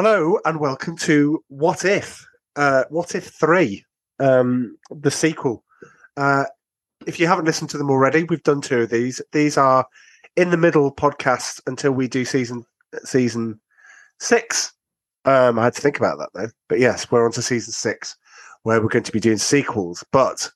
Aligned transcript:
Hello 0.00 0.38
and 0.44 0.60
welcome 0.60 0.96
to 0.98 1.42
What 1.48 1.84
If? 1.84 2.24
Uh, 2.54 2.84
what 2.88 3.16
If 3.16 3.30
3, 3.30 3.84
um, 4.20 4.78
the 4.92 5.10
sequel. 5.10 5.64
Uh, 6.16 6.44
if 7.04 7.18
you 7.18 7.26
haven't 7.26 7.46
listened 7.46 7.70
to 7.70 7.78
them 7.78 7.90
already, 7.90 8.22
we've 8.22 8.44
done 8.44 8.60
two 8.60 8.82
of 8.82 8.90
these. 8.90 9.20
These 9.32 9.56
are 9.56 9.84
in 10.36 10.50
the 10.50 10.56
middle 10.56 10.94
podcasts 10.94 11.60
until 11.66 11.90
we 11.90 12.06
do 12.06 12.24
season 12.24 12.64
season 13.02 13.58
six. 14.20 14.72
Um, 15.24 15.58
I 15.58 15.64
had 15.64 15.74
to 15.74 15.82
think 15.82 15.98
about 15.98 16.18
that 16.18 16.30
though. 16.32 16.50
But 16.68 16.78
yes, 16.78 17.10
we're 17.10 17.24
on 17.24 17.32
to 17.32 17.42
season 17.42 17.72
six 17.72 18.16
where 18.62 18.80
we're 18.80 18.86
going 18.86 19.02
to 19.02 19.10
be 19.10 19.18
doing 19.18 19.38
sequels. 19.38 20.04
But 20.12 20.48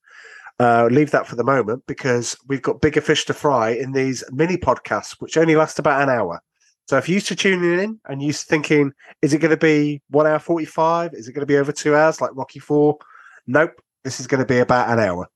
uh, 0.61 0.87
leave 0.89 1.11
that 1.11 1.27
for 1.27 1.35
the 1.35 1.43
moment 1.43 1.83
because 1.89 2.37
we've 2.47 2.63
got 2.63 2.81
bigger 2.81 3.01
fish 3.01 3.25
to 3.25 3.35
fry 3.35 3.71
in 3.71 3.91
these 3.91 4.23
mini 4.31 4.57
podcasts, 4.57 5.17
which 5.19 5.37
only 5.37 5.57
last 5.57 5.81
about 5.81 6.01
an 6.01 6.11
hour. 6.11 6.41
So 6.89 6.99
if 6.99 7.09
you're 7.09 7.15
used 7.15 7.29
to 7.29 7.37
tuning 7.37 7.79
in 7.79 8.01
and 8.07 8.23
you're 8.23 8.33
thinking, 8.33 8.93
is 9.23 9.33
it 9.33 9.39
going 9.39 9.51
to 9.51 9.57
be 9.57 10.03
one 10.11 10.27
hour 10.27 10.39
45? 10.39 11.15
Is 11.15 11.29
it 11.29 11.33
going 11.33 11.41
to 11.43 11.47
be 11.47 11.57
over 11.57 11.73
two 11.73 11.95
hours 11.95 12.21
like 12.21 12.33
Rocky 12.35 12.59
Four? 12.59 12.99
Nope. 13.47 13.81
This 14.05 14.19
is 14.19 14.27
going 14.27 14.43
to 14.43 14.47
be 14.47 14.59
about 14.59 14.91
an 14.91 14.99
hour. 14.99 15.29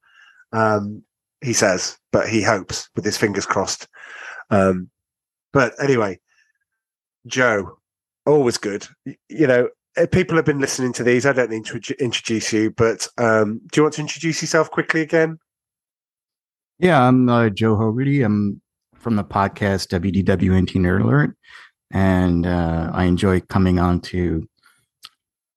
Um, 0.52 1.02
he 1.40 1.52
says, 1.52 1.98
but 2.12 2.28
he 2.28 2.42
hopes 2.42 2.88
with 2.96 3.04
his 3.04 3.16
fingers 3.16 3.46
crossed. 3.46 3.86
Um, 4.50 4.90
but 5.52 5.72
anyway, 5.80 6.18
Joe, 7.26 7.78
always 8.26 8.58
good. 8.58 8.86
You 9.04 9.46
know, 9.46 9.68
people 10.10 10.36
have 10.36 10.44
been 10.44 10.58
listening 10.58 10.92
to 10.94 11.04
these. 11.04 11.26
I 11.26 11.32
don't 11.32 11.50
need 11.50 11.64
to 11.66 12.02
introduce 12.02 12.52
you, 12.52 12.70
but 12.70 13.06
um, 13.18 13.60
do 13.70 13.78
you 13.78 13.82
want 13.82 13.94
to 13.94 14.00
introduce 14.00 14.42
yourself 14.42 14.70
quickly 14.70 15.00
again? 15.00 15.38
Yeah, 16.78 17.02
I'm 17.02 17.28
uh, 17.28 17.48
Joe 17.48 17.76
Hogarty. 17.76 18.24
I'm 18.24 18.60
from 19.06 19.14
the 19.14 19.22
podcast 19.22 19.86
WDWNT 19.96 20.80
Nerd 20.80 21.04
Alert, 21.04 21.36
and 21.92 22.44
uh, 22.44 22.90
I 22.92 23.04
enjoy 23.04 23.40
coming 23.40 23.78
on 23.78 24.00
to 24.00 24.48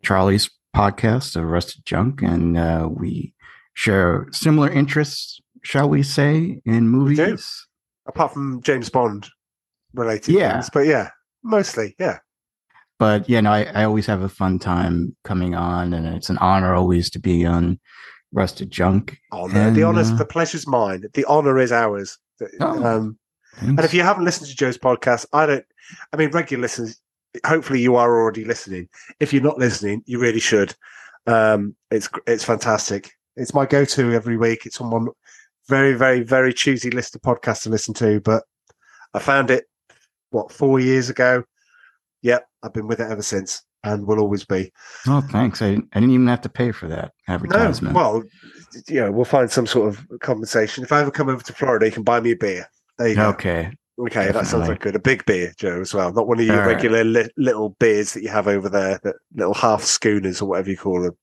Charlie's 0.04 0.52
podcast 0.76 1.36
of 1.36 1.46
Rusted 1.46 1.84
Junk, 1.84 2.22
and 2.22 2.56
uh, 2.56 2.88
we 2.92 3.34
share 3.74 4.28
similar 4.32 4.70
interests, 4.70 5.42
shall 5.64 5.90
we 5.90 6.04
say, 6.04 6.62
in 6.64 6.90
movies. 6.90 7.66
Apart 8.06 8.34
from 8.34 8.62
James 8.62 8.92
Bond 8.92 9.28
related 9.96 10.36
yeah. 10.36 10.54
things, 10.54 10.70
but 10.72 10.86
yeah, 10.86 11.10
mostly, 11.44 11.96
yeah. 11.98 12.20
But 13.00 13.28
yeah, 13.28 13.42
no, 13.42 13.52
I, 13.52 13.64
I 13.64 13.84
always 13.84 14.06
have 14.06 14.22
a 14.22 14.30
fun 14.30 14.60
time 14.60 15.16
coming 15.24 15.56
on, 15.56 15.96
and 15.96 16.06
it's 16.06 16.30
an 16.30 16.38
honor 16.38 16.76
always 16.76 17.10
to 17.10 17.20
be 17.20 17.48
on 17.48 17.80
Rusted 18.32 18.70
Junk. 18.70 19.18
Oh 19.32 19.48
no, 19.48 19.70
and, 19.70 19.76
the 19.76 19.82
honors, 19.82 20.12
uh, 20.12 20.18
the 20.18 20.26
pleasure's 20.26 20.68
mine. 20.68 21.04
The 21.16 21.26
honor 21.26 21.58
is 21.58 21.72
ours. 21.72 22.20
Oh, 22.62 22.86
um, 22.86 23.18
and 23.60 23.80
if 23.80 23.94
you 23.94 24.02
haven't 24.02 24.26
listened 24.26 24.50
to 24.50 24.56
Joe's 24.56 24.78
podcast, 24.78 25.26
I 25.34 25.46
don't. 25.46 25.66
I 26.14 26.18
mean, 26.18 26.32
regular 26.32 26.62
listeners. 26.62 27.00
Hopefully, 27.46 27.82
you 27.82 27.96
are 27.96 28.20
already 28.20 28.46
listening. 28.46 28.90
If 29.20 29.34
you're 29.34 29.44
not 29.44 29.58
listening, 29.58 30.04
you 30.06 30.20
really 30.20 30.40
should. 30.40 30.76
Um, 31.28 31.76
it's 31.92 32.10
it's 32.26 32.44
fantastic. 32.44 33.12
It's 33.36 33.54
my 33.54 33.66
go-to 33.66 34.14
every 34.14 34.38
week. 34.38 34.66
It's 34.66 34.82
on 34.82 34.90
one 34.90 35.08
very, 35.68 35.94
very, 35.94 36.24
very 36.24 36.54
choosy 36.54 36.90
list 36.90 37.16
of 37.16 37.22
podcasts 37.22 37.64
to 37.64 37.70
listen 37.70 37.94
to. 37.96 38.20
But 38.20 38.44
I 39.14 39.20
found 39.20 39.52
it 39.52 39.66
what 40.32 40.52
four 40.52 40.80
years 40.80 41.10
ago. 41.10 41.44
Yep, 42.22 42.46
I've 42.64 42.74
been 42.74 42.88
with 42.88 43.00
it 43.00 43.10
ever 43.10 43.22
since, 43.22 43.64
and 43.84 44.06
will 44.06 44.20
always 44.20 44.44
be. 44.44 44.74
Oh, 45.08 45.22
thanks. 45.22 45.62
I, 45.62 45.68
I 45.68 46.00
didn't 46.00 46.12
even 46.12 46.28
have 46.28 46.42
to 46.42 46.50
pay 46.50 46.72
for 46.72 46.88
that 46.90 47.14
advertisement. 47.28 47.94
No, 47.94 48.00
well, 48.00 48.24
you 48.88 49.02
know, 49.02 49.12
we'll 49.12 49.26
find 49.26 49.50
some 49.50 49.68
sort 49.68 49.88
of 49.88 50.20
compensation. 50.20 50.84
If 50.84 50.92
I 50.92 51.02
ever 51.02 51.12
come 51.12 51.30
over 51.30 51.44
to 51.44 51.54
Florida, 51.54 51.86
you 51.86 51.92
can 51.92 52.04
buy 52.04 52.20
me 52.20 52.32
a 52.32 52.36
beer. 52.36 52.68
There 53.00 53.08
you 53.08 53.16
go. 53.16 53.30
Okay. 53.30 53.72
Okay, 54.00 54.14
Definitely. 54.28 54.32
that 54.32 54.46
sounds 54.48 54.70
like 54.70 54.80
good. 54.80 54.96
A 54.96 55.00
big 55.00 55.26
beer, 55.26 55.52
Joe, 55.58 55.82
as 55.82 55.94
well. 55.94 56.14
Not 56.14 56.28
one 56.28 56.40
of 56.40 56.46
your 56.46 56.62
All 56.62 56.68
regular 56.68 57.00
right. 57.00 57.06
li- 57.06 57.30
little 57.36 57.70
beers 57.80 58.14
that 58.14 58.24
you 58.24 58.30
have 58.30 58.48
over 58.48 58.70
there, 58.70 59.00
that 59.04 59.16
little 59.36 59.54
half 59.54 59.84
schooners 59.84 60.42
or 60.42 60.46
whatever 60.48 60.70
you 60.70 60.78
call 60.78 61.02
them. 61.02 61.18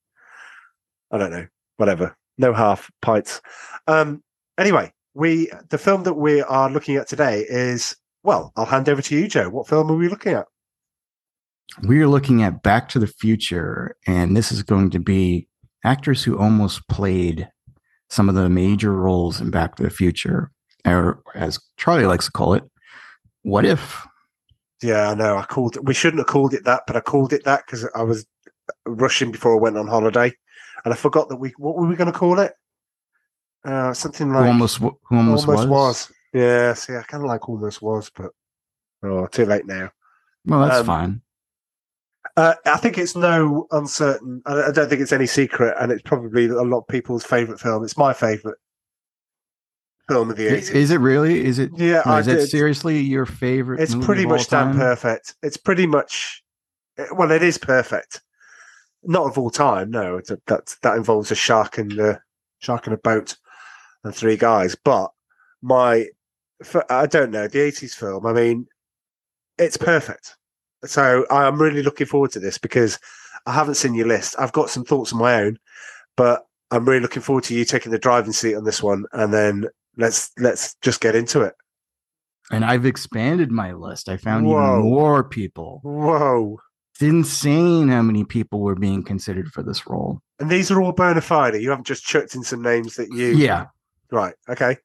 I 1.10 1.16
don't 1.18 1.30
know. 1.30 1.46
Whatever. 1.78 2.16
No 2.36 2.52
half 2.52 2.90
pints. 3.00 3.40
Um, 3.86 4.22
anyway, 4.58 4.92
we 5.14 5.50
the 5.70 5.78
film 5.78 6.02
that 6.02 6.14
we 6.14 6.42
are 6.42 6.68
looking 6.68 6.96
at 6.96 7.08
today 7.08 7.46
is 7.48 7.96
well, 8.24 8.52
I'll 8.56 8.66
hand 8.66 8.88
over 8.88 9.00
to 9.00 9.16
you, 9.16 9.28
Joe. 9.28 9.48
What 9.48 9.68
film 9.68 9.90
are 9.90 9.96
we 9.96 10.08
looking 10.08 10.32
at? 10.34 10.46
We 11.86 12.02
are 12.02 12.08
looking 12.08 12.42
at 12.42 12.62
Back 12.62 12.88
to 12.90 12.98
the 12.98 13.06
Future, 13.06 13.96
and 14.06 14.36
this 14.36 14.52
is 14.52 14.62
going 14.62 14.90
to 14.90 14.98
be 14.98 15.48
actors 15.84 16.24
who 16.24 16.36
almost 16.38 16.86
played 16.88 17.48
some 18.10 18.28
of 18.28 18.34
the 18.34 18.48
major 18.50 18.92
roles 18.92 19.40
in 19.40 19.50
Back 19.50 19.76
to 19.76 19.82
the 19.84 19.90
Future, 19.90 20.50
or 20.86 21.22
as 21.34 21.58
Charlie 21.76 22.06
likes 22.06 22.26
to 22.26 22.32
call 22.32 22.54
it, 22.54 22.64
what 23.42 23.64
if? 23.64 24.06
Yeah, 24.82 25.10
I 25.10 25.14
know. 25.14 25.36
I 25.36 25.44
called 25.44 25.76
it. 25.76 25.84
We 25.84 25.94
shouldn't 25.94 26.20
have 26.20 26.26
called 26.26 26.54
it 26.54 26.64
that, 26.64 26.82
but 26.86 26.96
I 26.96 27.00
called 27.00 27.32
it 27.32 27.44
that 27.44 27.64
because 27.66 27.88
I 27.94 28.02
was 28.02 28.26
rushing 28.84 29.30
before 29.32 29.54
I 29.54 29.60
went 29.60 29.78
on 29.78 29.86
holiday, 29.86 30.32
and 30.84 30.92
I 30.92 30.96
forgot 30.96 31.28
that 31.28 31.36
we. 31.36 31.50
What 31.58 31.76
were 31.76 31.86
we 31.86 31.96
going 31.96 32.12
to 32.12 32.18
call 32.18 32.38
it? 32.38 32.52
Uh, 33.64 33.92
something 33.92 34.30
like 34.32 34.44
who 34.44 34.48
almost 34.48 34.76
who 34.78 34.96
almost, 35.10 35.48
almost 35.48 35.68
was. 35.68 35.68
was. 35.68 36.12
Yeah, 36.32 36.74
see, 36.74 36.94
I 36.94 37.02
kind 37.02 37.24
of 37.24 37.28
like 37.28 37.48
almost 37.48 37.80
was, 37.82 38.10
but 38.14 38.30
oh, 39.02 39.26
too 39.26 39.46
late 39.46 39.66
now. 39.66 39.90
Well, 40.44 40.60
that's 40.60 40.80
um, 40.80 40.86
fine. 40.86 41.22
Uh, 42.36 42.54
I 42.66 42.76
think 42.76 42.98
it's 42.98 43.16
no 43.16 43.66
uncertain. 43.70 44.42
I 44.44 44.70
don't 44.70 44.88
think 44.88 45.00
it's 45.00 45.12
any 45.12 45.26
secret, 45.26 45.74
and 45.80 45.90
it's 45.90 46.02
probably 46.02 46.46
a 46.46 46.62
lot 46.62 46.80
of 46.80 46.88
people's 46.88 47.24
favorite 47.24 47.60
film. 47.60 47.82
It's 47.82 47.96
my 47.96 48.12
favorite 48.12 48.58
film 50.08 50.30
of 50.30 50.36
the 50.36 50.46
eighties. 50.46 50.70
Is 50.70 50.90
it 50.90 51.00
really? 51.00 51.44
Is 51.44 51.58
it? 51.58 51.70
Yeah, 51.76 52.18
is 52.18 52.28
it 52.28 52.46
seriously 52.48 52.98
your 53.00 53.26
favorite? 53.26 53.80
It's 53.80 53.94
pretty 53.94 54.26
much 54.26 54.48
damn 54.48 54.76
perfect. 54.76 55.34
It's 55.42 55.56
pretty 55.56 55.86
much. 55.86 56.42
Eh, 56.98 57.06
well, 57.12 57.30
it 57.30 57.42
is 57.42 57.58
perfect. 57.58 58.22
Not 59.04 59.26
of 59.26 59.38
all 59.38 59.50
time. 59.50 59.90
No, 59.90 60.18
a, 60.18 60.38
that 60.46 60.76
that 60.82 60.96
involves 60.96 61.30
a 61.30 61.34
shark 61.34 61.78
and 61.78 61.92
a 61.98 62.20
shark 62.58 62.86
and 62.86 62.94
a 62.94 62.98
boat 62.98 63.36
and 64.04 64.14
three 64.14 64.36
guys. 64.36 64.74
But 64.74 65.10
my, 65.62 66.06
I 66.90 67.06
don't 67.06 67.30
know 67.30 67.48
the 67.48 67.62
eighties 67.62 67.94
film. 67.94 68.26
I 68.26 68.32
mean, 68.32 68.66
it's 69.58 69.76
perfect. 69.76 70.36
So 70.84 71.26
I'm 71.30 71.60
really 71.60 71.82
looking 71.82 72.06
forward 72.06 72.30
to 72.32 72.40
this 72.40 72.58
because 72.58 72.98
I 73.46 73.52
haven't 73.52 73.74
seen 73.74 73.94
your 73.94 74.06
list. 74.06 74.36
I've 74.38 74.52
got 74.52 74.70
some 74.70 74.84
thoughts 74.84 75.12
of 75.12 75.18
my 75.18 75.34
own, 75.42 75.58
but 76.16 76.46
I'm 76.70 76.84
really 76.84 77.00
looking 77.00 77.22
forward 77.22 77.44
to 77.44 77.54
you 77.54 77.64
taking 77.64 77.92
the 77.92 77.98
driving 77.98 78.32
seat 78.32 78.54
on 78.54 78.64
this 78.64 78.82
one, 78.82 79.04
and 79.12 79.32
then 79.32 79.66
let's 79.96 80.30
let's 80.38 80.76
just 80.82 81.00
get 81.00 81.14
into 81.14 81.42
it. 81.42 81.54
And 82.50 82.64
I've 82.64 82.86
expanded 82.86 83.50
my 83.50 83.72
list. 83.72 84.08
I 84.08 84.16
found 84.16 84.46
Whoa. 84.46 84.78
even 84.78 84.90
more 84.90 85.24
people. 85.24 85.80
Whoa. 85.82 86.58
It's 86.92 87.02
insane 87.02 87.88
how 87.88 88.02
many 88.02 88.24
people 88.24 88.60
were 88.60 88.76
being 88.76 89.02
considered 89.02 89.52
for 89.52 89.62
this 89.62 89.86
role. 89.86 90.20
And 90.38 90.48
these 90.48 90.70
are 90.70 90.80
all 90.80 90.92
bona 90.92 91.20
fide. 91.20 91.54
You 91.54 91.70
haven't 91.70 91.86
just 91.86 92.04
chucked 92.04 92.34
in 92.34 92.42
some 92.42 92.62
names 92.62 92.96
that 92.96 93.08
you. 93.10 93.28
Yeah. 93.28 93.66
Right. 94.10 94.34
Okay. 94.48 94.76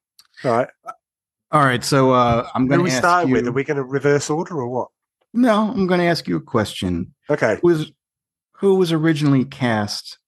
All 0.44 0.52
right. 0.52 0.68
All 1.52 1.64
right. 1.64 1.84
So 1.84 2.12
uh, 2.12 2.48
I'm 2.56 2.68
going 2.68 2.80
to. 2.80 2.84
we 2.84 2.90
start 2.90 3.28
you... 3.28 3.34
with? 3.34 3.48
Are 3.48 3.52
we 3.52 3.64
going 3.64 3.78
to 3.78 3.84
reverse 3.84 4.30
order 4.30 4.56
or 4.56 4.68
what? 4.68 4.90
No, 5.34 5.70
I'm 5.70 5.88
going 5.88 6.00
to 6.00 6.06
ask 6.06 6.28
you 6.28 6.36
a 6.36 6.42
question. 6.42 7.14
Okay. 7.30 7.60
Who 7.62 7.68
was 7.68 7.92
who 8.58 8.76
was 8.76 8.92
originally 8.92 9.46
cast 9.46 10.20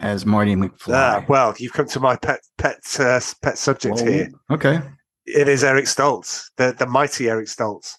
as 0.00 0.26
Marty 0.26 0.56
McFly? 0.56 0.94
Ah, 0.94 1.24
well, 1.28 1.54
you've 1.58 1.72
come 1.72 1.86
to 1.88 2.00
my 2.00 2.16
pet 2.16 2.40
pet 2.58 2.80
uh, 2.98 3.20
pet 3.42 3.58
subject 3.58 4.00
here. 4.00 4.30
Okay. 4.50 4.80
It 5.26 5.48
is 5.48 5.62
Eric 5.62 5.84
Stoltz, 5.84 6.46
the 6.56 6.74
the 6.76 6.86
mighty 6.86 7.28
Eric 7.28 7.46
Stoltz. 7.46 7.94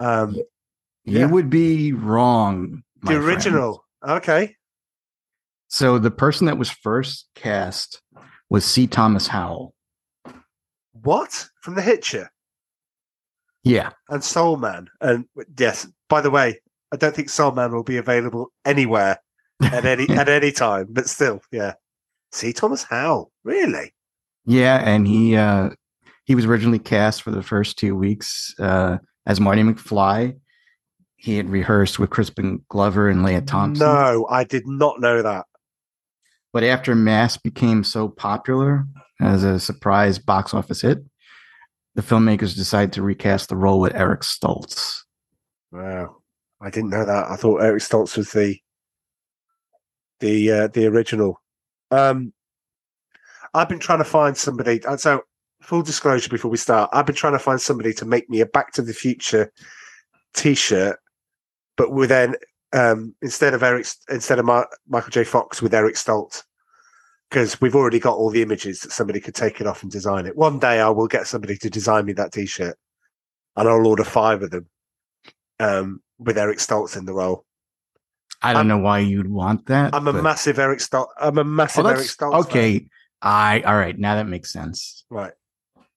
Um, 0.00 0.34
you 1.04 1.20
yeah. 1.20 1.26
would 1.26 1.50
be 1.50 1.92
wrong. 1.92 2.82
The 3.02 3.16
original. 3.16 3.84
Friend. 4.00 4.16
Okay. 4.18 4.56
So 5.68 5.98
the 5.98 6.10
person 6.10 6.46
that 6.46 6.58
was 6.58 6.70
first 6.70 7.28
cast 7.34 8.02
was 8.48 8.64
C. 8.64 8.86
Thomas 8.86 9.28
Howell. 9.28 9.74
What 10.92 11.46
from 11.60 11.74
the 11.74 11.82
Hitcher? 11.82 12.30
Yeah, 13.62 13.90
and 14.08 14.24
Soul 14.24 14.56
Man, 14.56 14.88
and 15.00 15.26
yes. 15.58 15.86
By 16.08 16.22
the 16.22 16.30
way, 16.30 16.58
I 16.92 16.96
don't 16.96 17.14
think 17.14 17.28
Soul 17.28 17.52
Man 17.52 17.72
will 17.72 17.84
be 17.84 17.98
available 17.98 18.50
anywhere 18.64 19.20
at 19.62 19.84
any 19.84 20.08
at 20.10 20.28
any 20.28 20.52
time, 20.52 20.86
but 20.90 21.08
still, 21.08 21.40
yeah. 21.52 21.74
C. 22.32 22.52
Thomas 22.52 22.84
Howell, 22.84 23.32
really? 23.44 23.92
Yeah, 24.46 24.76
and 24.84 25.06
he 25.06 25.36
uh 25.36 25.70
he 26.24 26.34
was 26.34 26.44
originally 26.44 26.78
cast 26.78 27.22
for 27.22 27.30
the 27.30 27.42
first 27.42 27.78
two 27.78 27.94
weeks 27.96 28.54
uh 28.58 28.98
as 29.26 29.40
Marty 29.40 29.62
McFly. 29.62 30.38
He 31.16 31.36
had 31.36 31.50
rehearsed 31.50 31.98
with 31.98 32.10
Crispin 32.10 32.64
Glover 32.68 33.08
and 33.08 33.22
Lea 33.22 33.42
Thompson. 33.42 33.86
No, 33.86 34.26
I 34.30 34.44
did 34.44 34.66
not 34.66 35.00
know 35.00 35.22
that. 35.22 35.44
But 36.52 36.64
after 36.64 36.94
Mask 36.94 37.42
became 37.42 37.84
so 37.84 38.08
popular 38.08 38.86
as 39.20 39.44
a 39.44 39.60
surprise 39.60 40.18
box 40.18 40.54
office 40.54 40.80
hit, 40.80 41.04
the 41.94 42.02
filmmakers 42.02 42.56
decided 42.56 42.92
to 42.94 43.02
recast 43.02 43.50
the 43.50 43.56
role 43.56 43.80
with 43.80 43.94
Eric 43.94 44.22
Stoltz. 44.22 45.00
Wow, 45.70 46.16
I 46.60 46.70
didn't 46.70 46.90
know 46.90 47.04
that. 47.04 47.30
I 47.30 47.36
thought 47.36 47.62
Eric 47.62 47.82
Stoltz 47.82 48.16
was 48.16 48.32
the 48.32 48.56
the 50.20 50.50
uh, 50.50 50.68
the 50.68 50.86
original. 50.86 51.40
Um, 51.90 52.32
I've 53.52 53.68
been 53.68 53.80
trying 53.80 53.98
to 53.98 54.04
find 54.04 54.36
somebody. 54.36 54.84
Uh, 54.84 54.96
so, 54.96 55.22
full 55.62 55.82
disclosure 55.82 56.30
before 56.30 56.50
we 56.50 56.56
start, 56.56 56.90
I've 56.92 57.06
been 57.06 57.16
trying 57.16 57.32
to 57.32 57.38
find 57.38 57.60
somebody 57.60 57.92
to 57.94 58.04
make 58.04 58.30
me 58.30 58.40
a 58.40 58.46
Back 58.46 58.72
to 58.74 58.82
the 58.82 58.94
Future 58.94 59.52
T-shirt 60.34 60.98
but 61.80 61.92
with 61.92 62.10
then 62.10 62.34
um, 62.74 63.14
instead 63.22 63.54
of 63.54 63.62
Eric 63.62 63.86
instead 64.10 64.38
of 64.38 64.44
Michael 64.44 65.10
J. 65.10 65.24
Fox 65.24 65.62
with 65.62 65.72
Eric 65.72 65.94
Stoltz 65.94 66.42
because 67.30 67.58
we've 67.62 67.74
already 67.74 67.98
got 67.98 68.18
all 68.18 68.28
the 68.28 68.42
images 68.42 68.80
that 68.80 68.92
somebody 68.92 69.18
could 69.18 69.34
take 69.34 69.62
it 69.62 69.66
off 69.66 69.82
and 69.82 69.90
design 69.90 70.26
it. 70.26 70.36
One 70.36 70.58
day 70.58 70.78
I 70.78 70.90
will 70.90 71.06
get 71.06 71.26
somebody 71.26 71.56
to 71.56 71.70
design 71.70 72.04
me 72.04 72.12
that 72.12 72.32
T-shirt, 72.32 72.76
and 73.56 73.66
I'll 73.66 73.86
order 73.86 74.04
five 74.04 74.42
of 74.42 74.50
them 74.50 74.68
um, 75.58 76.02
with 76.18 76.36
Eric 76.36 76.58
Stoltz 76.58 76.98
in 76.98 77.06
the 77.06 77.14
role. 77.14 77.46
I 78.42 78.52
don't 78.52 78.58
I'm- 78.60 78.68
know 78.68 78.78
why 78.78 79.00
you'd 79.00 79.28
want 79.30 79.66
that. 79.66 79.94
I'm 79.94 80.08
a 80.08 80.12
massive 80.22 80.58
Eric 80.58 80.78
Stoltz. 80.80 81.08
I'm 81.20 81.38
a 81.38 81.44
massive 81.44 81.84
Oh, 81.84 81.88
Eric 81.90 82.00
Stoltz. 82.06 82.32
fan. 82.32 82.40
okay. 82.40 82.86
I 83.22 83.60
all 83.66 83.76
right. 83.76 83.98
Now 83.98 84.14
that 84.14 84.26
makes 84.28 84.50
sense. 84.52 85.04
right. 85.10 85.32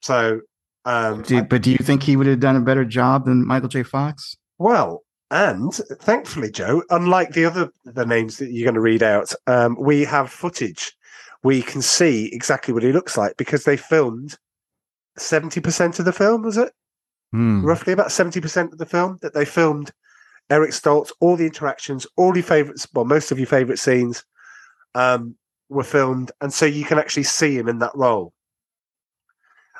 So, 0.01 0.41
um, 0.83 1.21
Do, 1.21 1.41
but 1.43 1.61
do 1.61 1.71
you 1.71 1.77
think 1.77 2.03
he 2.03 2.17
would 2.17 2.27
have 2.27 2.41
done 2.41 2.57
a 2.57 2.61
better 2.61 2.83
job 2.83 3.23
than 3.25 3.47
Michael 3.47 3.69
J. 3.69 3.83
Fox? 3.83 4.35
Well, 4.59 5.03
and 5.31 5.73
thankfully, 6.01 6.51
Joe, 6.51 6.83
unlike 6.89 7.31
the 7.31 7.45
other 7.45 7.69
the 7.85 8.05
names 8.05 8.37
that 8.39 8.51
you're 8.51 8.65
going 8.65 8.75
to 8.75 8.81
read 8.81 9.01
out, 9.01 9.33
um, 9.47 9.77
we 9.79 10.03
have 10.03 10.29
footage. 10.29 10.91
We 11.43 11.61
can 11.61 11.81
see 11.81 12.29
exactly 12.33 12.73
what 12.73 12.83
he 12.83 12.91
looks 12.91 13.17
like 13.17 13.37
because 13.37 13.63
they 13.63 13.77
filmed 13.77 14.37
seventy 15.17 15.61
percent 15.61 15.99
of 15.99 16.05
the 16.05 16.11
film. 16.13 16.41
Was 16.43 16.57
it 16.57 16.73
Hmm. 17.31 17.63
roughly 17.65 17.93
about 17.93 18.11
seventy 18.11 18.41
percent 18.41 18.73
of 18.73 18.77
the 18.77 18.85
film 18.85 19.17
that 19.21 19.33
they 19.33 19.45
filmed? 19.45 19.91
Eric 20.53 20.69
Stoltz, 20.69 21.11
all 21.19 21.35
the 21.35 21.47
interactions, 21.47 22.05
all 22.15 22.37
your 22.37 22.43
favorites, 22.43 22.87
well, 22.93 23.05
most 23.05 23.31
of 23.31 23.39
your 23.39 23.47
favorite 23.47 23.79
scenes, 23.79 24.23
um, 24.93 25.35
were 25.67 25.83
filmed, 25.83 26.31
and 26.41 26.53
so 26.53 26.67
you 26.67 26.85
can 26.85 26.99
actually 26.99 27.23
see 27.23 27.57
him 27.57 27.67
in 27.67 27.79
that 27.79 27.95
role. 27.95 28.33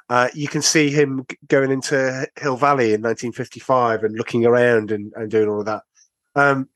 Uh, 0.10 0.30
you 0.34 0.48
can 0.48 0.64
see 0.64 0.90
him 0.90 1.28
going 1.48 1.70
into 1.70 2.28
Hill 2.40 2.58
Valley 2.58 2.86
in 2.86 3.04
1955 3.04 4.04
and 4.04 4.18
looking 4.18 4.48
around 4.48 4.90
and, 4.90 5.14
and 5.16 5.30
doing 5.30 5.48
all 5.48 5.60
of 5.60 5.68
that. 5.68 5.84
Um, 6.36 6.68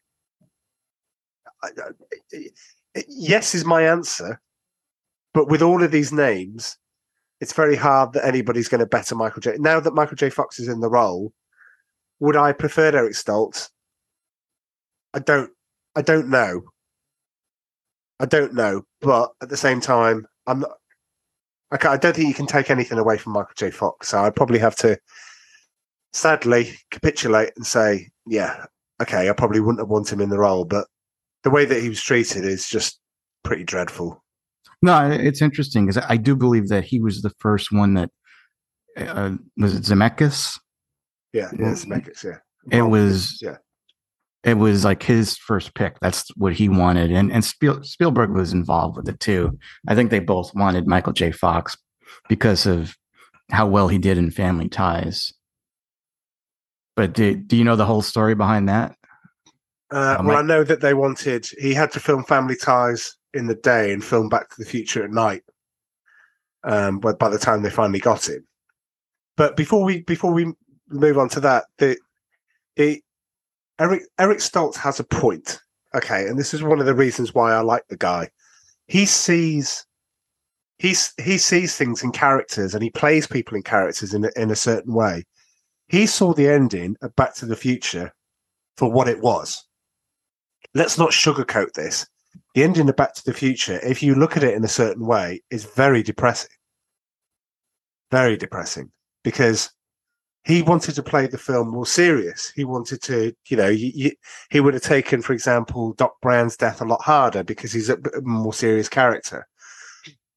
yes, 3.07 3.55
is 3.55 3.65
my 3.65 3.81
answer. 3.81 4.39
But 5.33 5.49
with 5.49 5.63
all 5.63 5.81
of 5.81 5.89
these 5.89 6.13
names, 6.13 6.77
it's 7.41 7.53
very 7.53 7.75
hard 7.75 8.13
that 8.13 8.25
anybody's 8.25 8.69
going 8.69 8.79
to 8.79 8.85
better 8.85 9.15
Michael 9.15 9.41
J. 9.41 9.55
Now 9.57 9.79
that 9.79 9.95
Michael 9.95 10.17
J. 10.17 10.29
Fox 10.29 10.59
is 10.59 10.67
in 10.67 10.81
the 10.81 10.89
role, 10.89 11.33
would 12.19 12.37
I 12.37 12.53
prefer 12.53 12.95
Eric 12.95 13.13
Stoltz? 13.13 13.69
I 15.17 15.19
don't. 15.19 15.49
I 15.95 16.03
don't 16.03 16.29
know. 16.29 16.61
I 18.19 18.27
don't 18.27 18.53
know, 18.53 18.83
but 19.01 19.31
at 19.41 19.49
the 19.49 19.57
same 19.57 19.81
time, 19.81 20.27
I'm 20.45 20.59
not. 20.59 20.77
I, 21.71 21.77
I 21.87 21.97
don't 21.97 22.15
think 22.15 22.27
you 22.27 22.35
can 22.35 22.45
take 22.45 22.69
anything 22.69 22.99
away 22.99 23.17
from 23.17 23.33
Michael 23.33 23.53
J. 23.57 23.71
Fox. 23.71 24.09
So 24.09 24.19
I 24.19 24.29
probably 24.29 24.59
have 24.59 24.75
to, 24.77 24.99
sadly, 26.13 26.75
capitulate 26.91 27.53
and 27.55 27.65
say, 27.65 28.09
yeah, 28.27 28.65
okay, 29.01 29.27
I 29.27 29.33
probably 29.33 29.59
wouldn't 29.59 29.79
have 29.79 29.89
wanted 29.89 30.13
him 30.13 30.21
in 30.21 30.29
the 30.29 30.37
role, 30.37 30.65
but 30.65 30.85
the 31.43 31.49
way 31.49 31.65
that 31.65 31.81
he 31.81 31.89
was 31.89 32.01
treated 32.01 32.45
is 32.45 32.69
just 32.69 32.99
pretty 33.43 33.63
dreadful. 33.63 34.23
No, 34.83 35.09
it's 35.09 35.41
interesting 35.41 35.87
because 35.87 36.03
I 36.07 36.17
do 36.17 36.35
believe 36.35 36.67
that 36.67 36.83
he 36.83 36.99
was 36.99 37.23
the 37.23 37.33
first 37.39 37.71
one 37.71 37.95
that 37.95 38.11
uh, 38.95 39.31
was 39.57 39.73
it 39.73 39.81
Zemeckis. 39.81 40.59
Yeah, 41.33 41.49
yeah, 41.57 41.73
Zemeckis, 41.73 42.23
yeah. 42.23 42.37
It 42.71 42.83
was 42.83 43.39
yeah. 43.41 43.57
It 44.47 44.57
was 44.57 44.85
like 44.85 45.03
his 45.03 45.37
first 45.37 45.73
pick. 45.73 45.99
That's 45.99 46.29
what 46.37 46.53
he 46.53 46.69
wanted, 46.69 47.11
and 47.11 47.33
and 47.33 47.43
Spiel, 47.43 47.83
Spielberg 47.83 48.29
was 48.29 48.53
involved 48.53 48.95
with 48.95 49.09
it 49.09 49.19
too. 49.19 49.59
I 49.89 49.93
think 49.93 50.09
they 50.09 50.19
both 50.19 50.55
wanted 50.55 50.87
Michael 50.87 51.11
J. 51.11 51.31
Fox 51.31 51.75
because 52.29 52.65
of 52.65 52.95
how 53.51 53.67
well 53.67 53.89
he 53.89 53.97
did 53.97 54.17
in 54.17 54.31
Family 54.31 54.69
Ties. 54.69 55.33
But 56.95 57.13
do, 57.13 57.35
do 57.35 57.57
you 57.57 57.65
know 57.65 57.75
the 57.75 57.85
whole 57.85 58.01
story 58.01 58.35
behind 58.35 58.69
that? 58.69 58.95
Uh, 59.91 60.21
well, 60.23 60.37
I 60.37 60.41
know 60.43 60.63
that 60.63 60.79
they 60.79 60.93
wanted 60.93 61.45
he 61.59 61.73
had 61.73 61.91
to 61.91 61.99
film 61.99 62.23
Family 62.23 62.55
Ties 62.55 63.17
in 63.33 63.47
the 63.47 63.55
day 63.55 63.91
and 63.91 64.01
film 64.01 64.29
Back 64.29 64.49
to 64.49 64.55
the 64.59 64.69
Future 64.69 65.03
at 65.03 65.11
night. 65.11 65.43
Um, 66.63 66.99
but 66.99 67.19
by 67.19 67.27
the 67.27 67.37
time 67.37 67.63
they 67.63 67.69
finally 67.69 67.99
got 67.99 68.29
him, 68.29 68.47
but 69.35 69.57
before 69.57 69.83
we 69.83 70.03
before 70.03 70.31
we 70.31 70.53
move 70.87 71.17
on 71.17 71.27
to 71.29 71.41
that, 71.41 71.65
the 71.79 71.97
the 72.77 73.01
Eric 73.79 74.03
Eric 74.19 74.39
Stoltz 74.39 74.75
has 74.77 74.99
a 74.99 75.03
point. 75.03 75.59
Okay, 75.95 76.27
and 76.27 76.37
this 76.37 76.53
is 76.53 76.63
one 76.63 76.79
of 76.79 76.85
the 76.85 76.95
reasons 76.95 77.33
why 77.33 77.53
I 77.53 77.61
like 77.61 77.87
the 77.87 77.97
guy. 77.97 78.29
He 78.87 79.05
sees 79.05 79.85
he's 80.77 81.13
he 81.17 81.37
sees 81.37 81.75
things 81.75 82.03
in 82.03 82.11
characters 82.11 82.73
and 82.73 82.83
he 82.83 82.89
plays 82.89 83.27
people 83.27 83.55
in 83.55 83.63
characters 83.63 84.13
in 84.13 84.25
a, 84.25 84.29
in 84.35 84.51
a 84.51 84.55
certain 84.55 84.93
way. 84.93 85.25
He 85.87 86.05
saw 86.05 86.33
the 86.33 86.49
ending 86.49 86.97
of 87.01 87.15
Back 87.15 87.35
to 87.35 87.45
the 87.45 87.55
Future 87.55 88.13
for 88.75 88.91
what 88.91 89.07
it 89.07 89.21
was 89.21 89.67
let's 90.73 90.97
not 90.97 91.09
sugarcoat 91.09 91.73
this. 91.73 92.07
The 92.53 92.63
ending 92.63 92.87
of 92.87 92.95
Back 92.95 93.13
to 93.15 93.25
the 93.25 93.33
Future, 93.33 93.79
if 93.83 94.03
you 94.03 94.15
look 94.15 94.37
at 94.37 94.43
it 94.43 94.53
in 94.53 94.63
a 94.63 94.69
certain 94.69 95.05
way, 95.05 95.41
is 95.49 95.65
very 95.65 96.03
depressing. 96.03 96.51
Very 98.11 98.37
depressing 98.37 98.91
because 99.23 99.71
he 100.47 100.61
wanted 100.61 100.95
to 100.95 101.03
play 101.03 101.27
the 101.27 101.37
film 101.37 101.67
more 101.67 101.85
serious. 101.85 102.53
He 102.55 102.63
wanted 102.63 103.01
to, 103.03 103.33
you 103.49 103.57
know, 103.57 103.69
he 103.69 104.15
would 104.53 104.73
have 104.75 104.83
taken, 104.83 105.21
for 105.21 105.33
example, 105.33 105.91
Doc 105.93 106.13
Brown's 106.21 106.55
death 106.55 106.79
a 106.79 106.85
lot 106.85 107.01
harder 107.01 107.43
because 107.43 107.73
he's 107.73 107.89
a, 107.89 107.97
more 108.21 108.53
serious 108.53 108.87
character. 108.87 109.45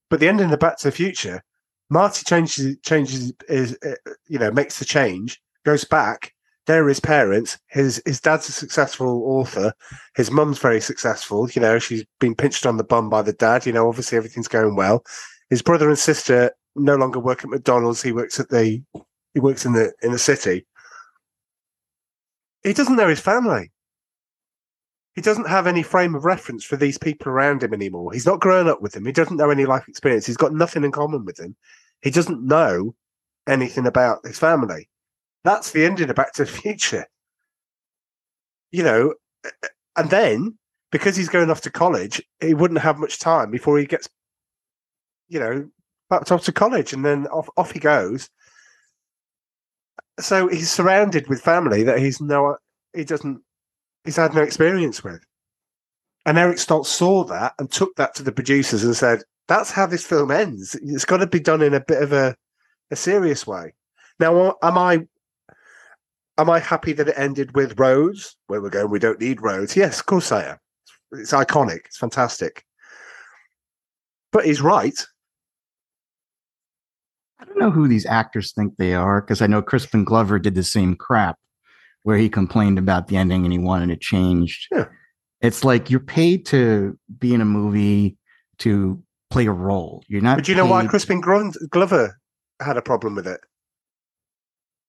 But 0.08 0.18
the 0.18 0.26
ending 0.26 0.52
of 0.52 0.58
Back 0.58 0.78
to 0.78 0.88
the 0.88 0.92
Future, 0.92 1.44
Marty 1.90 2.24
changes, 2.24 2.76
changes, 2.84 3.32
is, 3.48 3.78
uh, 3.86 4.10
you 4.26 4.40
know, 4.40 4.50
makes 4.50 4.80
the 4.80 4.84
change, 4.84 5.40
goes 5.64 5.84
back. 5.84 6.34
There 6.66 6.84
are 6.84 6.88
his 6.88 7.00
parents. 7.00 7.58
His 7.68 8.02
his 8.04 8.20
dad's 8.20 8.48
a 8.48 8.52
successful 8.52 9.22
author 9.24 9.72
his 10.16 10.30
mum's 10.30 10.58
very 10.58 10.80
successful. 10.80 11.48
You 11.50 11.62
know, 11.62 11.78
she's 11.78 12.04
been 12.18 12.34
pinched 12.34 12.66
on 12.66 12.76
the 12.78 12.84
bum 12.84 13.10
by 13.10 13.22
the 13.22 13.32
dad. 13.32 13.64
You 13.64 13.72
know, 13.72 13.88
obviously 13.88 14.18
everything's 14.18 14.48
going 14.48 14.74
well. 14.74 15.04
His 15.50 15.62
brother 15.62 15.88
and 15.88 15.98
sister 15.98 16.52
no 16.74 16.96
longer 16.96 17.20
work 17.20 17.44
at 17.44 17.50
McDonald's. 17.50 18.02
He 18.02 18.12
works 18.12 18.38
at 18.40 18.48
the 18.50 18.82
he 19.34 19.40
works 19.40 19.64
in 19.64 19.72
the 19.72 19.92
in 20.02 20.12
the 20.12 20.18
city. 20.18 20.66
He 22.62 22.72
doesn't 22.72 22.96
know 22.96 23.08
his 23.08 23.20
family. 23.20 23.70
He 25.14 25.22
doesn't 25.22 25.48
have 25.48 25.66
any 25.66 25.82
frame 25.82 26.14
of 26.14 26.24
reference 26.24 26.64
for 26.64 26.76
these 26.76 26.98
people 26.98 27.32
around 27.32 27.62
him 27.62 27.74
anymore. 27.74 28.12
He's 28.12 28.26
not 28.26 28.40
grown 28.40 28.68
up 28.68 28.80
with 28.80 28.92
them. 28.92 29.04
He 29.04 29.12
doesn't 29.12 29.36
know 29.36 29.50
any 29.50 29.66
life 29.66 29.88
experience. 29.88 30.26
He's 30.26 30.36
got 30.36 30.54
nothing 30.54 30.84
in 30.84 30.92
common 30.92 31.24
with 31.24 31.36
them. 31.36 31.56
He 32.02 32.10
doesn't 32.10 32.42
know 32.42 32.94
anything 33.48 33.86
about 33.86 34.24
his 34.24 34.38
family. 34.38 34.88
That's 35.42 35.72
the 35.72 35.84
ending 35.84 36.10
of 36.10 36.16
Back 36.16 36.32
to 36.34 36.44
the 36.44 36.50
Future. 36.50 37.06
You 38.70 38.84
know, 38.84 39.14
and 39.96 40.10
then 40.10 40.58
because 40.92 41.16
he's 41.16 41.28
going 41.28 41.50
off 41.50 41.60
to 41.62 41.70
college, 41.70 42.22
he 42.40 42.54
wouldn't 42.54 42.80
have 42.80 42.98
much 42.98 43.18
time 43.18 43.50
before 43.50 43.78
he 43.78 43.86
gets, 43.86 44.08
you 45.28 45.40
know, 45.40 45.68
back 46.08 46.30
off 46.30 46.44
to 46.44 46.52
college, 46.52 46.92
and 46.92 47.04
then 47.04 47.26
off 47.28 47.48
off 47.56 47.72
he 47.72 47.80
goes. 47.80 48.30
So 50.20 50.48
he's 50.48 50.70
surrounded 50.70 51.28
with 51.28 51.40
family 51.40 51.82
that 51.84 51.98
he's 51.98 52.20
no, 52.20 52.56
he 52.94 53.04
doesn't, 53.04 53.42
he's 54.04 54.16
had 54.16 54.34
no 54.34 54.42
experience 54.42 55.02
with. 55.02 55.24
And 56.26 56.38
Eric 56.38 56.58
Stoltz 56.58 56.86
saw 56.86 57.24
that 57.24 57.54
and 57.58 57.70
took 57.70 57.96
that 57.96 58.14
to 58.16 58.22
the 58.22 58.32
producers 58.32 58.84
and 58.84 58.94
said, 58.94 59.22
"That's 59.48 59.70
how 59.70 59.86
this 59.86 60.04
film 60.04 60.30
ends. 60.30 60.74
It's 60.82 61.06
got 61.06 61.18
to 61.18 61.26
be 61.26 61.40
done 61.40 61.62
in 61.62 61.72
a 61.74 61.80
bit 61.80 62.02
of 62.02 62.12
a, 62.12 62.36
a 62.90 62.96
serious 62.96 63.46
way." 63.46 63.72
Now, 64.18 64.56
am 64.62 64.76
I 64.76 65.06
am 66.36 66.50
I 66.50 66.58
happy 66.58 66.92
that 66.92 67.08
it 67.08 67.18
ended 67.18 67.54
with 67.54 67.80
roads? 67.80 68.36
Where 68.48 68.60
we're 68.60 68.68
going, 68.68 68.90
we 68.90 68.98
don't 68.98 69.20
need 69.20 69.40
roads. 69.40 69.76
Yes, 69.76 70.00
of 70.00 70.06
course 70.06 70.30
I 70.30 70.44
am. 70.44 70.58
It's 71.12 71.32
iconic. 71.32 71.86
It's 71.86 71.98
fantastic. 71.98 72.64
But 74.30 74.44
he's 74.44 74.60
right. 74.60 74.98
I 77.40 77.44
don't 77.44 77.58
know 77.58 77.70
who 77.70 77.88
these 77.88 78.06
actors 78.06 78.52
think 78.52 78.76
they 78.76 78.94
are 78.94 79.20
because 79.22 79.40
I 79.40 79.46
know 79.46 79.62
Crispin 79.62 80.04
Glover 80.04 80.38
did 80.38 80.54
the 80.54 80.62
same 80.62 80.94
crap 80.94 81.36
where 82.02 82.18
he 82.18 82.28
complained 82.28 82.78
about 82.78 83.08
the 83.08 83.16
ending 83.16 83.44
and 83.44 83.52
he 83.52 83.58
wanted 83.58 83.90
it 83.90 84.00
changed. 84.00 84.68
Yeah. 84.70 84.86
It's 85.40 85.64
like 85.64 85.90
you're 85.90 86.00
paid 86.00 86.44
to 86.46 86.98
be 87.18 87.32
in 87.32 87.40
a 87.40 87.46
movie 87.46 88.18
to 88.58 89.02
play 89.30 89.46
a 89.46 89.52
role. 89.52 90.04
You're 90.06 90.20
not. 90.20 90.36
But 90.36 90.44
do 90.44 90.52
you 90.52 90.56
know 90.56 90.66
why 90.66 90.86
Crispin 90.86 91.20
Glover 91.20 92.18
had 92.60 92.76
a 92.76 92.82
problem 92.82 93.14
with 93.14 93.26
it? 93.26 93.40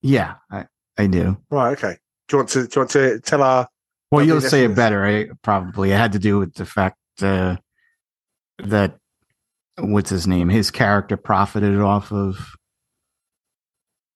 Yeah, 0.02 0.36
I, 0.52 0.66
I 0.98 1.08
do. 1.08 1.38
Right. 1.50 1.72
Okay. 1.78 1.98
Do 2.28 2.36
you 2.36 2.38
want 2.40 2.50
to? 2.50 2.68
Do 2.68 2.70
you 2.76 2.80
want 2.82 2.90
to 2.92 3.20
tell 3.22 3.44
our? 3.44 3.68
Well, 4.12 4.26
you'll 4.26 4.42
say 4.42 4.66
it 4.66 4.76
better. 4.76 5.06
I 5.06 5.28
probably 5.42 5.92
it 5.92 5.98
had 5.98 6.12
to 6.14 6.20
do 6.20 6.40
with 6.40 6.54
the 6.56 6.66
fact 6.66 6.98
uh, 7.22 7.56
that 8.58 8.98
what's 9.82 10.10
his 10.10 10.28
name? 10.28 10.50
His 10.50 10.72
character 10.72 11.18
profited 11.18 11.80
off 11.80 12.12
of 12.12 12.56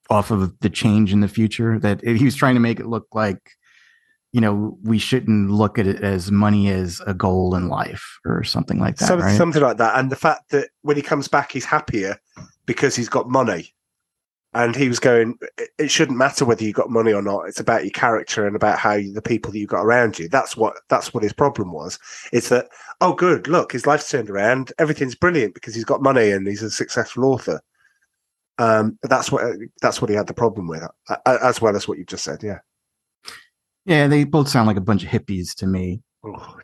off 0.10 0.31
of 0.31 0.57
the 0.60 0.69
change 0.69 1.13
in 1.13 1.22
the 1.22 1.27
future. 1.27 1.79
That 1.79 2.03
he 2.03 2.25
was 2.25 2.36
trying 2.36 2.55
to 2.55 2.62
make 2.62 2.79
it 2.79 2.88
look 2.88 3.07
like 3.13 3.39
you 4.31 4.41
know 4.41 4.77
we 4.84 4.98
shouldn't 4.98 5.51
look 5.51 5.77
at 5.77 5.88
it 5.88 6.03
as 6.03 6.31
money 6.31 6.69
as 6.69 7.01
a 7.05 7.13
goal 7.13 7.55
in 7.55 7.67
life 7.67 8.19
or 8.25 8.43
something 8.43 8.79
like 8.79 8.98
that. 8.98 9.07
Some, 9.07 9.19
right? 9.19 9.38
Something 9.38 9.62
like 9.62 9.77
that, 9.77 9.98
and 10.00 10.12
the 10.12 10.15
fact 10.15 10.50
that 10.51 10.69
when 10.81 10.95
he 10.95 11.01
comes 11.01 11.27
back, 11.27 11.51
he's 11.51 11.65
happier 11.65 12.17
because 12.65 12.95
he's 12.95 13.10
got 13.10 13.29
money. 13.29 13.75
And 14.55 14.75
he 14.75 14.88
was 14.88 15.00
going. 15.00 15.38
"It- 15.77 15.91
shouldn't 15.91 16.17
matter 16.17 16.45
whether 16.45 16.63
you 16.63 16.74
got 16.74 16.89
money 16.89 17.13
or 17.13 17.21
not. 17.21 17.47
It's 17.47 17.59
about 17.59 17.83
your 17.83 17.91
character 17.91 18.47
and 18.47 18.55
about 18.55 18.79
how 18.79 18.93
you, 18.93 19.13
the 19.13 19.21
people 19.21 19.51
that 19.51 19.59
you 19.59 19.67
got 19.67 19.83
around 19.83 20.17
you. 20.17 20.27
That's 20.29 20.57
what 20.57 20.77
that's 20.89 21.13
what 21.13 21.24
his 21.24 21.33
problem 21.33 21.71
was. 21.71 22.00
It's 22.33 22.50
that 22.50 22.69
oh, 23.01 23.13
good, 23.13 23.47
look, 23.47 23.74
his 23.74 23.85
life's 23.85 24.09
turned 24.09 24.29
around. 24.29 24.71
Everything's 24.79 25.15
brilliant 25.15 25.53
because 25.53 25.75
he's 25.75 25.85
got 25.85 26.01
money 26.01 26.31
and 26.31 26.47
he's 26.47 26.63
a 26.63 26.71
successful 26.71 27.25
author. 27.25 27.62
Um, 28.57 28.97
that's 29.03 29.31
what 29.31 29.43
that's 29.81 30.01
what 30.01 30.09
he 30.09 30.15
had 30.15 30.27
the 30.27 30.33
problem 30.33 30.67
with, 30.67 30.81
as 31.25 31.62
well 31.62 31.75
as 31.75 31.88
what 31.88 31.97
you've 31.97 32.07
just 32.07 32.24
said. 32.24 32.41
Yeah. 32.41 32.59
Yeah, 33.85 34.07
they 34.07 34.24
both 34.24 34.47
sound 34.47 34.67
like 34.67 34.77
a 34.77 34.81
bunch 34.81 35.03
of 35.03 35.09
hippies 35.09 35.53
to 35.57 35.67
me. 35.67 36.01
Oh. 36.25 36.57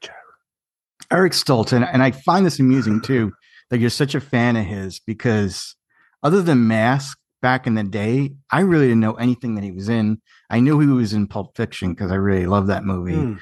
Eric 1.12 1.33
Stoltz, 1.33 1.74
and, 1.74 1.86
and 1.86 2.01
I 2.01 2.12
find 2.12 2.45
this 2.45 2.60
amusing 2.60 3.01
too 3.01 3.33
that 3.69 3.79
you're 3.79 3.89
such 3.89 4.15
a 4.15 4.21
fan 4.21 4.55
of 4.55 4.65
his 4.65 5.00
because 5.00 5.75
other 6.24 6.41
than 6.41 6.67
Mask 6.67 7.17
back 7.41 7.67
in 7.67 7.74
the 7.75 7.83
day, 7.83 8.33
I 8.51 8.62
really 8.62 8.88
didn't 8.88 9.00
know 9.01 9.13
anything 9.15 9.55
that 9.55 9.63
he 9.63 9.71
was 9.71 9.89
in. 9.89 10.21
I 10.50 10.60
knew 10.60 10.79
he 10.79 10.88
was 10.88 11.13
in 11.13 11.27
Pulp 11.27 11.55
Fiction 11.57 11.93
because 11.93 12.12
I 12.12 12.15
really 12.15 12.45
love 12.45 12.67
that 12.67 12.83
movie, 12.86 13.15
Hmm. 13.15 13.33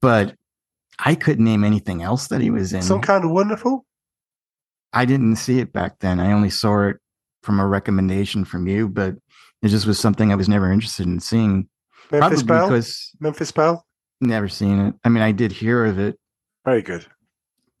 but 0.00 0.36
I 0.98 1.14
couldn't 1.14 1.44
name 1.44 1.64
anything 1.64 2.02
else 2.02 2.28
that 2.28 2.40
he 2.40 2.50
was 2.50 2.72
in. 2.72 2.82
Some 2.82 3.00
kind 3.00 3.24
of 3.24 3.30
wonderful. 3.30 3.84
I 4.92 5.04
didn't 5.04 5.36
see 5.36 5.58
it 5.58 5.72
back 5.72 5.98
then. 6.00 6.20
I 6.20 6.32
only 6.32 6.50
saw 6.50 6.88
it 6.88 6.96
from 7.42 7.58
a 7.58 7.66
recommendation 7.66 8.44
from 8.44 8.66
you, 8.68 8.88
but 8.88 9.16
it 9.62 9.68
just 9.68 9.86
was 9.86 9.98
something 9.98 10.30
I 10.30 10.36
was 10.36 10.48
never 10.48 10.70
interested 10.70 11.06
in 11.06 11.18
seeing. 11.18 11.68
Memphis 12.10 12.42
Probably 12.42 12.44
Belle. 12.44 12.68
because 12.68 13.10
Memphis 13.20 13.52
Belle. 13.52 13.86
never 14.20 14.48
seen 14.48 14.78
it. 14.78 14.94
I 15.02 15.08
mean, 15.08 15.22
I 15.22 15.32
did 15.32 15.50
hear 15.50 15.84
of 15.86 15.98
it, 15.98 16.18
Very 16.64 16.82
good. 16.82 17.06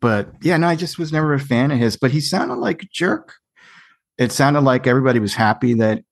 but 0.00 0.32
yeah, 0.40 0.56
no, 0.56 0.66
I 0.68 0.74
just 0.74 0.98
was 0.98 1.12
never 1.12 1.34
a 1.34 1.38
fan 1.38 1.70
of 1.70 1.78
his. 1.78 1.96
But 1.98 2.10
he 2.12 2.20
sounded 2.20 2.54
like 2.56 2.82
a 2.82 2.86
jerk. 2.90 3.34
It 4.22 4.32
sounded 4.32 4.60
like 4.62 4.86
everybody 4.86 5.18
was 5.18 5.34
happy 5.34 5.74
that 5.74 6.02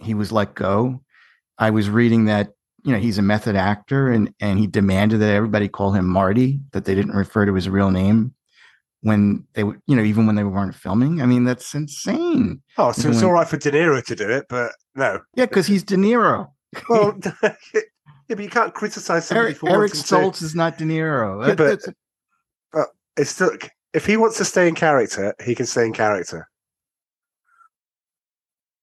he 0.00 0.14
was 0.14 0.30
let 0.32 0.54
go. 0.54 1.02
I 1.58 1.70
was 1.70 1.88
reading 1.88 2.26
that 2.26 2.50
you 2.84 2.92
know 2.92 2.98
he's 2.98 3.18
a 3.18 3.22
method 3.22 3.56
actor, 3.56 4.08
and 4.08 4.32
and 4.40 4.58
he 4.58 4.66
demanded 4.66 5.20
that 5.20 5.34
everybody 5.34 5.68
call 5.68 5.92
him 5.92 6.06
Marty, 6.06 6.60
that 6.72 6.84
they 6.84 6.94
didn't 6.94 7.14
refer 7.14 7.46
to 7.46 7.54
his 7.54 7.68
real 7.68 7.90
name 7.90 8.34
when 9.00 9.44
they 9.54 9.64
were, 9.64 9.78
you 9.86 9.96
know, 9.96 10.02
even 10.02 10.26
when 10.26 10.36
they 10.36 10.44
weren't 10.44 10.74
filming. 10.74 11.20
I 11.22 11.26
mean, 11.26 11.44
that's 11.44 11.74
insane. 11.74 12.62
Oh, 12.78 12.92
so 12.92 13.00
Even 13.00 13.10
it's 13.12 13.20
when- 13.20 13.24
all 13.26 13.32
right 13.32 13.48
for 13.48 13.56
De 13.56 13.70
Niro 13.72 14.04
to 14.04 14.14
do 14.14 14.28
it, 14.30 14.46
but 14.48 14.72
no. 14.94 15.20
Yeah, 15.34 15.46
because 15.46 15.66
he's 15.66 15.82
De 15.82 15.96
Niro. 15.96 16.50
Well, 16.88 17.18
yeah, 17.42 17.54
but 18.28 18.38
you 18.40 18.48
can't 18.48 18.72
criticize 18.74 19.26
somebody 19.26 19.46
Eric, 19.48 19.56
for 19.58 19.70
Eric 19.70 19.92
Stoltz 19.92 20.40
is 20.42 20.54
not 20.54 20.78
De 20.78 20.84
Niro. 20.84 21.40
Yeah, 21.42 21.54
That- 21.54 21.56
but- 21.58 21.80
that's- 21.80 21.94
It's 23.16 23.30
still 23.30 23.50
if 23.92 24.06
he 24.06 24.16
wants 24.16 24.38
to 24.38 24.44
stay 24.44 24.66
in 24.68 24.74
character, 24.74 25.34
he 25.44 25.54
can 25.54 25.66
stay 25.66 25.84
in 25.84 25.92
character. 25.92 26.48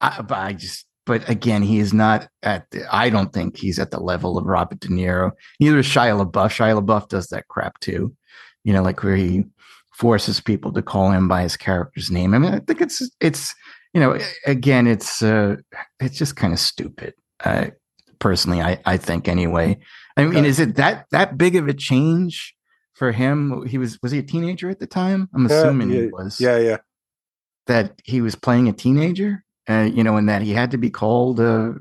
I, 0.02 0.22
but 0.22 0.38
I 0.38 0.54
just, 0.54 0.86
but 1.06 1.28
again, 1.30 1.62
he 1.62 1.80
is 1.80 1.94
not 1.94 2.30
at. 2.44 2.70
The, 2.72 2.86
I 2.94 3.10
don't 3.10 3.34
think 3.34 3.58
he's 3.58 3.80
at 3.80 3.92
the 3.92 4.00
level 4.00 4.38
of 4.38 4.46
Robert 4.46 4.80
De 4.80 4.88
Niro. 4.90 5.32
Neither 5.60 5.80
is 5.80 5.88
Shia 5.88 6.24
LaBeouf. 6.24 6.50
Shia 6.50 6.80
LaBeouf 6.82 7.08
does 7.10 7.28
that 7.28 7.48
crap 7.48 7.80
too. 7.80 8.16
You 8.64 8.74
know, 8.74 8.84
like 8.84 9.04
where 9.04 9.16
he 9.16 9.46
forces 9.94 10.40
people 10.40 10.72
to 10.74 10.82
call 10.82 11.12
him 11.12 11.28
by 11.28 11.42
his 11.42 11.58
character's 11.58 12.10
name. 12.12 12.34
I 12.34 12.40
mean, 12.40 12.54
I 12.54 12.60
think 12.60 12.82
it's 12.82 13.02
it's 13.20 13.54
you 13.94 14.00
know, 14.00 14.20
again, 14.46 14.86
it's 14.88 15.22
uh, 15.24 15.56
it's 16.00 16.18
just 16.18 16.36
kind 16.36 16.54
of 16.54 16.60
stupid. 16.60 17.14
Uh, 17.44 17.68
personally, 18.20 18.62
I 18.62 18.80
I 18.86 18.98
think 18.98 19.28
anyway. 19.28 19.80
I 20.16 20.26
mean, 20.26 20.46
is 20.46 20.60
it 20.60 20.76
that 20.76 21.06
that 21.12 21.38
big 21.38 21.56
of 21.56 21.68
a 21.68 21.74
change 21.74 22.54
for 22.94 23.12
him? 23.12 23.66
He 23.66 23.78
was 23.78 23.98
was 24.04 24.12
he 24.12 24.20
a 24.20 24.24
teenager 24.24 24.70
at 24.70 24.80
the 24.80 24.88
time? 24.88 25.30
I'm 25.34 25.48
Yeah, 25.48 25.56
assuming 25.56 25.90
yeah, 25.90 26.02
he 26.02 26.08
was 26.08 26.40
Yeah, 26.40 26.58
yeah. 26.60 26.78
that 27.68 28.00
he 28.04 28.22
was 28.22 28.36
playing 28.36 28.68
a 28.68 28.74
teenager, 28.74 29.44
uh, 29.70 29.90
you 29.94 30.04
know, 30.04 30.18
and 30.18 30.28
that 30.28 30.42
he 30.42 30.54
had 30.54 30.72
to 30.72 30.78
be 30.78 30.90
called 30.90 31.40
uh, 31.40 31.74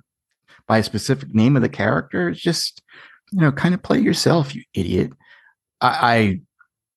by 0.66 0.78
a 0.78 0.82
specific 0.82 1.34
name 1.34 1.56
of 1.56 1.62
the 1.62 1.68
character. 1.68 2.28
It's 2.28 2.40
just, 2.40 2.82
you 3.32 3.40
know, 3.40 3.52
kind 3.52 3.74
of 3.74 3.82
play 3.82 3.98
yourself, 3.98 4.54
you 4.54 4.62
idiot. 4.74 5.12
I, 5.80 5.88
I 6.16 6.40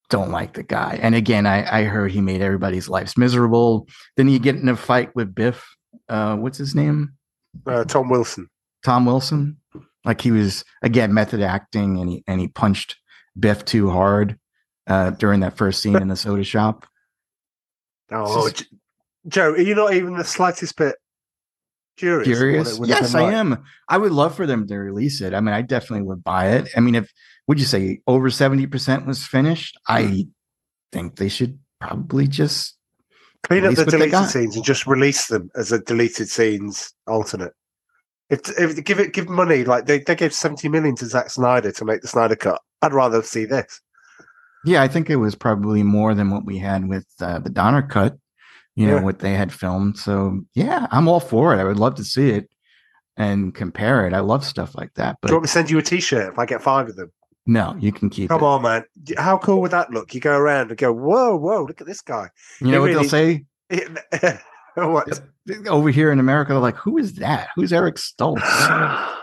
don't 0.10 0.32
like 0.32 0.54
the 0.54 0.64
guy. 0.64 1.00
And 1.02 1.16
again, 1.16 1.46
I, 1.46 1.82
I 1.82 1.84
heard 1.86 2.12
he 2.12 2.22
made 2.22 2.42
everybody's 2.42 2.90
lives 2.90 3.18
miserable. 3.18 3.88
Then 4.18 4.28
you 4.28 4.40
get 4.40 4.56
in 4.56 4.68
a 4.68 4.76
fight 4.76 5.16
with 5.16 5.34
Biff. 5.34 5.66
Uh, 6.10 6.36
what's 6.36 6.58
his 6.58 6.76
name? 6.76 7.14
Uh, 7.66 7.86
Tom 7.86 8.10
Wilson. 8.10 8.50
Tom 8.84 9.06
Wilson. 9.06 9.58
Like 10.04 10.20
he 10.20 10.32
was 10.32 10.66
again 10.82 11.14
method 11.14 11.42
acting, 11.42 12.00
and 12.00 12.10
he 12.10 12.24
and 12.28 12.42
he 12.42 12.48
punched 12.48 12.96
Biff 13.40 13.64
too 13.64 13.92
hard 13.92 14.40
uh, 14.88 15.12
during 15.12 15.42
that 15.42 15.58
first 15.58 15.80
scene 15.82 15.96
in 15.96 16.08
the 16.08 16.16
soda 16.16 16.44
shop. 16.44 16.88
Oh, 18.12 18.46
This 18.46 18.54
J- 18.54 18.66
Joe, 19.28 19.52
are 19.52 19.62
you 19.62 19.76
not 19.76 19.94
even 19.94 20.18
the 20.18 20.24
slightest 20.24 20.76
bit 20.78 20.96
curious? 21.98 22.28
Curious? 22.28 22.76
it 22.76 22.80
would 22.80 22.90
have 22.90 23.02
Yes, 23.02 23.16
I 23.16 23.24
like? 23.24 23.34
am. 23.34 23.64
I 23.88 23.98
would 23.98 24.12
love 24.12 24.36
for 24.36 24.48
them 24.48 24.68
to 24.68 24.78
release 24.78 25.22
it. 25.22 25.34
I 25.34 25.40
mean, 25.42 25.54
I 25.54 25.62
definitely 25.62 26.06
would 26.08 26.24
buy 26.24 26.50
it. 26.52 26.70
I 26.76 26.80
mean, 26.80 26.96
if 26.96 27.12
would 27.48 27.60
you 27.60 27.66
say 27.66 28.02
over 28.08 28.30
70% 28.30 29.06
was 29.06 29.26
finished? 29.26 29.78
I 29.88 30.28
think 30.92 31.18
they 31.18 31.30
should 31.30 31.60
probably 31.80 32.28
just 32.28 32.78
Clean 33.44 33.66
up 33.66 33.74
the 33.74 33.86
deleted 33.86 34.30
scenes 34.30 34.56
and 34.56 34.64
just 34.64 34.86
release 34.86 35.28
them 35.28 35.50
as 35.56 35.72
a 35.72 35.80
deleted 35.80 36.30
scenes 36.30 36.94
alternate. 37.08 37.54
If, 38.30 38.42
if 38.58 38.84
give 38.84 39.00
it 39.00 39.14
give 39.14 39.28
money 39.28 39.64
like 39.64 39.88
they, 39.88 40.00
they 40.00 40.16
gave 40.16 40.34
seventy 40.34 40.70
million 40.70 40.96
to 40.98 41.06
Zack 41.06 41.32
Snyder 41.32 41.72
to 41.72 41.86
make 41.86 42.02
the 42.02 42.08
Snyder 42.08 42.36
cut, 42.36 42.62
I'd 42.82 42.94
rather 42.94 43.22
see 43.24 43.46
this. 43.46 43.82
Yeah, 44.64 44.84
I 44.84 44.88
think 44.88 45.10
it 45.10 45.16
was 45.16 45.34
probably 45.34 45.82
more 45.82 46.14
than 46.14 46.30
what 46.30 46.46
we 46.46 46.60
had 46.60 46.88
with 46.88 47.08
uh, 47.20 47.40
the 47.40 47.50
Donner 47.50 47.82
cut, 47.82 48.16
you 48.82 48.88
know, 48.88 48.96
Yeah. 48.96 49.04
what 49.04 49.20
they 49.20 49.34
had 49.34 49.52
filmed. 49.54 49.98
So, 49.98 50.42
yeah, 50.56 50.88
I'm 50.92 51.08
all 51.08 51.20
for 51.20 51.54
it. 51.54 51.60
I 51.60 51.64
would 51.64 51.78
love 51.78 51.96
to 51.96 52.04
see 52.04 52.30
it 52.32 52.50
and 53.18 53.54
compare 53.54 54.08
it. 54.08 54.14
I 54.14 54.20
love 54.22 54.44
stuff 54.44 54.74
like 54.76 54.94
that. 54.96 55.18
Do 55.22 55.30
you 55.30 55.36
want 55.36 55.42
But 55.42 55.42
me 55.44 55.48
to 55.48 55.54
send 55.54 55.70
you 55.70 55.78
a 55.78 55.82
T-shirt 55.82 56.34
if 56.34 56.40
I 56.40 56.46
get 56.46 56.62
five 56.62 56.88
of 56.90 56.96
them? 56.96 57.12
no, 57.46 57.76
you 57.80 57.92
can 57.92 58.10
keep 58.10 58.30
Come 58.30 58.42
it. 58.42 58.46
on, 58.46 58.62
man! 58.62 58.84
How 59.18 59.38
cool 59.38 59.62
would 59.62 59.72
that 59.72 59.92
look? 59.92 60.14
You 60.14 60.22
go 60.22 60.38
around 60.38 60.70
and 60.70 60.78
go, 60.78 60.94
"Whoa, 60.94 61.36
whoa! 61.36 61.64
Look 61.66 61.82
at 61.82 61.88
this 61.88 62.02
guy!" 62.02 62.30
You 62.62 62.68
know 62.72 62.78
it 62.78 62.80
what 62.80 62.86
really- 62.88 63.08
they'll 63.08 63.10
say? 63.10 64.40
what? 64.76 65.22
Over 65.68 65.90
here 65.90 66.12
in 66.12 66.20
America, 66.20 66.54
they're 66.54 66.60
like, 66.62 66.76
who 66.78 66.98
is 66.98 67.16
that? 67.16 67.50
Who's 67.56 67.74
Eric 67.74 67.96
Stoltz? 67.96 68.42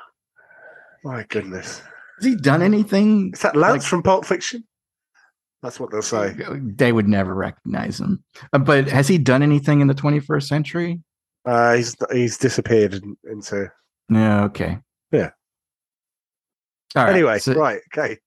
My 1.05 1.25
goodness! 1.29 1.81
Has 2.19 2.25
he 2.27 2.35
done 2.37 2.61
anything? 2.63 3.31
Is 3.33 3.41
that 3.43 3.57
Lance 3.57 3.83
Like- 3.85 3.89
from 3.89 4.03
Pulp 4.03 4.25
Fiction? 4.27 4.65
That's 5.63 5.81
what 5.81 5.91
they'll 5.91 6.03
say. 6.03 6.37
They 6.61 6.93
would 6.93 7.09
never 7.09 7.35
recognize 7.35 8.01
him. 8.01 8.23
Uh, 8.53 8.59
But 8.59 8.89
has 8.89 9.09
he 9.09 9.19
done 9.19 9.43
anything 9.43 9.81
in 9.81 9.89
the 9.89 9.95
21st 9.95 10.47
century? 10.47 11.01
Uh, 11.45 11.75
he's 11.75 11.97
he's 12.13 12.37
disappeared 12.39 13.03
into. 13.25 13.71
No, 14.09 14.45
okay. 14.45 14.79
Yeah. 15.11 15.31
All 16.97 17.05
right. 17.05 17.15
anyway, 17.15 17.39
so, 17.39 17.55
right? 17.55 17.81
Okay. 17.97 18.19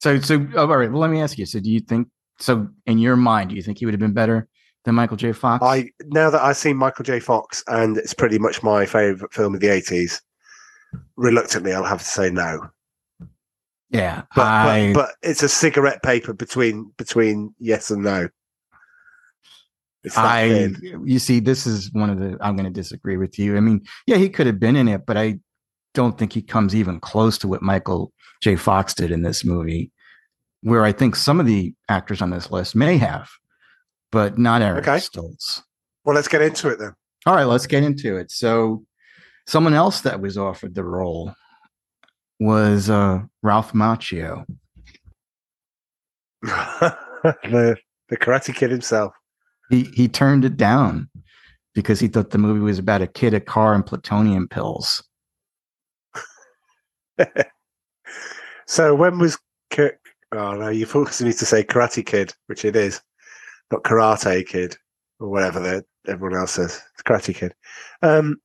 so, 0.00 0.18
so, 0.20 0.46
oh, 0.54 0.68
all 0.68 0.76
right. 0.78 0.90
Well, 0.90 1.00
let 1.00 1.10
me 1.10 1.20
ask 1.20 1.38
you. 1.38 1.46
So, 1.46 1.60
do 1.60 1.70
you 1.70 1.80
think, 1.80 2.08
so 2.38 2.68
in 2.86 2.98
your 2.98 3.16
mind, 3.16 3.50
do 3.50 3.56
you 3.56 3.62
think 3.62 3.78
he 3.78 3.84
would 3.86 3.94
have 3.94 4.00
been 4.00 4.12
better 4.12 4.48
than 4.84 4.94
Michael 4.94 5.16
J. 5.16 5.32
Fox? 5.32 5.64
I 5.64 5.90
now 6.06 6.30
that 6.30 6.40
I've 6.42 6.56
seen 6.56 6.76
Michael 6.76 7.04
J. 7.04 7.20
Fox 7.20 7.62
and 7.68 7.96
it's 7.98 8.14
pretty 8.14 8.38
much 8.38 8.62
my 8.62 8.86
favorite 8.86 9.32
film 9.32 9.54
of 9.54 9.60
the 9.60 9.68
eighties. 9.68 10.20
Reluctantly, 11.16 11.72
I'll 11.72 11.84
have 11.84 12.00
to 12.00 12.04
say 12.04 12.30
no. 12.30 12.68
Yeah. 13.90 14.22
But, 14.34 14.46
I, 14.46 14.92
but 14.92 15.00
but 15.00 15.28
it's 15.28 15.42
a 15.42 15.48
cigarette 15.48 16.02
paper 16.02 16.32
between 16.32 16.92
between 16.96 17.54
yes 17.58 17.90
and 17.90 18.02
no. 18.02 18.28
I, 20.16 20.48
thin. 20.48 21.02
you 21.04 21.18
see, 21.18 21.40
this 21.40 21.66
is 21.66 21.92
one 21.92 22.08
of 22.08 22.18
the, 22.18 22.38
I'm 22.40 22.56
going 22.56 22.64
to 22.64 22.70
disagree 22.72 23.18
with 23.18 23.38
you. 23.38 23.56
I 23.56 23.60
mean, 23.60 23.84
yeah, 24.06 24.16
he 24.16 24.30
could 24.30 24.46
have 24.46 24.58
been 24.58 24.76
in 24.76 24.88
it, 24.88 25.04
but 25.04 25.18
I 25.18 25.40
don't 25.92 26.16
think 26.16 26.32
he 26.32 26.42
comes 26.42 26.74
even 26.74 27.00
close 27.00 27.36
to 27.38 27.48
what 27.48 27.60
Michael 27.62 28.12
J. 28.40 28.56
Fox 28.56 28.94
did 28.94 29.10
in 29.10 29.22
this 29.22 29.44
movie, 29.44 29.90
where 30.62 30.84
I 30.84 30.92
think 30.92 31.16
some 31.16 31.38
of 31.38 31.46
the 31.46 31.74
actors 31.88 32.22
on 32.22 32.30
this 32.30 32.50
list 32.50 32.74
may 32.74 32.96
have, 32.96 33.28
but 34.10 34.38
not 34.38 34.62
Eric 34.62 34.88
Okay. 34.88 34.98
Stoltz. 34.98 35.62
Well, 36.04 36.14
let's 36.14 36.28
get 36.28 36.40
into 36.40 36.68
it 36.68 36.78
then. 36.78 36.94
All 37.26 37.34
right, 37.34 37.44
let's 37.44 37.66
get 37.66 37.82
into 37.82 38.16
it. 38.16 38.30
So, 38.30 38.84
someone 39.46 39.74
else 39.74 40.00
that 40.02 40.22
was 40.22 40.38
offered 40.38 40.74
the 40.74 40.84
role 40.84 41.34
was 42.40 42.90
uh, 42.90 43.20
Ralph 43.42 43.72
Macchio. 43.72 44.44
the 46.42 47.76
the 48.08 48.16
Karate 48.16 48.54
Kid 48.54 48.70
himself. 48.70 49.14
He 49.68 49.84
he 49.94 50.08
turned 50.08 50.44
it 50.44 50.56
down 50.56 51.08
because 51.74 52.00
he 52.00 52.08
thought 52.08 52.30
the 52.30 52.38
movie 52.38 52.60
was 52.60 52.78
about 52.78 53.02
a 53.02 53.06
kid, 53.06 53.34
a 53.34 53.40
car, 53.40 53.74
and 53.74 53.86
plutonium 53.86 54.48
pills. 54.48 55.04
So 58.70 58.94
when 58.94 59.18
was 59.18 59.36
K- 59.70 59.98
oh 60.30 60.54
no, 60.54 60.68
you 60.68 60.86
forced 60.86 61.20
me 61.22 61.32
to 61.32 61.44
say 61.44 61.64
Karate 61.64 62.06
Kid, 62.06 62.32
which 62.46 62.64
it 62.64 62.76
is, 62.76 63.00
not 63.72 63.82
Karate 63.82 64.46
Kid 64.46 64.76
or 65.18 65.28
whatever 65.28 65.58
that 65.58 65.86
everyone 66.06 66.38
else 66.38 66.52
says. 66.52 66.80
It's 66.94 67.02
Karate 67.02 67.34
Kid. 67.34 67.52
Um, 68.00 68.36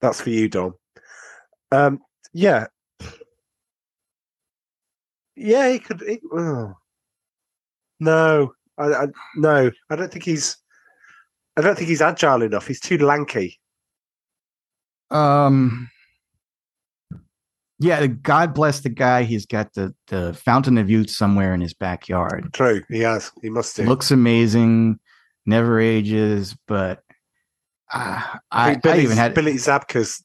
that's 0.00 0.20
for 0.20 0.30
you, 0.30 0.48
Dom. 0.48 0.74
Um, 1.70 2.00
yeah, 2.32 2.66
yeah, 5.40 5.70
he 5.70 5.78
could. 5.78 6.02
He, 6.06 6.20
oh. 6.32 6.74
No, 7.98 8.52
I, 8.78 8.84
I 8.84 9.06
no, 9.36 9.70
I 9.90 9.96
don't 9.96 10.10
think 10.10 10.24
he's. 10.24 10.56
I 11.56 11.60
don't 11.62 11.76
think 11.76 11.88
he's 11.88 12.00
agile 12.00 12.42
enough. 12.42 12.66
He's 12.66 12.80
too 12.80 12.96
lanky. 12.98 13.60
Um, 15.10 15.90
yeah, 17.78 18.06
God 18.06 18.54
bless 18.54 18.80
the 18.80 18.88
guy. 18.88 19.24
He's 19.24 19.44
got 19.44 19.74
the 19.74 19.94
the 20.06 20.32
fountain 20.32 20.78
of 20.78 20.88
youth 20.88 21.10
somewhere 21.10 21.52
in 21.52 21.60
his 21.60 21.74
backyard. 21.74 22.52
True, 22.54 22.82
he 22.88 23.00
has. 23.00 23.30
He 23.42 23.50
must 23.50 23.76
do. 23.76 23.84
Looks 23.84 24.10
amazing, 24.10 24.98
never 25.44 25.78
ages. 25.78 26.56
But 26.66 27.02
uh, 27.92 28.22
I, 28.50 28.70
I, 28.70 28.74
Billy, 28.76 29.02
even 29.02 29.16
had 29.16 29.34
Billy 29.34 29.54
Zabka's 29.54 30.24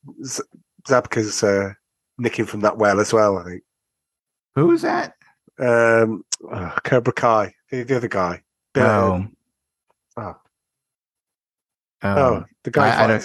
Zabka's 0.87 1.43
uh, 1.43 1.73
nicking 2.17 2.45
from 2.45 2.61
that 2.61 2.77
well 2.77 3.01
as 3.01 3.11
well. 3.11 3.37
I 3.37 3.43
think. 3.43 3.63
Who 4.55 4.67
was 4.67 4.81
that? 4.83 5.13
Um, 5.59 6.23
oh, 6.51 6.75
Cobra 6.83 7.13
Kai, 7.13 7.53
the, 7.71 7.83
the 7.83 7.95
other 7.97 8.07
guy. 8.07 8.41
Bill- 8.73 8.85
Oh, 8.85 9.25
oh, 10.17 10.35
oh, 12.03 12.17
oh, 12.17 12.43
the 12.63 12.71
guy. 12.71 12.89
I- 12.89 13.15
I. 13.15 13.21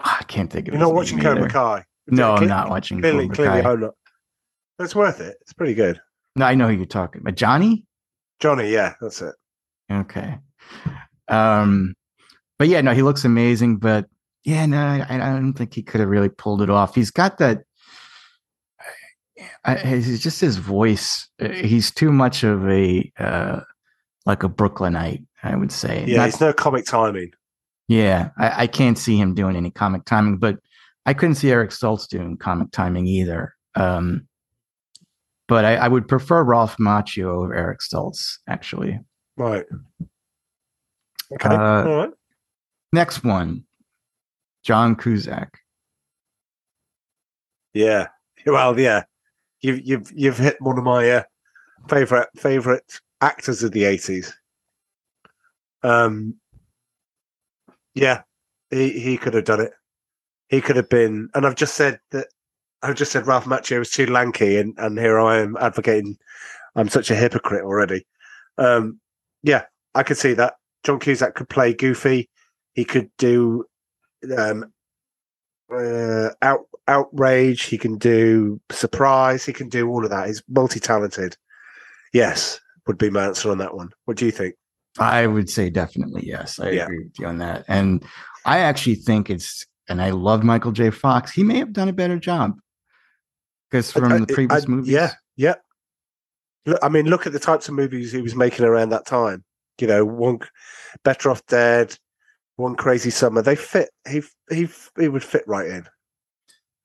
I 0.00 0.22
can't 0.28 0.50
think 0.50 0.68
of. 0.68 0.74
You're 0.74 0.80
not 0.82 0.94
watching 0.94 1.18
Cobra. 1.20 1.48
Kai. 1.48 1.84
No, 2.08 2.34
I'm 2.34 2.46
not 2.46 2.70
watching 2.70 3.00
Clearly, 3.00 3.24
Cobra 3.28 3.36
clearly, 3.36 3.62
Kai. 3.62 3.70
I'm 3.70 3.80
not. 3.80 3.94
But 4.78 4.84
It's 4.84 4.94
worth 4.94 5.20
it. 5.20 5.36
It's 5.40 5.52
pretty 5.52 5.74
good. 5.74 6.00
No, 6.36 6.44
I 6.46 6.54
know 6.54 6.68
who 6.68 6.74
you're 6.74 6.86
talking 6.86 7.22
about. 7.22 7.34
Johnny. 7.34 7.84
Johnny, 8.40 8.70
yeah, 8.70 8.94
that's 9.00 9.22
it. 9.22 9.34
Okay. 9.90 10.38
Um, 11.28 11.94
but 12.58 12.68
yeah, 12.68 12.82
no, 12.82 12.92
he 12.92 13.02
looks 13.02 13.24
amazing. 13.24 13.78
But 13.78 14.06
yeah, 14.44 14.66
no, 14.66 14.78
I, 14.78 15.06
I 15.08 15.18
don't 15.18 15.54
think 15.54 15.74
he 15.74 15.82
could 15.82 16.00
have 16.00 16.10
really 16.10 16.28
pulled 16.28 16.62
it 16.62 16.70
off. 16.70 16.94
He's 16.94 17.10
got 17.10 17.38
that. 17.38 17.62
I, 19.64 19.74
it's 19.74 20.22
just 20.22 20.40
his 20.40 20.56
voice. 20.56 21.28
Uh, 21.40 21.48
He's 21.50 21.90
too 21.90 22.10
much 22.12 22.42
of 22.44 22.68
a 22.68 23.12
uh, 23.18 23.60
like 24.24 24.42
a 24.42 24.48
Brooklynite, 24.48 25.22
I 25.42 25.54
would 25.56 25.72
say. 25.72 26.04
Yeah, 26.06 26.18
Not- 26.18 26.28
it's 26.28 26.40
no 26.40 26.52
comic 26.52 26.84
timing. 26.86 27.32
yeah, 27.88 28.30
I, 28.38 28.62
I 28.62 28.66
can't 28.66 28.96
see 28.98 29.16
him 29.18 29.34
doing 29.34 29.56
any 29.56 29.70
comic 29.70 30.04
timing, 30.04 30.38
but 30.38 30.56
I 31.04 31.14
couldn't 31.14 31.36
see 31.36 31.50
Eric 31.50 31.70
Stoltz 31.70 32.08
doing 32.08 32.36
comic 32.36 32.70
timing 32.72 33.06
either. 33.06 33.54
Um, 33.74 34.26
but 35.48 35.64
I, 35.64 35.76
I 35.76 35.88
would 35.88 36.08
prefer 36.08 36.42
Ralph 36.42 36.76
Macchio 36.78 37.26
over 37.26 37.54
Eric 37.54 37.78
Stoltz, 37.80 38.38
actually. 38.48 38.98
Right. 39.36 39.64
Okay. 41.32 41.48
Uh, 41.48 41.84
All 41.84 41.96
right. 41.96 42.10
Next 42.92 43.22
one, 43.22 43.64
John 44.64 44.96
Cusack. 44.96 45.58
Yeah. 47.74 48.08
Well, 48.46 48.78
yeah. 48.78 49.02
You've 49.60 49.86
you've 49.86 50.12
you've 50.14 50.38
hit 50.38 50.56
one 50.60 50.78
of 50.78 50.84
my 50.84 51.10
uh, 51.10 51.22
favorite 51.88 52.28
favorite 52.36 53.00
actors 53.20 53.62
of 53.62 53.72
the 53.72 53.84
eighties. 53.84 54.32
Um. 55.82 56.34
Yeah, 57.94 58.22
he 58.70 58.98
he 58.98 59.16
could 59.16 59.34
have 59.34 59.44
done 59.44 59.60
it. 59.60 59.72
He 60.48 60.60
could 60.60 60.76
have 60.76 60.88
been, 60.88 61.28
and 61.34 61.46
I've 61.46 61.56
just 61.56 61.74
said 61.74 61.98
that. 62.10 62.28
I've 62.82 62.94
just 62.94 63.10
said 63.10 63.26
Ralph 63.26 63.46
Macchio 63.46 63.78
was 63.78 63.90
too 63.90 64.06
lanky, 64.06 64.58
and 64.58 64.74
and 64.78 64.98
here 64.98 65.18
I 65.18 65.38
am 65.38 65.56
advocating. 65.58 66.18
I'm 66.74 66.88
such 66.88 67.10
a 67.10 67.16
hypocrite 67.16 67.64
already. 67.64 68.06
Um. 68.58 69.00
Yeah, 69.42 69.64
I 69.94 70.02
could 70.02 70.18
see 70.18 70.34
that. 70.34 70.54
John 70.84 70.98
Cusack 70.98 71.34
could 71.34 71.48
play 71.48 71.72
Goofy. 71.72 72.28
He 72.74 72.84
could 72.84 73.10
do 73.16 73.64
um, 74.36 74.72
uh, 75.72 76.30
out 76.42 76.66
outrage. 76.88 77.62
He 77.64 77.78
can 77.78 77.98
do 77.98 78.60
surprise. 78.70 79.44
He 79.44 79.52
can 79.52 79.68
do 79.68 79.88
all 79.88 80.04
of 80.04 80.10
that. 80.10 80.26
He's 80.28 80.42
multi 80.48 80.80
talented. 80.80 81.36
Yes, 82.12 82.60
would 82.86 82.98
be 82.98 83.10
my 83.10 83.26
answer 83.26 83.50
on 83.50 83.58
that 83.58 83.74
one. 83.74 83.90
What 84.04 84.16
do 84.16 84.24
you 84.26 84.30
think? 84.32 84.54
I 84.98 85.26
would 85.26 85.50
say 85.50 85.68
definitely 85.70 86.26
yes. 86.26 86.58
I 86.58 86.70
Yeah. 86.70 86.84
agree 86.84 87.04
with 87.04 87.18
you 87.18 87.26
on 87.26 87.38
that. 87.38 87.64
And 87.68 88.04
I 88.44 88.58
actually 88.60 88.94
think 88.94 89.28
it's, 89.28 89.66
and 89.88 90.00
I 90.00 90.10
love 90.10 90.42
Michael 90.42 90.72
J. 90.72 90.90
Fox. 90.90 91.30
He 91.32 91.42
may 91.42 91.58
have 91.58 91.72
done 91.72 91.88
a 91.88 91.92
better 91.92 92.18
job 92.18 92.58
because 93.70 93.92
from 93.92 94.12
I- 94.12 94.18
the 94.20 94.26
previous 94.26 94.64
I- 94.64 94.68
movies, 94.68 94.88
Yeah, 94.90 95.12
yeah. 95.36 95.56
Look, 96.64 96.78
I 96.82 96.88
mean, 96.88 97.06
look 97.06 97.26
at 97.26 97.32
the 97.32 97.38
types 97.38 97.68
of 97.68 97.74
movies 97.74 98.10
he 98.10 98.22
was 98.22 98.34
making 98.34 98.64
around 98.64 98.88
that 98.90 99.06
time. 99.06 99.44
You 99.78 99.86
know, 99.86 100.04
one 100.04 100.38
Better 101.04 101.30
Off 101.30 101.44
Dead, 101.46 101.96
One 102.56 102.74
Crazy 102.74 103.10
Summer. 103.10 103.42
They 103.42 103.54
fit. 103.56 103.90
He 104.08 104.22
he 104.50 104.68
he 104.98 105.08
would 105.08 105.22
fit 105.22 105.44
right 105.46 105.66
in. 105.68 105.86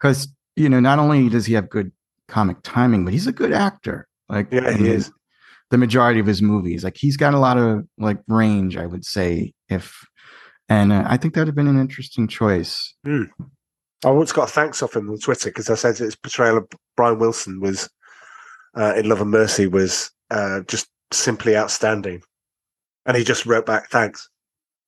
Because 0.01 0.27
you 0.55 0.67
know, 0.67 0.79
not 0.79 0.99
only 0.99 1.29
does 1.29 1.45
he 1.45 1.53
have 1.53 1.69
good 1.69 1.91
comic 2.27 2.57
timing, 2.63 3.05
but 3.05 3.13
he's 3.13 3.27
a 3.27 3.31
good 3.31 3.53
actor. 3.53 4.07
Like, 4.29 4.47
Yeah, 4.51 4.71
he 4.75 4.89
is. 4.89 5.11
The 5.69 5.77
majority 5.77 6.19
of 6.19 6.25
his 6.25 6.41
movies, 6.41 6.83
like 6.83 6.97
he's 6.97 7.15
got 7.15 7.33
a 7.33 7.39
lot 7.39 7.57
of 7.57 7.87
like 7.97 8.19
range, 8.27 8.75
I 8.75 8.85
would 8.85 9.05
say. 9.05 9.53
If 9.69 10.05
and 10.67 10.91
uh, 10.91 11.05
I 11.07 11.15
think 11.15 11.33
that'd 11.33 11.47
have 11.47 11.55
been 11.55 11.67
an 11.67 11.79
interesting 11.79 12.27
choice. 12.27 12.93
I 14.03 14.09
once 14.09 14.33
got 14.33 14.49
thanks 14.49 14.83
off 14.83 14.97
him 14.97 15.09
on 15.09 15.17
Twitter 15.17 15.49
because 15.49 15.69
I 15.69 15.75
said 15.75 15.97
his 15.97 16.17
portrayal 16.17 16.57
of 16.57 16.67
Brian 16.97 17.19
Wilson 17.19 17.61
was 17.61 17.89
uh, 18.77 18.95
in 18.97 19.07
Love 19.07 19.21
and 19.21 19.31
Mercy 19.31 19.67
was 19.67 20.11
uh, 20.29 20.59
just 20.67 20.89
simply 21.13 21.55
outstanding, 21.55 22.21
and 23.05 23.15
he 23.15 23.23
just 23.23 23.45
wrote 23.45 23.65
back 23.65 23.89
thanks. 23.89 24.29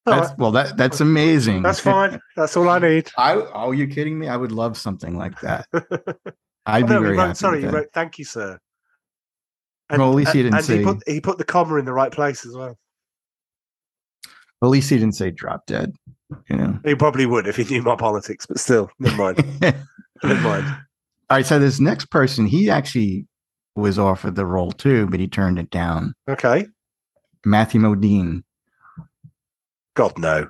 That's, 0.05 0.37
well, 0.37 0.51
that 0.51 0.75
that's 0.75 0.99
amazing. 0.99 1.61
that's 1.61 1.79
fine. 1.79 2.19
That's 2.35 2.57
all 2.57 2.67
I 2.69 2.79
need. 2.79 3.09
I 3.17 3.35
oh, 3.53 3.71
you 3.71 3.87
kidding 3.87 4.19
me? 4.19 4.27
I 4.27 4.35
would 4.35 4.51
love 4.51 4.77
something 4.77 5.17
like 5.17 5.39
that. 5.41 5.65
I'd 6.65 6.83
Oh, 6.83 6.87
be 6.87 6.93
no, 6.93 6.99
very 7.01 7.17
wrote, 7.17 7.27
happy. 7.27 7.35
sorry, 7.37 7.61
he 7.61 7.67
wrote 7.67 7.87
"Thank 7.93 8.19
you, 8.19 8.25
sir." 8.25 8.59
Well, 9.89 10.09
at 10.09 10.15
least 10.15 10.33
he 10.33 10.43
didn't 10.43 10.55
and 10.55 10.65
say- 10.65 10.79
he 10.79 10.83
put 10.83 11.03
he 11.07 11.21
put 11.21 11.37
the 11.37 11.45
comma 11.45 11.75
in 11.75 11.85
the 11.85 11.93
right 11.93 12.11
place 12.11 12.45
as 12.45 12.53
well. 12.55 12.77
At 14.61 14.67
least 14.69 14.89
he 14.89 14.97
didn't 14.97 15.15
say 15.15 15.31
drop 15.31 15.65
dead. 15.67 15.93
You 16.49 16.55
know. 16.57 16.79
He 16.83 16.95
probably 16.95 17.25
would 17.25 17.47
if 17.47 17.57
he 17.57 17.63
knew 17.65 17.81
my 17.81 17.95
politics, 17.95 18.45
but 18.45 18.59
still, 18.59 18.89
never 18.99 19.15
mind. 19.17 19.45
never 20.23 20.41
mind. 20.41 20.65
All 21.29 21.37
right, 21.37 21.45
so 21.45 21.59
this 21.59 21.79
next 21.79 22.05
person, 22.11 22.45
he 22.45 22.69
actually 22.69 23.25
was 23.75 23.97
offered 23.99 24.35
the 24.35 24.45
role 24.45 24.71
too, 24.71 25.07
but 25.07 25.19
he 25.19 25.27
turned 25.27 25.59
it 25.59 25.69
down. 25.69 26.13
Okay. 26.29 26.65
Matthew 27.45 27.81
Modine. 27.81 28.43
God 29.95 30.17
no, 30.17 30.49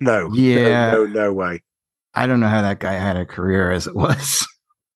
no, 0.00 0.28
no, 0.28 0.34
Yeah. 0.34 0.92
no, 0.92 1.04
no 1.06 1.32
way. 1.32 1.62
I 2.14 2.26
don't 2.26 2.40
know 2.40 2.48
how 2.48 2.62
that 2.62 2.78
guy 2.80 2.92
had 2.94 3.16
a 3.16 3.24
career 3.26 3.70
as 3.72 3.86
it 3.86 3.94
was. 3.94 4.46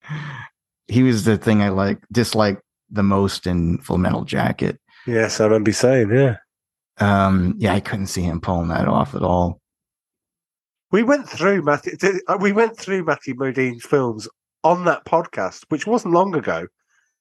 he 0.88 1.02
was 1.02 1.24
the 1.24 1.36
thing 1.38 1.62
I 1.62 1.68
like 1.70 1.98
dislike 2.12 2.60
the 2.90 3.02
most 3.02 3.46
in 3.46 3.78
Full 3.78 3.98
Metal 3.98 4.24
Jacket. 4.24 4.80
Yes, 5.06 5.40
I 5.40 5.44
remember 5.44 5.72
saying. 5.72 6.10
Yeah, 6.10 6.36
Um, 6.98 7.54
yeah, 7.58 7.74
I 7.74 7.80
couldn't 7.80 8.06
see 8.08 8.22
him 8.22 8.40
pulling 8.40 8.68
that 8.68 8.88
off 8.88 9.14
at 9.14 9.22
all. 9.22 9.60
we 10.90 11.02
went 11.02 11.28
through 11.28 11.62
Matthew. 11.62 11.96
uh, 12.28 12.38
We 12.40 12.52
went 12.52 12.76
through 12.78 13.04
Matthew 13.04 13.34
Modine's 13.34 13.84
films 13.84 14.26
on 14.64 14.84
that 14.86 15.04
podcast, 15.04 15.64
which 15.68 15.86
wasn't 15.86 16.14
long 16.14 16.34
ago, 16.34 16.66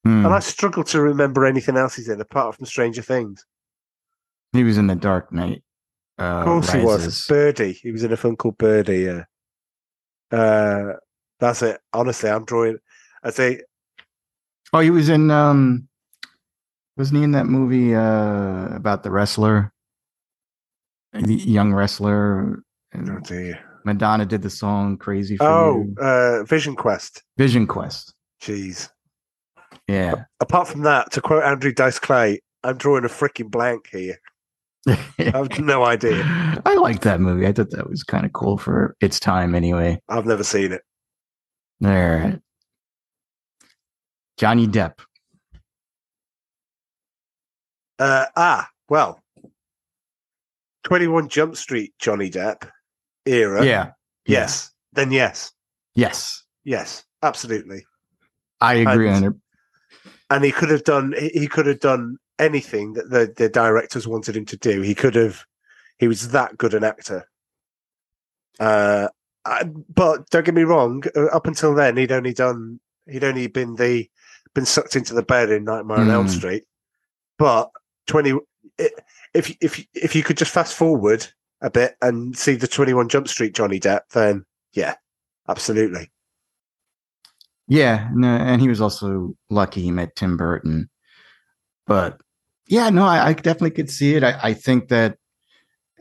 Hmm. 0.04 0.26
and 0.26 0.34
I 0.34 0.40
struggle 0.40 0.84
to 0.86 1.02
remember 1.02 1.46
anything 1.46 1.76
else 1.78 1.96
he's 1.96 2.08
in 2.10 2.22
apart 2.22 2.56
from 2.56 2.66
Stranger 2.66 3.02
Things. 3.02 3.46
He 4.54 4.64
was 4.64 4.78
in 4.78 4.88
the 4.88 4.96
Dark 4.96 5.32
Knight. 5.34 5.64
Uh, 6.20 6.24
Of 6.24 6.46
course, 6.46 6.72
he 6.72 6.80
was 6.84 7.28
Birdy. 7.28 7.74
He 7.74 7.92
was 7.92 8.04
in 8.04 8.12
a 8.12 8.18
film 8.18 8.36
called 8.36 8.58
Birdy. 8.58 9.00
Yeah, 9.02 9.24
uh, 10.32 10.94
that's 11.40 11.62
it. 11.62 11.80
Honestly, 11.94 12.30
I'm 12.30 12.46
drawing. 12.46 12.78
I 13.24 13.30
say 13.32 13.62
Oh, 14.74 14.80
he 14.80 14.90
was 14.90 15.10
in 15.10 15.32
um 15.32 15.88
wasn't 16.98 17.18
he 17.20 17.24
in 17.24 17.32
that 17.32 17.46
movie 17.46 17.94
uh 17.96 18.76
about 18.76 19.04
the 19.04 19.12
wrestler? 19.12 19.72
The 21.14 21.36
young 21.36 21.74
wrestler. 21.74 22.64
Oh 22.96 23.20
dear. 23.20 23.60
Madonna 23.86 24.26
did 24.26 24.42
the 24.42 24.50
song 24.50 24.98
Crazy 24.98 25.38
for 25.38 25.46
Oh, 25.48 25.86
You. 25.88 25.96
uh, 26.04 26.44
Vision 26.44 26.76
Quest. 26.76 27.24
Vision 27.38 27.66
Quest. 27.66 28.14
Jeez. 28.42 28.90
Yeah. 29.88 30.26
Apart 30.42 30.68
from 30.68 30.82
that, 30.82 31.12
to 31.12 31.22
quote 31.22 31.44
Andrew 31.44 31.72
Dice 31.72 31.98
Clay, 31.98 32.42
I'm 32.64 32.76
drawing 32.78 33.06
a 33.06 33.08
freaking 33.08 33.50
blank 33.50 33.88
here. 33.90 34.18
I've 35.20 35.60
no 35.60 35.84
idea. 35.84 36.24
I 36.66 36.76
liked 36.76 37.02
that 37.04 37.20
movie. 37.20 37.46
I 37.46 37.52
thought 37.52 37.72
that 37.72 37.90
was 37.90 38.04
kind 38.04 38.26
of 38.26 38.34
cool 38.34 38.58
for 38.58 38.96
its 39.02 39.20
time 39.20 39.54
anyway. 39.56 40.00
I've 40.10 40.26
never 40.26 40.44
seen 40.44 40.72
it. 40.72 40.82
All 41.84 41.90
right. 41.92 42.40
Johnny 44.38 44.68
Depp. 44.68 45.00
Uh, 48.00 48.26
ah, 48.36 48.70
well, 48.90 49.22
21 50.84 51.28
Jump 51.30 51.58
Street, 51.58 51.94
Johnny 52.00 52.30
Depp 52.30 52.70
era. 53.26 53.66
Yeah. 53.66 53.92
Yes. 54.26 54.72
Then 54.94 55.12
yes. 55.12 55.52
Yes. 55.96 56.44
Yes. 56.64 57.04
Absolutely. 57.24 57.84
I 58.62 58.76
agree 58.76 59.10
And- 59.10 59.26
on 59.26 59.32
it. 59.32 59.34
And 60.30 60.44
he 60.44 60.52
could 60.52 60.70
have 60.70 60.84
done. 60.84 61.14
He 61.18 61.48
could 61.48 61.68
have 61.68 61.80
done 61.80 62.18
anything 62.40 62.94
that 62.94 63.10
the 63.10 63.34
the 63.36 63.50
directors 63.50 64.08
wanted 64.08 64.36
him 64.38 64.46
to 64.46 64.58
do. 64.58 64.82
He 64.82 64.96
could 64.96 65.16
have. 65.16 65.44
He 65.98 66.08
was 66.08 66.30
that 66.30 66.58
good 66.58 66.74
an 66.74 66.84
actor. 66.84 67.28
Uh, 68.60 69.08
I, 69.46 69.64
but 69.64 70.30
don't 70.30 70.46
get 70.46 70.54
me 70.54 70.64
wrong. 70.64 71.04
uh, 71.16 71.26
Up 71.28 71.48
until 71.48 71.74
then, 71.74 71.98
he'd 71.98 72.12
only 72.12 72.34
done. 72.34 72.80
He'd 73.10 73.24
only 73.24 73.48
been 73.48 73.76
the 73.76 74.10
been 74.54 74.66
sucked 74.66 74.96
into 74.96 75.14
the 75.14 75.24
bed 75.24 75.50
in 75.52 75.64
Nightmare 75.64 75.98
on 76.00 76.10
Elm 76.10 76.28
Mm. 76.28 76.38
Street. 76.38 76.64
But 77.38 77.70
twenty. 78.08 78.34
If 79.34 79.56
if 79.62 79.86
if 79.94 80.16
you 80.16 80.24
could 80.24 80.38
just 80.38 80.52
fast 80.54 80.74
forward 80.76 81.28
a 81.62 81.70
bit 81.70 81.96
and 82.04 82.38
see 82.38 82.54
the 82.56 82.68
21 82.68 83.10
Jump 83.10 83.28
Street 83.28 83.56
Johnny 83.56 83.80
Depp, 83.80 84.02
then 84.14 84.46
yeah, 84.74 84.94
absolutely. 85.50 86.12
Yeah, 87.68 88.10
no, 88.14 88.28
and 88.28 88.62
he 88.62 88.70
was 88.70 88.80
also 88.80 89.36
lucky 89.50 89.82
he 89.82 89.92
met 89.92 90.16
Tim 90.16 90.38
Burton. 90.38 90.90
But 91.86 92.20
yeah, 92.68 92.90
no, 92.90 93.06
I, 93.06 93.28
I 93.28 93.34
definitely 93.34 93.72
could 93.72 93.90
see 93.90 94.16
it. 94.16 94.24
I, 94.24 94.40
I, 94.42 94.54
think 94.54 94.90
that, 94.90 95.18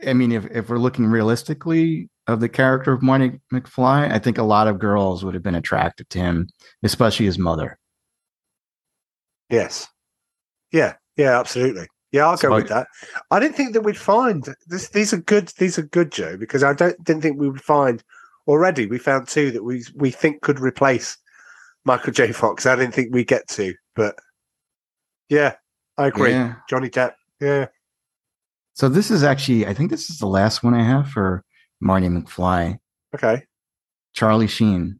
I 0.05 0.13
mean, 0.13 0.31
if, 0.31 0.45
if 0.51 0.69
we're 0.69 0.77
looking 0.77 1.07
realistically 1.07 2.09
of 2.27 2.39
the 2.39 2.49
character 2.49 2.93
of 2.93 3.01
Marty 3.01 3.39
McFly, 3.53 4.11
I 4.11 4.19
think 4.19 4.37
a 4.37 4.43
lot 4.43 4.67
of 4.67 4.79
girls 4.79 5.23
would 5.23 5.33
have 5.33 5.43
been 5.43 5.55
attracted 5.55 6.09
to 6.11 6.19
him, 6.19 6.49
especially 6.83 7.25
his 7.25 7.39
mother. 7.39 7.79
Yes. 9.49 9.87
Yeah. 10.71 10.95
Yeah. 11.15 11.39
Absolutely. 11.39 11.87
Yeah, 12.11 12.27
I'll 12.27 12.37
go 12.37 12.55
with 12.55 12.69
that. 12.69 12.87
I 13.31 13.39
didn't 13.39 13.57
think 13.57 13.73
that 13.73 13.81
we'd 13.81 13.97
find 13.97 14.47
this. 14.67 14.89
These 14.89 15.13
are 15.13 15.17
good. 15.17 15.51
These 15.57 15.77
are 15.77 15.83
good, 15.83 16.11
Joe, 16.11 16.37
because 16.37 16.63
I 16.63 16.73
don't 16.73 17.01
didn't 17.03 17.21
think 17.21 17.37
we 17.37 17.49
would 17.49 17.61
find 17.61 18.01
already. 18.47 18.85
We 18.85 18.97
found 18.97 19.27
two 19.27 19.51
that 19.51 19.63
we 19.63 19.83
we 19.93 20.11
think 20.11 20.41
could 20.41 20.59
replace 20.59 21.17
Michael 21.83 22.13
J. 22.13 22.31
Fox. 22.31 22.65
I 22.65 22.77
didn't 22.77 22.93
think 22.93 23.13
we'd 23.13 23.27
get 23.27 23.47
to, 23.49 23.73
but 23.93 24.15
yeah, 25.27 25.55
I 25.97 26.07
agree. 26.07 26.31
Yeah. 26.31 26.55
Johnny 26.69 26.89
Depp. 26.89 27.13
Yeah. 27.39 27.67
So 28.73 28.89
this 28.89 29.09
is 29.09 29.23
actually, 29.23 29.65
I 29.65 29.73
think 29.73 29.89
this 29.89 30.09
is 30.09 30.19
the 30.19 30.27
last 30.27 30.63
one 30.63 30.73
I 30.73 30.83
have 30.83 31.09
for 31.09 31.43
Marty 31.79 32.07
McFly. 32.07 32.77
Okay. 33.15 33.43
Charlie 34.13 34.47
Sheen. 34.47 34.99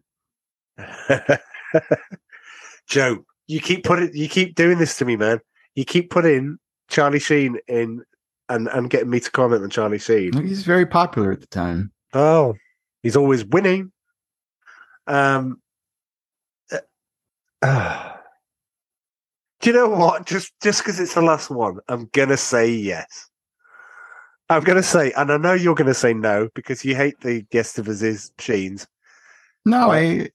Joe, 2.87 3.25
you 3.47 3.59
keep 3.59 3.83
putting, 3.83 4.15
you 4.15 4.27
keep 4.27 4.55
doing 4.55 4.79
this 4.79 4.97
to 4.97 5.05
me, 5.05 5.15
man. 5.15 5.39
You 5.75 5.85
keep 5.85 6.09
putting 6.09 6.57
Charlie 6.89 7.19
Sheen 7.19 7.59
in 7.67 8.03
and 8.49 8.67
and 8.69 8.89
getting 8.89 9.09
me 9.09 9.19
to 9.19 9.31
comment 9.31 9.63
on 9.63 9.69
Charlie 9.69 9.99
Sheen. 9.99 10.33
He's 10.45 10.63
very 10.63 10.85
popular 10.85 11.31
at 11.31 11.41
the 11.41 11.47
time. 11.47 11.91
Oh, 12.13 12.55
he's 13.03 13.15
always 13.15 13.45
winning. 13.45 13.91
Um. 15.05 15.61
Uh, 16.71 16.77
uh, 17.61 18.16
do 19.67 19.73
you 19.73 19.79
know 19.79 19.89
what? 19.89 20.25
Just 20.25 20.53
just 20.61 20.79
because 20.79 20.97
it's 20.97 21.13
the 21.13 21.21
last 21.21 21.49
one, 21.49 21.79
I'm 21.89 22.09
gonna 22.13 22.37
say 22.37 22.69
yes. 22.69 23.29
I'm 24.49 24.63
gonna 24.63 24.81
say, 24.81 25.11
and 25.11 25.29
I 25.29 25.35
know 25.35 25.53
you're 25.53 25.75
gonna 25.75 25.93
say 25.93 26.13
no 26.13 26.47
because 26.55 26.85
you 26.85 26.95
hate 26.95 27.19
the 27.19 27.41
guest 27.51 27.77
of 27.77 27.85
his 27.85 28.31
Sheens. 28.39 28.87
No, 29.65 29.91
I. 29.91 30.29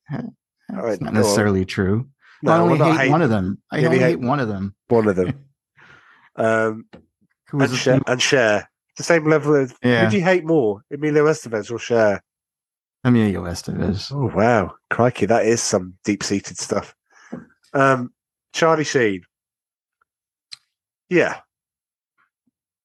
It's 0.68 1.00
not 1.00 1.14
necessarily 1.14 1.64
true. 1.64 2.08
No, 2.42 2.52
I 2.52 2.58
only 2.58 2.78
hate, 2.78 3.00
hate, 3.00 3.10
one 3.10 3.22
of 3.22 3.30
them. 3.30 3.62
I 3.70 3.82
only 3.84 3.98
hate, 3.98 4.04
hate 4.04 4.20
one 4.20 4.38
of 4.38 4.48
them. 4.48 4.74
One 4.88 5.08
of 5.08 5.16
them. 5.16 5.46
um, 6.36 6.84
and, 7.52 7.74
share, 7.74 8.00
and 8.06 8.20
Cher. 8.20 8.68
The 8.98 9.02
same 9.02 9.26
level 9.26 9.56
of. 9.56 9.74
Yeah. 9.82 10.04
Who 10.04 10.10
do 10.10 10.16
you 10.18 10.24
hate 10.24 10.44
more, 10.44 10.82
Emilio 10.90 11.24
Estevez 11.24 11.70
or 11.70 11.78
Cher? 11.78 12.22
Emilio 13.02 13.44
Estevez. 13.44 14.12
Oh 14.12 14.30
wow, 14.36 14.74
crikey, 14.90 15.24
that 15.24 15.46
is 15.46 15.62
some 15.62 15.94
deep-seated 16.04 16.58
stuff. 16.58 16.94
Um, 17.72 18.12
Charlie 18.52 18.84
Sheen. 18.84 19.22
Yeah. 21.08 21.40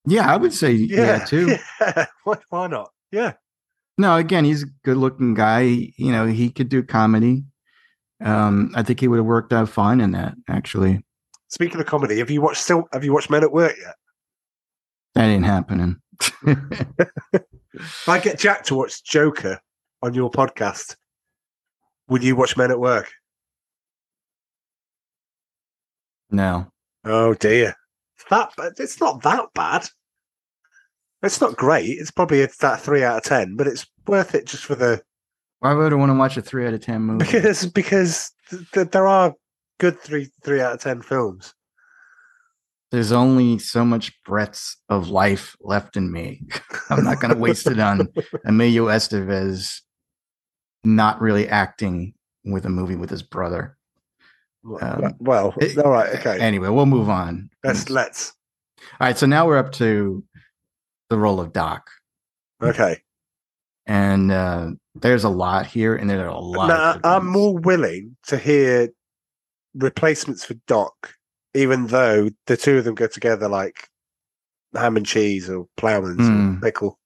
Yeah, 0.06 0.32
I 0.32 0.38
would 0.38 0.54
say 0.54 0.72
yeah, 0.72 1.18
yeah 1.20 1.26
too. 1.26 1.58
Yeah. 1.82 2.06
Why, 2.24 2.38
why 2.50 2.68
not? 2.68 2.92
Yeah. 3.12 3.34
No, 3.98 4.16
again, 4.16 4.46
he's 4.46 4.64
a 4.64 4.68
good 4.84 4.98
looking 4.98 5.34
guy. 5.34 5.62
You 5.62 6.12
know, 6.12 6.28
he 6.28 6.50
could 6.50 6.70
do 6.70 6.84
comedy. 6.84 7.44
Um, 8.24 8.72
I 8.76 8.84
think 8.84 9.00
he 9.00 9.08
would 9.08 9.18
have 9.18 9.26
worked 9.26 9.54
out 9.54 9.70
fine 9.70 10.02
in 10.02 10.12
that, 10.12 10.36
actually. 10.48 11.04
Speaking 11.50 11.80
of 11.80 11.88
comedy, 11.88 12.20
have 12.20 12.30
you 12.30 12.42
watched 12.42 12.62
still 12.62 12.88
have 12.92 13.04
you 13.04 13.14
watched 13.14 13.30
Men 13.30 13.44
at 13.44 13.52
Work 13.52 13.76
yet? 13.80 13.96
That 15.16 15.26
ain't 15.26 15.46
happening. 15.46 15.98
if 16.46 18.08
I 18.08 18.20
get 18.20 18.40
Jack 18.40 18.66
to 18.66 18.76
watch 18.76 19.04
Joker 19.04 19.60
on 20.02 20.14
your 20.14 20.30
podcast, 20.30 20.96
would 22.10 22.24
you 22.24 22.36
watch 22.36 22.58
Men 22.58 22.72
at 22.72 22.80
Work? 22.80 23.12
No. 26.30 26.68
Oh 27.06 27.34
dear. 27.34 27.76
That 28.30 28.52
it's 28.78 29.00
not 29.00 29.22
that 29.24 29.46
bad. 29.54 29.88
It's 31.24 31.42
not 31.42 31.56
great. 31.56 31.86
It's 31.86 32.12
probably 32.12 32.46
that 32.46 32.82
three 32.82 33.04
out 33.04 33.18
of 33.18 33.24
ten, 33.24 33.56
but 33.56 33.68
it's 33.68 33.86
worth 34.06 34.36
it 34.36 34.46
just 34.46 34.66
for 34.66 34.76
the. 34.76 35.02
Why 35.60 35.74
would 35.74 35.92
I 35.92 35.96
want 35.96 36.12
to 36.12 36.16
watch 36.16 36.38
a 36.38 36.42
three 36.42 36.68
out 36.68 36.74
of 36.74 36.82
ten 36.82 37.02
movie? 37.02 37.26
Because 37.26 37.66
because 37.66 38.32
th- 38.50 38.70
th- 38.72 38.92
there 38.92 39.08
are 39.08 39.34
good 39.80 40.00
three 40.00 40.30
three 40.44 40.62
out 40.62 40.74
of 40.74 40.82
ten 40.82 41.02
films. 41.02 41.54
There's 42.92 43.12
only 43.12 43.60
so 43.60 43.84
much 43.84 44.14
breaths 44.24 44.78
of 44.90 45.10
life 45.10 45.56
left 45.60 45.98
in 45.98 46.12
me. 46.12 46.44
I'm 46.90 47.04
not 47.04 47.20
going 47.20 47.34
to 47.34 47.40
waste 47.40 47.68
it 47.68 47.80
on 47.80 48.08
Emilio 48.46 48.86
Estevez 48.86 49.82
not 50.86 51.20
really 51.20 51.50
acting 51.50 52.14
with 52.46 52.66
a 52.66 52.70
movie 52.70 52.96
with 52.96 53.10
his 53.10 53.24
brother. 53.24 53.77
Um, 54.82 55.16
well, 55.20 55.54
it, 55.58 55.78
all 55.78 55.92
right, 55.92 56.14
okay. 56.16 56.40
Anyway, 56.40 56.70
we'll 56.70 56.86
move 56.86 57.10
on. 57.10 57.50
Let's 57.64 57.90
let's. 57.90 58.34
All 59.00 59.08
right, 59.08 59.18
so 59.18 59.26
now 59.26 59.48
we're 59.48 59.58
up 59.58 59.72
to 59.74 60.24
the 61.10 61.18
role 61.18 61.40
of 61.40 61.54
Doc. 61.54 61.90
Okay. 62.62 63.02
And 63.86 64.32
uh, 64.32 64.72
there's 64.96 65.24
a 65.24 65.30
lot 65.30 65.68
here, 65.68 65.96
and 65.96 66.10
there 66.10 66.26
are 66.26 66.28
a 66.28 66.40
lot. 66.40 66.68
Now, 66.68 67.00
I'm 67.04 67.28
more 67.28 67.58
willing 67.58 68.18
to 68.28 68.38
hear 68.38 68.90
replacements 69.74 70.44
for 70.44 70.56
Doc, 70.68 71.14
even 71.54 71.88
though 71.88 72.30
the 72.48 72.58
two 72.58 72.78
of 72.78 72.84
them 72.84 72.96
go 72.96 73.08
together 73.08 73.48
like 73.48 73.88
ham 74.74 74.98
and 74.98 75.06
cheese 75.06 75.50
or 75.50 75.68
ploughman's 75.78 76.20
mm. 76.20 76.58
or 76.58 76.62
pickle. 76.62 77.00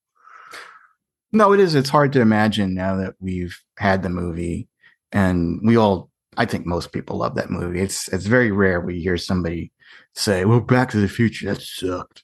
No, 1.32 1.54
it 1.54 1.60
is. 1.60 1.76
It's 1.76 1.90
hard 1.90 2.12
to 2.14 2.22
imagine 2.22 2.74
now 2.74 2.96
that 2.98 3.16
we've 3.20 3.58
had 3.78 4.04
the 4.04 4.10
movie 4.10 4.68
and 5.12 5.60
we 5.64 5.78
all 5.78 6.11
I 6.38 6.46
think 6.46 6.66
most 6.66 6.92
people 6.92 7.18
love 7.18 7.36
that 7.36 7.50
movie. 7.50 7.82
It's 7.82 8.08
it's 8.10 8.26
very 8.26 8.52
rare 8.52 8.80
we 8.80 9.02
hear 9.02 9.18
somebody 9.18 9.72
say, 10.16 10.46
"Well, 10.46 10.62
Back 10.62 10.92
to 10.92 10.98
the 10.98 11.10
Future 11.10 11.54
that 11.54 11.62
sucked," 11.62 12.24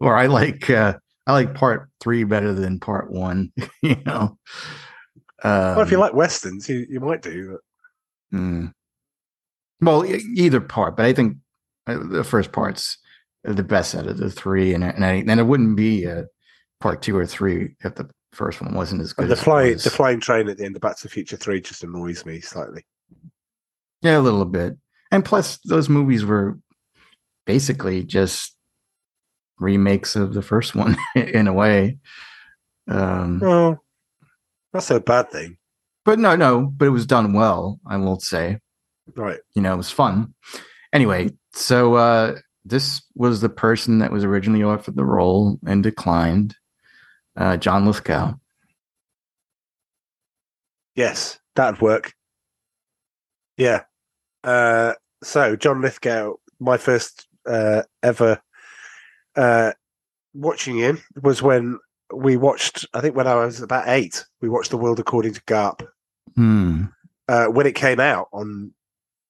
or 0.00 0.16
I 0.16 0.26
like 0.26 0.68
uh, 0.68 0.94
I 1.26 1.32
like 1.32 1.54
Part 1.54 1.88
Three 2.00 2.24
better 2.24 2.52
than 2.52 2.80
Part 2.80 3.10
One. 3.10 3.52
you 3.82 3.96
know. 4.04 4.38
Um, 5.42 5.76
well, 5.76 5.80
if 5.82 5.90
you 5.90 5.96
um, 5.96 6.02
like 6.02 6.14
westerns, 6.14 6.68
you, 6.68 6.86
you 6.88 7.00
might 7.00 7.22
do. 7.22 7.58
Mm. 8.32 8.72
Well, 9.80 10.04
either 10.04 10.60
part, 10.60 10.96
but 10.96 11.06
I 11.06 11.12
think 11.12 11.36
uh, 11.86 11.98
the 12.02 12.24
first 12.24 12.52
part's 12.52 12.98
the 13.44 13.62
best 13.62 13.94
out 13.94 14.06
of 14.06 14.18
the 14.18 14.30
three, 14.30 14.74
and 14.74 14.84
and, 14.84 15.04
I, 15.04 15.12
and 15.26 15.40
it 15.40 15.44
wouldn't 15.44 15.76
be 15.76 16.04
a 16.04 16.26
part 16.80 17.02
two 17.02 17.16
or 17.16 17.26
three 17.26 17.74
if 17.84 17.94
the 17.94 18.08
first 18.32 18.60
one 18.60 18.74
wasn't 18.74 19.02
as 19.02 19.12
good. 19.12 19.24
And 19.24 19.32
the 19.32 19.36
flying 19.36 19.76
the 19.76 19.90
flying 19.90 20.20
train 20.20 20.48
at 20.48 20.58
the 20.58 20.64
end 20.64 20.76
of 20.76 20.82
Back 20.82 20.96
to 20.98 21.02
the 21.04 21.08
Future 21.08 21.36
three 21.36 21.60
just 21.60 21.84
annoys 21.84 22.26
me 22.26 22.40
slightly. 22.40 22.84
Yeah, 24.06 24.18
a 24.18 24.20
little 24.20 24.44
bit. 24.44 24.76
And 25.10 25.24
plus, 25.24 25.58
those 25.64 25.88
movies 25.88 26.24
were 26.24 26.58
basically 27.44 28.04
just 28.04 28.56
remakes 29.58 30.14
of 30.14 30.32
the 30.32 30.42
first 30.42 30.76
one 30.76 30.96
in 31.16 31.48
a 31.48 31.52
way. 31.52 31.98
Um, 32.88 33.40
well, 33.40 33.82
that's 34.72 34.92
a 34.92 35.00
bad 35.00 35.32
thing. 35.32 35.58
But 36.04 36.20
no, 36.20 36.36
no, 36.36 36.66
but 36.66 36.86
it 36.86 36.90
was 36.90 37.04
done 37.04 37.32
well, 37.32 37.80
I 37.84 37.96
will 37.96 38.20
say. 38.20 38.60
Right. 39.16 39.40
You 39.56 39.62
know, 39.62 39.74
it 39.74 39.78
was 39.78 39.90
fun. 39.90 40.34
Anyway, 40.92 41.30
so 41.52 41.94
uh, 41.94 42.36
this 42.64 43.02
was 43.16 43.40
the 43.40 43.48
person 43.48 43.98
that 43.98 44.12
was 44.12 44.22
originally 44.22 44.62
offered 44.62 44.94
the 44.94 45.04
role 45.04 45.58
and 45.66 45.82
declined, 45.82 46.54
uh, 47.36 47.56
John 47.56 47.86
Lithgow. 47.86 48.34
Yes, 50.94 51.40
that'd 51.56 51.80
work. 51.80 52.12
Yeah. 53.56 53.82
Uh, 54.46 54.94
so 55.22 55.56
John 55.56 55.82
Lithgow, 55.82 56.34
my 56.60 56.76
first 56.78 57.26
uh, 57.46 57.82
ever 58.02 58.40
uh, 59.34 59.72
watching 60.32 60.78
him 60.78 61.02
was 61.22 61.42
when 61.42 61.78
we 62.14 62.36
watched. 62.36 62.86
I 62.94 63.00
think 63.00 63.16
when 63.16 63.26
I 63.26 63.34
was 63.34 63.60
about 63.60 63.88
eight, 63.88 64.24
we 64.40 64.48
watched 64.48 64.70
The 64.70 64.78
World 64.78 65.00
According 65.00 65.34
to 65.34 65.42
Garp. 65.42 65.86
Hmm. 66.34 66.84
Uh, 67.28 67.46
when 67.46 67.66
it 67.66 67.74
came 67.74 67.98
out 67.98 68.28
on 68.32 68.72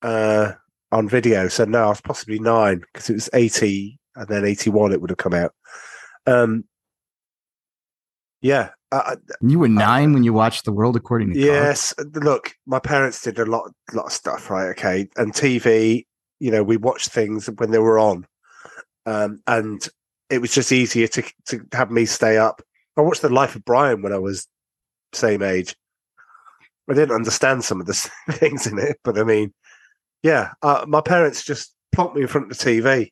uh, 0.03 0.53
on 0.93 1.09
video. 1.09 1.49
So 1.49 1.65
no, 1.65 1.85
I 1.85 1.89
was 1.89 2.01
possibly 2.01 2.39
nine 2.39 2.81
because 2.81 3.09
it 3.09 3.15
was 3.15 3.31
eighty 3.33 3.99
and 4.15 4.29
then 4.29 4.45
eighty 4.45 4.71
one. 4.71 4.93
It 4.93 5.01
would 5.01 5.11
have 5.11 5.17
come 5.17 5.35
out. 5.35 5.55
Um, 6.27 6.65
yeah, 8.47 8.71
uh, 8.93 9.17
you 9.41 9.59
were 9.59 9.69
nine 9.69 10.11
uh, 10.11 10.15
when 10.15 10.25
you 10.25 10.33
watched 10.33 10.65
The 10.65 10.73
World 10.73 10.95
According 10.95 11.33
to 11.33 11.39
Yes, 11.39 11.93
look, 12.15 12.55
my 12.67 12.79
parents 12.79 13.23
did 13.23 13.39
a 13.39 13.45
lot, 13.45 13.73
lot 13.93 14.07
of 14.07 14.13
stuff, 14.13 14.51
right? 14.51 14.69
Okay, 14.69 15.09
and 15.17 15.33
TV. 15.33 16.07
You 16.39 16.51
know, 16.51 16.63
we 16.63 16.77
watched 16.77 17.09
things 17.09 17.47
when 17.47 17.71
they 17.71 17.79
were 17.79 17.99
on, 17.99 18.27
um, 19.07 19.41
and 19.47 19.87
it 20.31 20.41
was 20.41 20.53
just 20.53 20.71
easier 20.71 21.09
to 21.09 21.23
to 21.47 21.67
have 21.73 21.91
me 21.91 22.05
stay 22.05 22.39
up. 22.39 22.63
I 22.97 23.01
watched 23.01 23.23
The 23.23 23.29
Life 23.29 23.57
of 23.57 23.65
Brian 23.65 24.03
when 24.03 24.13
I 24.13 24.19
was 24.19 24.47
same 25.13 25.43
age. 25.43 25.75
I 26.89 26.95
didn't 26.95 27.17
understand 27.17 27.65
some 27.65 27.81
of 27.81 27.87
the 27.87 27.95
things 28.31 28.67
in 28.67 28.79
it, 28.79 28.99
but 29.03 29.19
I 29.19 29.25
mean, 29.25 29.53
yeah, 30.23 30.53
uh, 30.63 30.85
my 30.87 31.01
parents 31.01 31.45
just 31.45 31.75
plopped 31.91 32.15
me 32.15 32.23
in 32.23 32.29
front 32.29 32.51
of 32.51 32.57
the 32.57 32.65
TV. 32.65 33.11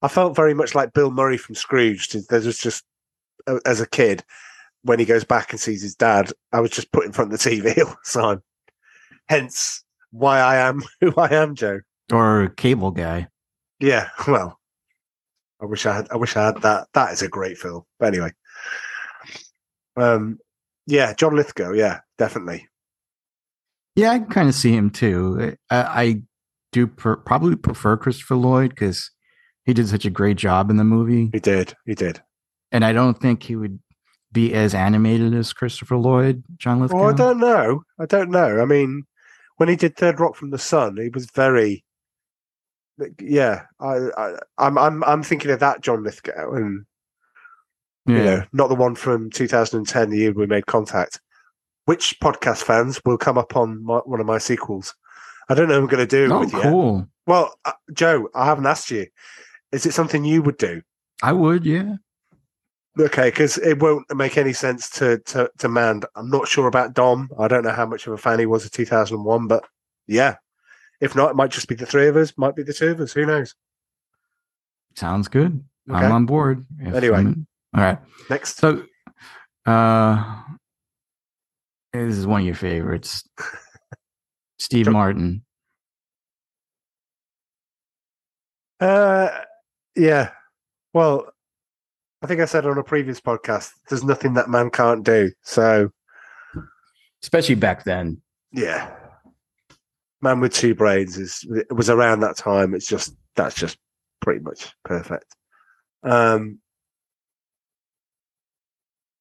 I 0.00 0.08
felt 0.08 0.34
very 0.34 0.54
much 0.54 0.74
like 0.74 0.94
Bill 0.94 1.10
Murray 1.10 1.36
from 1.36 1.54
Scrooge. 1.54 2.08
There 2.08 2.40
was 2.40 2.58
just, 2.58 2.82
uh, 3.46 3.58
as 3.66 3.82
a 3.82 3.86
kid, 3.86 4.24
when 4.82 4.98
he 4.98 5.04
goes 5.04 5.24
back 5.24 5.52
and 5.52 5.60
sees 5.60 5.82
his 5.82 5.94
dad, 5.94 6.32
I 6.52 6.60
was 6.60 6.70
just 6.70 6.92
put 6.92 7.04
in 7.04 7.12
front 7.12 7.32
of 7.32 7.40
the 7.40 7.50
TV 7.50 7.78
all 7.86 7.96
the 8.04 8.20
time. 8.20 8.42
Hence 9.28 9.84
why 10.10 10.40
I 10.40 10.56
am 10.56 10.82
who 11.00 11.14
I 11.16 11.34
am, 11.34 11.54
Joe. 11.54 11.80
Or 12.12 12.48
cable 12.56 12.90
guy. 12.90 13.28
Yeah, 13.78 14.08
well, 14.26 14.58
I 15.62 15.66
wish 15.66 15.86
I 15.86 15.94
had. 15.94 16.08
I 16.10 16.16
wish 16.16 16.36
I 16.36 16.46
had 16.46 16.62
that. 16.62 16.88
That 16.92 17.12
is 17.12 17.22
a 17.22 17.28
great 17.28 17.56
film. 17.56 17.82
But 17.98 18.08
anyway, 18.08 18.32
um, 19.96 20.38
yeah, 20.86 21.14
John 21.14 21.36
Lithgow. 21.36 21.72
Yeah, 21.72 22.00
definitely. 22.18 22.68
Yeah, 23.96 24.10
I 24.10 24.18
can 24.18 24.28
kind 24.28 24.48
of 24.48 24.54
see 24.54 24.74
him 24.74 24.90
too. 24.90 25.56
I, 25.70 25.76
I 25.82 26.22
do 26.72 26.86
per, 26.86 27.16
probably 27.16 27.56
prefer 27.56 27.96
Christopher 27.96 28.36
Lloyd 28.36 28.70
because 28.70 29.10
he 29.64 29.74
did 29.74 29.88
such 29.88 30.04
a 30.04 30.10
great 30.10 30.36
job 30.36 30.70
in 30.70 30.76
the 30.76 30.84
movie. 30.84 31.30
He 31.32 31.40
did. 31.40 31.74
He 31.86 31.94
did. 31.94 32.22
And 32.72 32.84
I 32.84 32.92
don't 32.92 33.20
think 33.20 33.42
he 33.42 33.56
would 33.56 33.80
be 34.32 34.54
as 34.54 34.74
animated 34.74 35.34
as 35.34 35.52
Christopher 35.52 35.96
Lloyd, 35.96 36.42
John 36.56 36.80
Lithgow. 36.80 36.98
Well, 36.98 37.08
I 37.08 37.16
don't 37.16 37.40
know. 37.40 37.82
I 37.98 38.06
don't 38.06 38.30
know. 38.30 38.60
I 38.60 38.64
mean, 38.64 39.04
when 39.56 39.68
he 39.68 39.76
did 39.76 39.96
Third 39.96 40.20
Rock 40.20 40.36
from 40.36 40.50
the 40.50 40.58
Sun, 40.58 40.96
he 40.96 41.08
was 41.08 41.26
very. 41.26 41.84
Yeah, 43.18 43.62
I, 43.80 43.96
I, 44.18 44.34
I'm, 44.58 44.76
I'm, 44.76 45.02
I'm 45.04 45.22
thinking 45.22 45.50
of 45.50 45.60
that 45.60 45.80
John 45.80 46.02
Lithgow, 46.02 46.52
and 46.52 46.84
yeah. 48.06 48.16
you 48.16 48.24
know, 48.24 48.44
not 48.52 48.68
the 48.68 48.74
one 48.74 48.94
from 48.94 49.30
2010, 49.30 50.10
the 50.10 50.18
year 50.18 50.32
we 50.32 50.46
made 50.46 50.66
contact. 50.66 51.20
Which 51.86 52.20
podcast 52.20 52.62
fans 52.62 53.00
will 53.04 53.16
come 53.16 53.38
up 53.38 53.56
on 53.56 53.82
my, 53.82 53.98
one 53.98 54.20
of 54.20 54.26
my 54.26 54.38
sequels? 54.38 54.94
I 55.48 55.54
don't 55.54 55.68
know. 55.68 55.80
What 55.80 55.90
I'm 55.92 55.96
going 55.96 56.06
to 56.08 56.28
do. 56.28 56.32
Oh, 56.32 56.42
yet. 56.42 56.62
cool. 56.62 57.08
Well, 57.26 57.54
uh, 57.64 57.72
Joe, 57.92 58.28
I 58.34 58.44
haven't 58.44 58.66
asked 58.66 58.90
you. 58.90 59.06
Is 59.72 59.86
it 59.86 59.94
something 59.94 60.24
you 60.24 60.42
would 60.42 60.58
do? 60.58 60.82
I 61.22 61.32
would, 61.32 61.64
yeah. 61.64 61.96
Okay, 62.98 63.30
because 63.30 63.56
it 63.58 63.78
won't 63.80 64.12
make 64.14 64.36
any 64.36 64.52
sense 64.52 64.90
to, 64.90 65.18
to 65.18 65.50
to 65.58 65.68
Mand. 65.68 66.06
I'm 66.16 66.28
not 66.28 66.48
sure 66.48 66.66
about 66.66 66.92
Dom. 66.92 67.30
I 67.38 67.46
don't 67.48 67.62
know 67.64 67.70
how 67.70 67.86
much 67.86 68.06
of 68.06 68.12
a 68.12 68.18
fan 68.18 68.38
he 68.40 68.46
was 68.46 68.64
of 68.64 68.72
2001, 68.72 69.46
but 69.46 69.64
yeah. 70.06 70.36
If 71.00 71.14
not, 71.14 71.30
it 71.30 71.36
might 71.36 71.50
just 71.52 71.68
be 71.68 71.74
the 71.76 71.86
three 71.86 72.08
of 72.08 72.16
us. 72.16 72.32
Might 72.36 72.56
be 72.56 72.62
the 72.62 72.74
two 72.74 72.88
of 72.88 73.00
us. 73.00 73.12
Who 73.12 73.24
knows? 73.24 73.54
Sounds 74.96 75.28
good. 75.28 75.64
Okay. 75.88 75.98
I'm 76.04 76.12
on 76.12 76.26
board. 76.26 76.66
If 76.78 76.94
Anyway. 76.94 77.16
I'm- 77.18 77.46
all 77.74 77.82
right. 77.84 77.98
Next, 78.28 78.56
So, 78.58 78.84
uh, 79.64 80.42
this 81.92 82.16
is 82.16 82.26
one 82.26 82.40
of 82.40 82.46
your 82.46 82.56
favorites, 82.56 83.22
Steve 84.58 84.86
Sure. 84.86 84.92
Martin. 84.92 85.44
uh, 88.80 89.28
yeah. 89.96 90.30
Well, 90.92 91.30
I 92.22 92.26
think 92.26 92.40
I 92.40 92.44
said 92.44 92.66
on 92.66 92.78
a 92.78 92.82
previous 92.82 93.20
podcast, 93.20 93.70
there's 93.88 94.04
nothing 94.04 94.34
that 94.34 94.50
man 94.50 94.70
can't 94.70 95.04
do. 95.04 95.32
So 95.42 95.90
especially 97.22 97.54
back 97.54 97.84
then. 97.84 98.20
yeah, 98.52 98.92
man 100.22 100.40
with 100.40 100.52
two 100.52 100.74
brains 100.74 101.16
is 101.16 101.46
was 101.70 101.90
around 101.90 102.20
that 102.20 102.36
time. 102.36 102.74
It's 102.74 102.86
just 102.86 103.14
that's 103.36 103.54
just 103.54 103.78
pretty 104.20 104.40
much 104.40 104.72
perfect. 104.84 105.34
Um, 106.02 106.58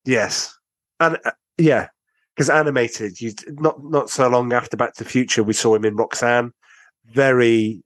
yes, 0.06 0.58
and 1.00 1.18
uh, 1.26 1.32
yeah, 1.58 1.88
because 2.36 2.50
animated. 2.50 3.20
You 3.20 3.34
not 3.48 3.84
not 3.84 4.10
so 4.10 4.28
long 4.28 4.54
after 4.54 4.78
Back 4.78 4.94
to 4.96 5.04
the 5.04 5.10
Future, 5.10 5.44
we 5.44 5.54
saw 5.54 5.76
him 5.76 5.86
in 5.86 5.96
Roxanne, 5.96 6.52
very, 7.06 7.84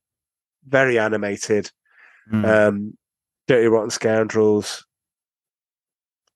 very 0.67 0.99
animated. 0.99 1.71
Mm. 2.31 2.67
Um, 2.67 2.97
Dirty 3.47 3.67
Rotten 3.67 3.89
Scoundrels, 3.89 4.85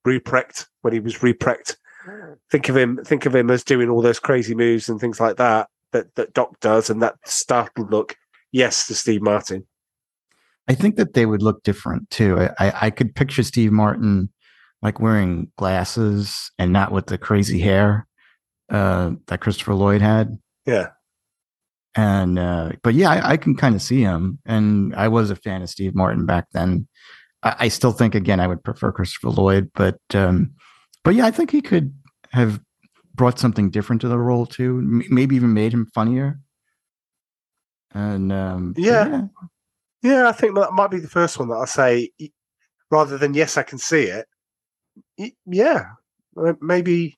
Ruprecht 0.07 0.67
when 0.81 0.93
he 0.93 0.99
was 0.99 1.17
Ruprecht. 1.17 1.75
Think 2.49 2.69
of 2.69 2.77
him. 2.77 3.03
Think 3.03 3.25
of 3.25 3.35
him 3.35 3.51
as 3.51 3.63
doing 3.63 3.89
all 3.89 4.01
those 4.01 4.19
crazy 4.19 4.55
moves 4.55 4.87
and 4.87 4.99
things 4.99 5.19
like 5.19 5.35
that 5.37 5.67
that 5.91 6.15
that 6.15 6.33
Doc 6.33 6.59
does, 6.61 6.89
and 6.89 7.01
that 7.01 7.15
startled 7.25 7.91
look. 7.91 8.15
Yes, 8.51 8.87
to 8.87 8.95
Steve 8.95 9.21
Martin. 9.21 9.67
I 10.69 10.73
think 10.73 10.95
that 10.95 11.13
they 11.13 11.25
would 11.25 11.41
look 11.41 11.63
different 11.63 12.09
too. 12.09 12.39
I, 12.39 12.67
I, 12.67 12.73
I 12.87 12.89
could 12.89 13.15
picture 13.15 13.43
Steve 13.43 13.71
Martin 13.71 14.29
like 14.81 14.99
wearing 14.99 15.51
glasses 15.57 16.51
and 16.59 16.71
not 16.71 16.91
with 16.91 17.07
the 17.07 17.17
crazy 17.17 17.59
hair 17.59 18.07
uh, 18.69 19.11
that 19.27 19.41
Christopher 19.41 19.73
Lloyd 19.73 20.01
had. 20.01 20.37
Yeah, 20.65 20.89
And 21.95 22.37
uh, 22.37 22.71
but 22.83 22.93
yeah, 22.93 23.09
I, 23.09 23.31
I 23.31 23.37
can 23.37 23.55
kind 23.55 23.75
of 23.75 23.81
see 23.81 24.01
him. 24.01 24.39
And 24.45 24.93
I 24.95 25.07
was 25.07 25.29
a 25.29 25.35
fan 25.35 25.61
of 25.61 25.69
Steve 25.69 25.95
Martin 25.95 26.25
back 26.25 26.45
then. 26.51 26.87
I, 27.47 27.55
I 27.65 27.67
still 27.69 27.91
think 27.91 28.15
again 28.15 28.39
I 28.39 28.47
would 28.47 28.63
prefer 28.63 28.91
Christopher 28.91 29.29
Lloyd, 29.29 29.71
but 29.75 29.99
um, 30.13 30.51
but 31.03 31.15
yeah, 31.15 31.25
I 31.25 31.31
think 31.31 31.51
he 31.51 31.61
could 31.61 31.93
have 32.31 32.59
brought 33.15 33.39
something 33.39 33.69
different 33.69 34.01
to 34.01 34.07
the 34.07 34.17
role 34.17 34.45
too. 34.45 34.77
M- 34.79 35.03
maybe 35.09 35.35
even 35.35 35.53
made 35.53 35.73
him 35.73 35.87
funnier. 35.93 36.39
And 37.93 38.31
um, 38.31 38.73
but 38.73 38.83
Yeah. 38.83 39.21
yeah. 40.01 40.27
I 40.27 40.31
think 40.31 40.55
that 40.55 40.73
might 40.73 40.91
be 40.91 40.99
the 40.99 41.07
first 41.07 41.39
one 41.39 41.49
that 41.49 41.55
I 41.55 41.65
say, 41.65 42.11
rather 42.91 43.17
than 43.17 43.33
yes, 43.33 43.57
I 43.57 43.63
can 43.63 43.77
see 43.79 44.03
it. 44.03 44.27
Yeah, 45.45 45.85
maybe. 46.61 47.17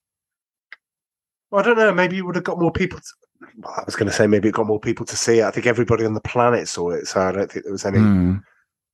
I 1.52 1.63
don't 1.63 1.78
know. 1.78 1.92
Maybe 1.94 2.18
you 2.18 2.26
would 2.26 2.36
have 2.36 2.44
got 2.44 2.60
more 2.60 2.72
people. 2.72 3.00
To, 3.00 3.50
well, 3.58 3.74
I 3.76 3.84
was 3.84 3.96
going 3.96 4.08
to 4.08 4.13
say 4.13 4.28
maybe 4.28 4.50
it 4.50 4.54
got 4.54 4.68
more 4.68 4.80
people 4.80 5.06
to 5.08 5.15
see 5.18 5.39
it. 5.39 5.46
I 5.46 5.52
think 5.52 5.65
everybody 5.65 6.06
on 6.06 6.13
the 6.13 6.22
planet 6.22 6.68
saw 6.68 6.92
it, 6.92 7.08
so 7.08 7.20
I 7.22 7.32
don't 7.32 7.52
think 7.52 7.65
there 7.65 7.72
was 7.72 7.86
any. 7.86 7.98
Hmm. 7.98 8.36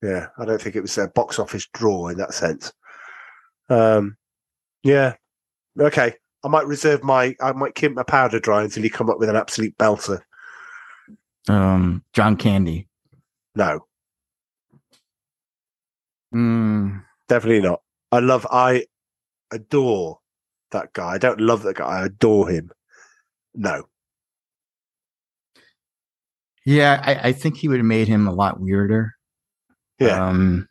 Yeah, 0.06 0.28
I 0.38 0.44
don't 0.44 0.60
think 0.62 0.76
it 0.76 0.82
was 0.82 0.96
a 0.98 1.08
box 1.08 1.38
office 1.40 1.66
draw 1.74 2.08
in 2.08 2.18
that 2.18 2.32
sense. 2.32 2.72
Um, 3.68 4.16
yeah, 4.84 5.14
okay. 5.80 6.14
I 6.44 6.48
might 6.48 6.66
reserve 6.66 7.02
my. 7.02 7.34
I 7.40 7.50
might 7.52 7.74
keep 7.74 7.92
my 7.92 8.04
powder 8.04 8.38
dry 8.38 8.62
until 8.62 8.84
you 8.84 8.90
come 8.90 9.10
up 9.10 9.18
with 9.18 9.28
an 9.28 9.34
absolute 9.36 9.76
belter. 9.78 10.20
um, 11.48 12.04
John 12.12 12.36
Candy. 12.36 12.88
No, 13.56 13.80
Mm, 16.32 17.02
definitely 17.28 17.62
not. 17.66 17.80
I 18.12 18.20
love. 18.20 18.46
I 18.50 18.84
adore 19.50 20.20
that 20.70 20.92
guy. 20.92 21.14
I 21.14 21.18
don't 21.18 21.40
love 21.40 21.62
that 21.64 21.76
guy. 21.76 21.86
I 21.86 22.04
adore 22.06 22.48
him. 22.50 22.70
No. 23.54 23.84
yeah, 26.64 27.00
I, 27.02 27.28
I 27.28 27.32
think 27.32 27.56
he 27.56 27.66
would 27.68 27.78
have 27.78 27.86
made 27.86 28.06
him 28.08 28.28
a 28.28 28.32
lot 28.32 28.60
weirder. 28.60 29.15
Yeah. 29.98 30.28
Um, 30.28 30.68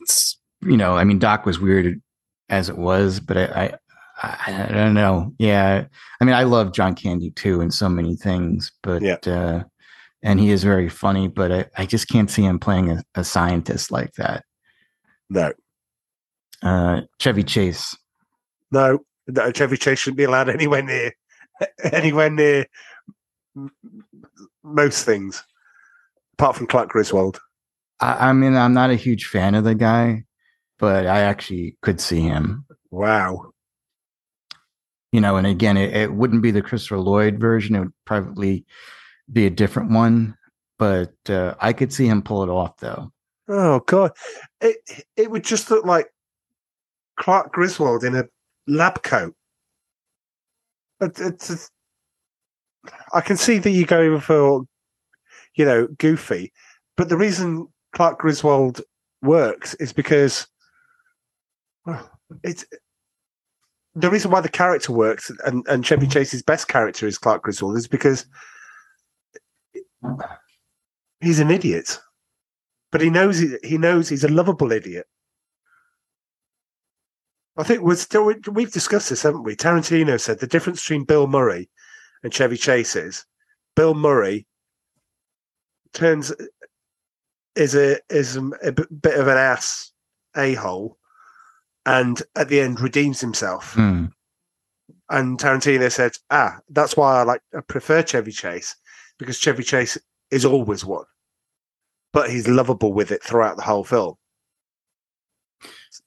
it's- 0.00 0.38
you 0.62 0.76
know, 0.76 0.96
I 0.96 1.04
mean, 1.04 1.18
Doc 1.20 1.46
was 1.46 1.60
weird 1.60 2.00
as 2.48 2.68
it 2.68 2.76
was, 2.76 3.20
but 3.20 3.36
I, 3.36 3.74
I, 4.20 4.28
I, 4.46 4.66
I 4.68 4.72
don't 4.72 4.94
know. 4.94 5.32
Yeah, 5.38 5.84
I 6.20 6.24
mean, 6.24 6.34
I 6.34 6.42
love 6.42 6.72
John 6.72 6.94
Candy 6.96 7.30
too 7.30 7.60
in 7.60 7.70
so 7.70 7.88
many 7.88 8.16
things, 8.16 8.72
but 8.82 9.00
Yeah. 9.02 9.18
uh, 9.26 9.62
and 10.24 10.40
he 10.40 10.50
is 10.50 10.64
very 10.64 10.88
funny, 10.88 11.28
but 11.28 11.52
I, 11.52 11.66
I 11.76 11.86
just 11.86 12.08
can't 12.08 12.28
see 12.28 12.42
him 12.44 12.58
playing 12.58 12.90
a, 12.90 13.04
a 13.14 13.22
scientist 13.22 13.92
like 13.92 14.12
that. 14.14 14.44
No. 15.30 15.52
Uh, 16.60 17.02
Chevy 17.20 17.44
Chase. 17.44 17.96
No. 18.72 18.98
No. 19.28 19.52
Chevy 19.52 19.76
Chase 19.76 20.00
shouldn't 20.00 20.16
be 20.18 20.24
allowed 20.24 20.48
anywhere 20.48 20.82
near 20.82 21.12
anywhere 21.92 22.30
near 22.30 22.66
most 24.64 25.04
things, 25.04 25.44
apart 26.34 26.56
from 26.56 26.66
Clark 26.66 26.88
Griswold. 26.90 27.40
I, 28.00 28.30
I 28.30 28.32
mean, 28.32 28.54
I'm 28.56 28.74
not 28.74 28.90
a 28.90 28.94
huge 28.96 29.26
fan 29.26 29.54
of 29.54 29.64
the 29.64 29.74
guy, 29.74 30.24
but 30.78 31.06
I 31.06 31.20
actually 31.20 31.76
could 31.82 32.00
see 32.00 32.20
him. 32.20 32.64
Wow. 32.90 33.52
you 35.12 35.20
know, 35.20 35.36
and 35.36 35.46
again, 35.46 35.76
it, 35.76 35.94
it 35.94 36.12
wouldn't 36.12 36.42
be 36.42 36.50
the 36.50 36.62
Christopher 36.62 36.98
Lloyd 36.98 37.38
version. 37.40 37.74
It 37.76 37.80
would 37.80 37.92
probably 38.04 38.64
be 39.32 39.46
a 39.46 39.50
different 39.50 39.90
one, 39.90 40.36
but 40.78 41.12
uh, 41.28 41.54
I 41.60 41.72
could 41.72 41.92
see 41.92 42.06
him 42.06 42.22
pull 42.22 42.42
it 42.42 42.48
off 42.48 42.76
though. 42.78 43.12
Oh 43.48 43.80
god, 43.80 44.12
it 44.60 44.76
it 45.16 45.30
would 45.30 45.44
just 45.44 45.70
look 45.70 45.84
like 45.86 46.08
Clark 47.18 47.52
Griswold 47.52 48.04
in 48.04 48.14
a 48.14 48.24
lab 48.66 49.02
coat. 49.02 49.34
It, 51.00 51.18
it's, 51.18 51.50
it's- 51.50 51.70
I 53.12 53.20
can 53.20 53.36
see 53.36 53.58
that 53.58 53.70
you're 53.70 53.86
going 53.86 54.20
for, 54.20 54.62
you 55.56 55.64
know, 55.64 55.88
goofy, 55.98 56.52
but 56.96 57.08
the 57.08 57.16
reason 57.16 57.68
Clark 57.92 58.18
Griswold 58.18 58.80
works 59.22 59.74
is 59.74 59.92
because 59.92 60.46
it's 62.42 62.64
the 63.94 64.10
reason 64.10 64.30
why 64.30 64.40
the 64.40 64.48
character 64.48 64.92
works 64.92 65.30
and, 65.44 65.66
and 65.66 65.84
Chevy 65.84 66.06
Chase's 66.06 66.42
best 66.42 66.68
character 66.68 67.06
is 67.06 67.18
Clark 67.18 67.42
Griswold 67.42 67.76
is 67.76 67.88
because 67.88 68.26
he's 71.20 71.40
an 71.40 71.50
idiot 71.50 71.98
but 72.90 73.00
he 73.00 73.10
knows 73.10 73.38
he, 73.38 73.56
he 73.62 73.78
knows 73.78 74.08
he's 74.08 74.24
a 74.24 74.28
lovable 74.28 74.72
idiot. 74.72 75.06
I 77.56 77.64
think 77.64 77.82
we're 77.82 77.96
still 77.96 78.32
we've 78.52 78.72
discussed 78.72 79.10
this, 79.10 79.22
haven't 79.22 79.42
we? 79.42 79.56
Tarantino 79.56 80.20
said 80.20 80.38
the 80.38 80.46
difference 80.46 80.82
between 80.82 81.04
Bill 81.04 81.26
Murray 81.26 81.68
and 82.22 82.32
Chevy 82.32 82.56
Chase 82.56 82.96
is 82.96 83.26
Bill 83.74 83.94
Murray 83.94 84.46
turns 85.92 86.32
is 87.58 87.74
a 87.74 87.98
is 88.08 88.36
a 88.36 88.72
b- 88.72 88.84
bit 89.02 89.18
of 89.18 89.26
an 89.26 89.36
ass 89.36 89.92
a 90.36 90.54
hole, 90.54 90.96
and 91.84 92.22
at 92.36 92.48
the 92.48 92.60
end 92.60 92.80
redeems 92.80 93.20
himself. 93.20 93.74
Hmm. 93.74 94.06
And 95.10 95.38
Tarantino 95.38 95.90
said, 95.90 96.12
"Ah, 96.30 96.58
that's 96.70 96.96
why 96.96 97.20
I 97.20 97.22
like 97.24 97.42
I 97.56 97.60
prefer 97.60 98.02
Chevy 98.02 98.32
Chase 98.32 98.76
because 99.18 99.38
Chevy 99.38 99.64
Chase 99.64 99.98
is 100.30 100.44
always 100.44 100.84
one, 100.84 101.06
but 102.12 102.30
he's 102.30 102.46
lovable 102.46 102.92
with 102.92 103.10
it 103.10 103.22
throughout 103.22 103.56
the 103.56 103.62
whole 103.62 103.84
film." 103.84 104.14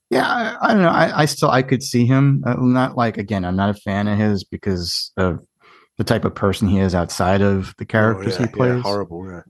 Yeah, 0.10 0.28
I, 0.28 0.58
I 0.62 0.74
don't 0.74 0.84
know. 0.84 0.90
I, 0.90 1.22
I 1.22 1.26
still 1.26 1.50
I 1.50 1.64
could 1.64 1.84
see 1.84 2.06
him. 2.06 2.44
Uh, 2.46 2.56
not 2.60 2.96
like 2.96 3.18
again, 3.18 3.44
I'm 3.44 3.56
not 3.56 3.70
a 3.70 3.74
fan 3.82 4.08
of 4.08 4.18
his 4.18 4.44
because 4.44 5.12
of 5.18 5.40
the 5.98 6.04
type 6.04 6.26
of 6.26 6.34
person 6.34 6.68
he 6.68 6.80
is 6.80 6.96
outside 6.96 7.42
of 7.42 7.76
the 7.78 7.86
characters 7.86 8.38
Oh, 8.38 8.42
yeah, 8.42 8.48
he 8.48 8.54
plays. 8.54 8.76
Yeah, 8.76 8.82
horrible. 8.82 9.30
Yeah. 9.30 9.42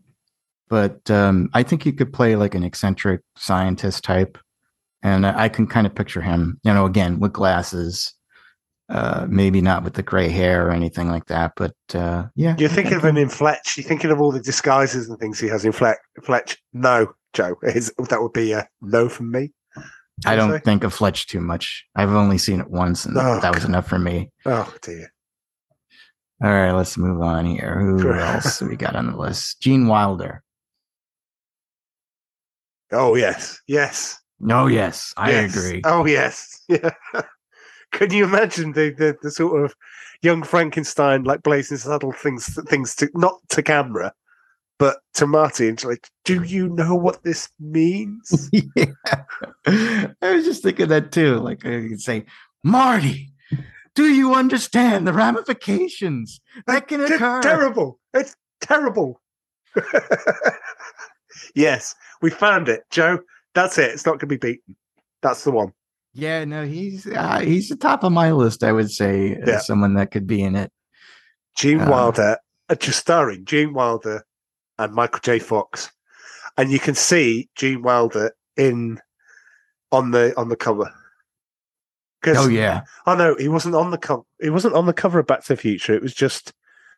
But 0.71 1.11
um, 1.11 1.49
I 1.53 1.63
think 1.63 1.83
he 1.83 1.91
could 1.91 2.13
play 2.13 2.37
like 2.37 2.55
an 2.55 2.63
eccentric 2.63 3.19
scientist 3.35 4.05
type, 4.05 4.37
and 5.03 5.25
I 5.27 5.49
can 5.49 5.67
kind 5.67 5.85
of 5.85 5.93
picture 5.93 6.21
him. 6.21 6.59
You 6.63 6.73
know, 6.73 6.85
again 6.85 7.19
with 7.19 7.33
glasses, 7.33 8.13
uh, 8.87 9.27
maybe 9.29 9.59
not 9.59 9.83
with 9.83 9.95
the 9.95 10.01
gray 10.01 10.29
hair 10.29 10.65
or 10.65 10.71
anything 10.71 11.09
like 11.09 11.25
that, 11.25 11.51
but 11.57 11.75
uh, 11.93 12.27
yeah. 12.35 12.55
You're 12.57 12.69
thinking 12.69 12.93
of 12.93 13.03
him 13.03 13.17
in 13.17 13.27
Fletch. 13.27 13.75
You're 13.77 13.83
thinking 13.87 14.11
of 14.11 14.21
all 14.21 14.31
the 14.31 14.39
disguises 14.39 15.09
and 15.09 15.19
things 15.19 15.39
he 15.41 15.49
has 15.49 15.65
in 15.65 15.73
Fletch. 15.73 15.97
Fletch. 16.23 16.57
No, 16.71 17.13
Joe. 17.33 17.57
Is, 17.63 17.93
that 18.09 18.21
would 18.21 18.33
be 18.33 18.53
a 18.53 18.65
no 18.81 19.09
from 19.09 19.29
me. 19.29 19.51
I 20.25 20.37
don't 20.37 20.51
say. 20.51 20.59
think 20.59 20.85
of 20.85 20.93
Fletch 20.93 21.27
too 21.27 21.41
much. 21.41 21.83
I've 21.95 22.11
only 22.11 22.37
seen 22.37 22.61
it 22.61 22.69
once, 22.69 23.05
and 23.05 23.17
Oh, 23.17 23.39
that 23.41 23.53
was 23.53 23.63
God. 23.63 23.69
enough 23.69 23.87
for 23.87 23.99
me. 23.99 24.29
Oh 24.45 24.73
dear. 24.81 25.11
All 26.41 26.49
right, 26.49 26.71
let's 26.71 26.97
move 26.97 27.21
on 27.21 27.45
here. 27.45 27.77
Who 27.79 28.13
else 28.13 28.61
we 28.61 28.77
got 28.77 28.95
on 28.95 29.11
the 29.11 29.17
list? 29.17 29.61
Gene 29.61 29.87
Wilder. 29.87 30.41
Oh 32.91 33.15
yes, 33.15 33.59
yes. 33.67 34.19
Oh 34.49 34.67
yes, 34.67 35.13
I 35.17 35.31
yes. 35.31 35.55
agree. 35.55 35.81
Oh 35.85 36.05
yes. 36.05 36.63
Yeah. 36.69 36.91
Can 37.91 38.13
you 38.13 38.23
imagine 38.23 38.71
the, 38.71 38.91
the 38.91 39.17
the 39.21 39.31
sort 39.31 39.65
of 39.65 39.75
young 40.21 40.43
Frankenstein 40.43 41.23
like 41.23 41.43
blazing 41.43 41.77
saddle 41.77 42.13
things 42.13 42.57
things 42.69 42.95
to 42.95 43.09
not 43.13 43.39
to 43.49 43.61
camera, 43.61 44.13
but 44.79 44.99
to 45.15 45.27
Marty 45.27 45.67
and 45.67 45.79
she's 45.79 45.85
like, 45.85 46.07
do 46.23 46.43
you 46.43 46.69
know 46.69 46.95
what 46.95 47.23
this 47.23 47.49
means? 47.59 48.49
yeah. 48.75 48.85
I 49.65 50.33
was 50.33 50.45
just 50.45 50.63
thinking 50.63 50.87
that 50.87 51.11
too. 51.11 51.35
Like 51.39 51.65
I 51.65 51.87
could 51.89 52.01
say, 52.01 52.25
Marty, 52.63 53.33
do 53.95 54.05
you 54.05 54.33
understand 54.35 55.05
the 55.05 55.13
ramifications 55.13 56.39
that 56.67 56.87
can 56.87 57.01
occur? 57.01 57.41
terrible. 57.41 57.99
It's 58.13 58.35
terrible. 58.61 59.21
yes, 61.55 61.95
we 62.21 62.29
found 62.29 62.69
it, 62.69 62.83
Joe. 62.91 63.19
That's 63.53 63.77
it. 63.77 63.91
It's 63.91 64.05
not 64.05 64.13
going 64.13 64.19
to 64.19 64.25
be 64.27 64.37
beaten. 64.37 64.75
That's 65.21 65.43
the 65.43 65.51
one. 65.51 65.73
Yeah, 66.13 66.43
no, 66.45 66.65
he's 66.65 67.07
uh, 67.07 67.39
he's 67.39 67.69
the 67.69 67.75
top 67.77 68.03
of 68.03 68.11
my 68.11 68.31
list. 68.31 68.63
I 68.63 68.71
would 68.71 68.91
say 68.91 69.35
as 69.35 69.47
Yeah. 69.47 69.59
someone 69.59 69.93
that 69.95 70.11
could 70.11 70.27
be 70.27 70.41
in 70.43 70.55
it. 70.55 70.71
Gene 71.55 71.81
Uh, 71.81 71.89
Wilder, 71.89 72.37
uh, 72.69 72.75
just 72.75 72.99
starring 72.99 73.45
Gene 73.45 73.73
Wilder 73.73 74.25
and 74.77 74.93
Michael 74.93 75.19
J. 75.21 75.39
Fox, 75.39 75.89
and 76.57 76.71
you 76.71 76.79
can 76.79 76.95
see 76.95 77.49
Gene 77.55 77.81
Wilder 77.81 78.31
in 78.57 78.99
on 79.91 80.11
the 80.11 80.33
on 80.37 80.49
the 80.49 80.55
cover. 80.57 80.91
Oh 82.27 82.47
yeah. 82.47 82.81
oh 83.07 83.15
no, 83.15 83.35
he 83.35 83.47
wasn't 83.47 83.75
on 83.75 83.91
the 83.91 83.97
cover. 83.97 84.23
He 84.41 84.49
wasn't 84.49 84.75
on 84.75 84.85
the 84.85 84.93
cover 84.93 85.19
of 85.19 85.27
Back 85.27 85.43
to 85.45 85.53
the 85.53 85.57
Future. 85.57 85.93
It 85.93 86.01
was 86.03 86.13
just 86.13 86.53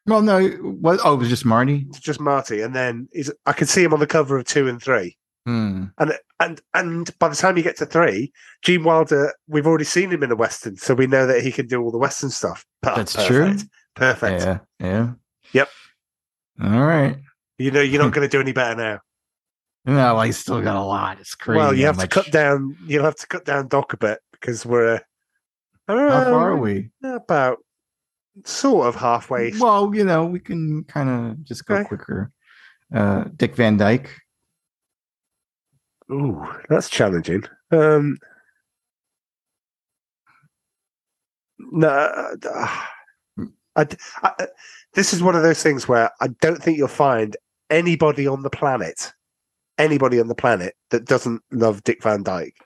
Well, 0.06 0.22
no. 0.22 0.48
What? 0.50 1.00
Oh, 1.04 1.13
it 1.13 1.18
was 1.18 1.30
just 1.30 1.46
Marty. 1.46 1.86
just 2.00 2.20
Marty, 2.20 2.62
and 2.62 2.76
then. 2.76 3.08
I 3.46 3.54
can 3.54 3.68
see 3.68 3.84
him 3.84 3.94
on 3.94 4.00
the 4.00 4.08
cover 4.08 4.38
of 4.38 4.46
two 4.46 4.68
and 4.68 4.82
three. 4.82 5.18
Hmm. 5.46 5.86
And 5.98 6.13
and 6.39 6.62
and 6.74 7.20
by 7.20 7.30
the 7.30 7.36
time 7.36 7.58
you 7.58 7.63
get 7.63 7.78
to 7.78 7.86
three, 7.86 8.32
Gene 8.63 8.84
Wilder, 8.84 9.34
we've 9.48 9.68
already 9.68 9.84
seen 9.86 10.10
him 10.10 10.24
in 10.24 10.32
a 10.32 10.36
western, 10.36 10.78
so 10.78 10.94
we 10.94 11.08
know 11.08 11.26
that 11.28 11.42
he 11.42 11.52
can 11.52 11.68
do 11.68 11.82
all 11.82 11.92
the 11.92 11.98
western 11.98 12.30
stuff. 12.30 12.66
Per- 12.82 12.96
That's 12.96 13.13
true. 13.26 13.46
perfect. 13.46 13.70
Perfect. 13.96 14.42
Yeah. 14.42 14.60
Yeah. 14.80 15.12
Yep. 15.54 15.70
All 16.63 16.82
right. 16.86 17.18
You 17.58 17.72
know, 17.72 17.82
you're 17.82 18.02
not 18.02 18.13
going 18.13 18.28
to 18.28 18.32
do 18.32 18.42
any 18.42 18.54
better 18.54 18.76
now. 18.76 19.00
No, 19.86 20.18
I 20.18 20.30
still 20.30 20.62
got 20.62 20.78
a 20.78 20.82
lot. 20.82 21.20
It's 21.20 21.36
crazy. 21.36 21.58
well, 21.58 21.74
you 21.74 21.86
have 21.86 21.98
to 21.98 22.08
cut 22.08 22.32
down. 22.32 22.78
You'll 22.86 23.04
have 23.04 23.18
to 23.18 23.28
cut 23.28 23.44
down 23.44 23.68
Doc 23.68 23.92
a 23.94 23.98
bit 23.98 24.20
because 24.32 24.66
we're. 24.66 24.96
Uh, 24.96 25.00
How 25.88 26.24
far 26.24 26.52
are 26.52 26.54
um, 26.54 26.62
we? 26.62 26.89
About 27.04 27.58
sort 28.46 28.88
of 28.88 28.96
halfway. 28.96 29.54
Well, 29.60 29.93
you 29.96 30.04
know, 30.04 30.26
we 30.26 30.39
can 30.39 30.84
kind 30.86 31.10
of 31.10 31.43
just 31.43 31.65
go 31.65 31.76
Okay. 31.76 31.86
quicker. 31.88 32.32
Uh, 32.93 33.26
Dick 33.36 33.56
Van 33.56 33.78
Dyke. 33.78 34.10
Ooh, 36.12 36.46
that's 36.69 36.89
challenging. 36.89 37.43
Um, 37.72 38.17
no, 41.60 41.88
uh, 41.89 42.78
I, 43.76 43.88
I- 44.22 44.48
this 44.93 45.12
is 45.13 45.24
one 45.24 45.36
of 45.36 45.41
those 45.41 45.63
things 45.63 45.88
where 45.88 46.12
I 46.22 46.28
don't 46.41 46.62
think 46.62 46.78
you'll 46.78 46.88
find 46.88 47.36
anybody 47.72 48.28
on 48.28 48.43
the 48.43 48.50
planet, 48.52 49.12
anybody 49.80 50.19
on 50.19 50.28
the 50.28 50.36
planet 50.36 50.76
that 50.91 51.06
doesn't 51.06 51.41
love 51.52 51.84
Dick 51.84 52.04
Van 52.04 52.22
Dyke. 52.22 52.58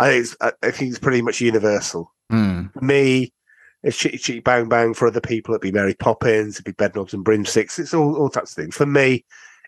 I 0.00 0.08
think 0.08 0.24
it's, 0.24 0.36
I 0.40 0.70
think 0.72 0.90
it's 0.90 0.98
pretty 0.98 1.22
much 1.22 1.40
universal. 1.40 2.12
For 2.30 2.80
me, 2.80 3.32
it's 3.84 3.96
Chitty 3.96 4.18
Chitty 4.18 4.40
Bang 4.40 4.68
Bang. 4.68 4.94
For 4.94 5.06
other 5.06 5.20
people, 5.20 5.54
it'd 5.54 5.62
be 5.62 5.70
Mary 5.72 5.94
Poppins, 5.94 6.56
it'd 6.56 6.64
be 6.64 6.72
Bedknobs 6.72 7.12
and 7.12 7.24
Broomsticks. 7.24 7.78
It's 7.78 7.94
all 7.94 8.16
all 8.16 8.28
types 8.30 8.50
of 8.50 8.56
things. 8.56 8.74
For 8.76 8.86
me, 8.86 9.24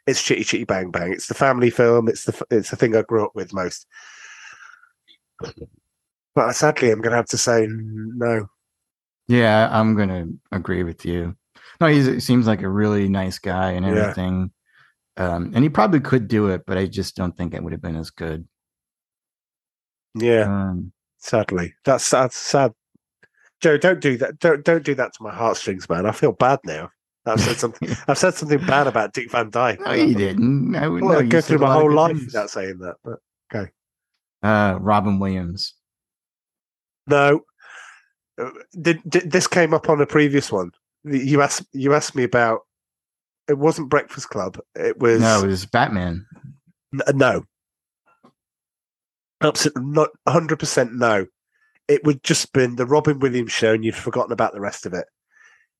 it's 0.06 0.22
Chitty 0.22 0.42
Chitty 0.44 0.64
Bang 0.64 0.90
Bang. 0.90 1.12
It's 1.12 1.28
the 1.28 1.34
family 1.34 1.70
film. 1.70 2.08
It's 2.08 2.24
the 2.24 2.46
it's 2.50 2.70
the 2.70 2.76
thing 2.76 2.96
I 2.96 3.02
grew 3.02 3.24
up 3.24 3.34
with 3.34 3.52
most. 3.54 3.86
But 6.34 6.52
sadly, 6.52 6.90
I'm 6.90 7.00
going 7.00 7.12
to 7.12 7.16
have 7.16 7.26
to 7.28 7.38
say 7.38 7.66
no. 7.70 8.48
Yeah, 9.28 9.68
I'm 9.72 9.96
gonna 9.96 10.26
agree 10.52 10.84
with 10.84 11.04
you. 11.04 11.36
No, 11.80 11.88
he 11.88 12.20
seems 12.20 12.46
like 12.46 12.62
a 12.62 12.68
really 12.68 13.08
nice 13.08 13.38
guy 13.38 13.72
and 13.72 13.84
Yeah. 13.84 13.92
everything. 13.92 14.52
Um, 15.16 15.50
and 15.54 15.64
he 15.64 15.68
probably 15.68 16.00
could 16.00 16.28
do 16.28 16.48
it, 16.48 16.62
but 16.66 16.78
I 16.78 16.86
just 16.86 17.16
don't 17.16 17.36
think 17.36 17.52
it 17.54 17.62
would 17.62 17.72
have 17.72 17.82
been 17.82 17.96
as 17.96 18.10
good. 18.10 18.46
Yeah, 20.14 20.42
Um, 20.44 20.92
sadly, 21.18 21.74
that's 21.84 22.08
that's 22.10 22.36
sad. 22.36 22.72
Joe, 23.60 23.78
don't 23.78 24.00
do 24.00 24.16
that. 24.18 24.38
Don't 24.38 24.64
don't 24.64 24.84
do 24.84 24.94
that 24.94 25.14
to 25.14 25.22
my 25.22 25.34
heartstrings, 25.34 25.88
man. 25.88 26.06
I 26.06 26.12
feel 26.12 26.32
bad 26.32 26.60
now. 26.64 26.90
I've 27.24 27.40
said 27.40 27.56
something. 27.56 27.88
I've 28.08 28.18
said 28.18 28.34
something 28.34 28.58
bad 28.66 28.86
about 28.86 29.12
Dick 29.12 29.30
Van 29.32 29.50
Dyke. 29.50 29.80
no, 29.80 29.92
you 29.92 30.14
didn't. 30.14 30.76
I 30.76 30.86
would 30.88 31.02
Well, 31.02 31.12
no, 31.14 31.18
I 31.20 31.22
go 31.24 31.40
through 31.40 31.58
my 31.58 31.72
whole 31.72 31.92
life 31.92 32.12
things. 32.16 32.26
without 32.26 32.50
saying 32.50 32.78
that. 32.80 32.96
But 33.02 33.18
okay. 33.54 33.70
Uh, 34.42 34.78
Robin 34.80 35.18
Williams. 35.18 35.74
No, 37.08 37.40
Uh, 38.40 38.50
did, 38.80 39.00
did, 39.08 39.30
this 39.32 39.46
came 39.46 39.72
up 39.74 39.88
on 39.88 40.00
a 40.00 40.06
previous 40.06 40.52
one. 40.52 40.70
You 41.04 41.40
asked 41.42 41.66
you 41.72 41.94
asked 41.94 42.14
me 42.14 42.24
about. 42.24 42.60
It 43.48 43.58
wasn't 43.58 43.88
Breakfast 43.90 44.28
Club. 44.28 44.58
It 44.74 44.98
was 44.98 45.20
No, 45.20 45.42
it 45.42 45.46
was 45.46 45.66
Batman. 45.66 46.26
N- 46.92 47.16
no. 47.16 47.44
Absolutely 49.42 49.84
not. 49.84 50.08
Hundred 50.28 50.58
percent 50.58 50.94
no. 50.94 51.26
It 51.88 52.04
would 52.04 52.22
just 52.24 52.52
been 52.52 52.76
the 52.76 52.86
Robin 52.86 53.18
Williams 53.18 53.52
show, 53.52 53.74
and 53.74 53.84
you'd 53.84 53.94
forgotten 53.94 54.32
about 54.32 54.52
the 54.52 54.60
rest 54.60 54.86
of 54.86 54.92
it. 54.92 55.06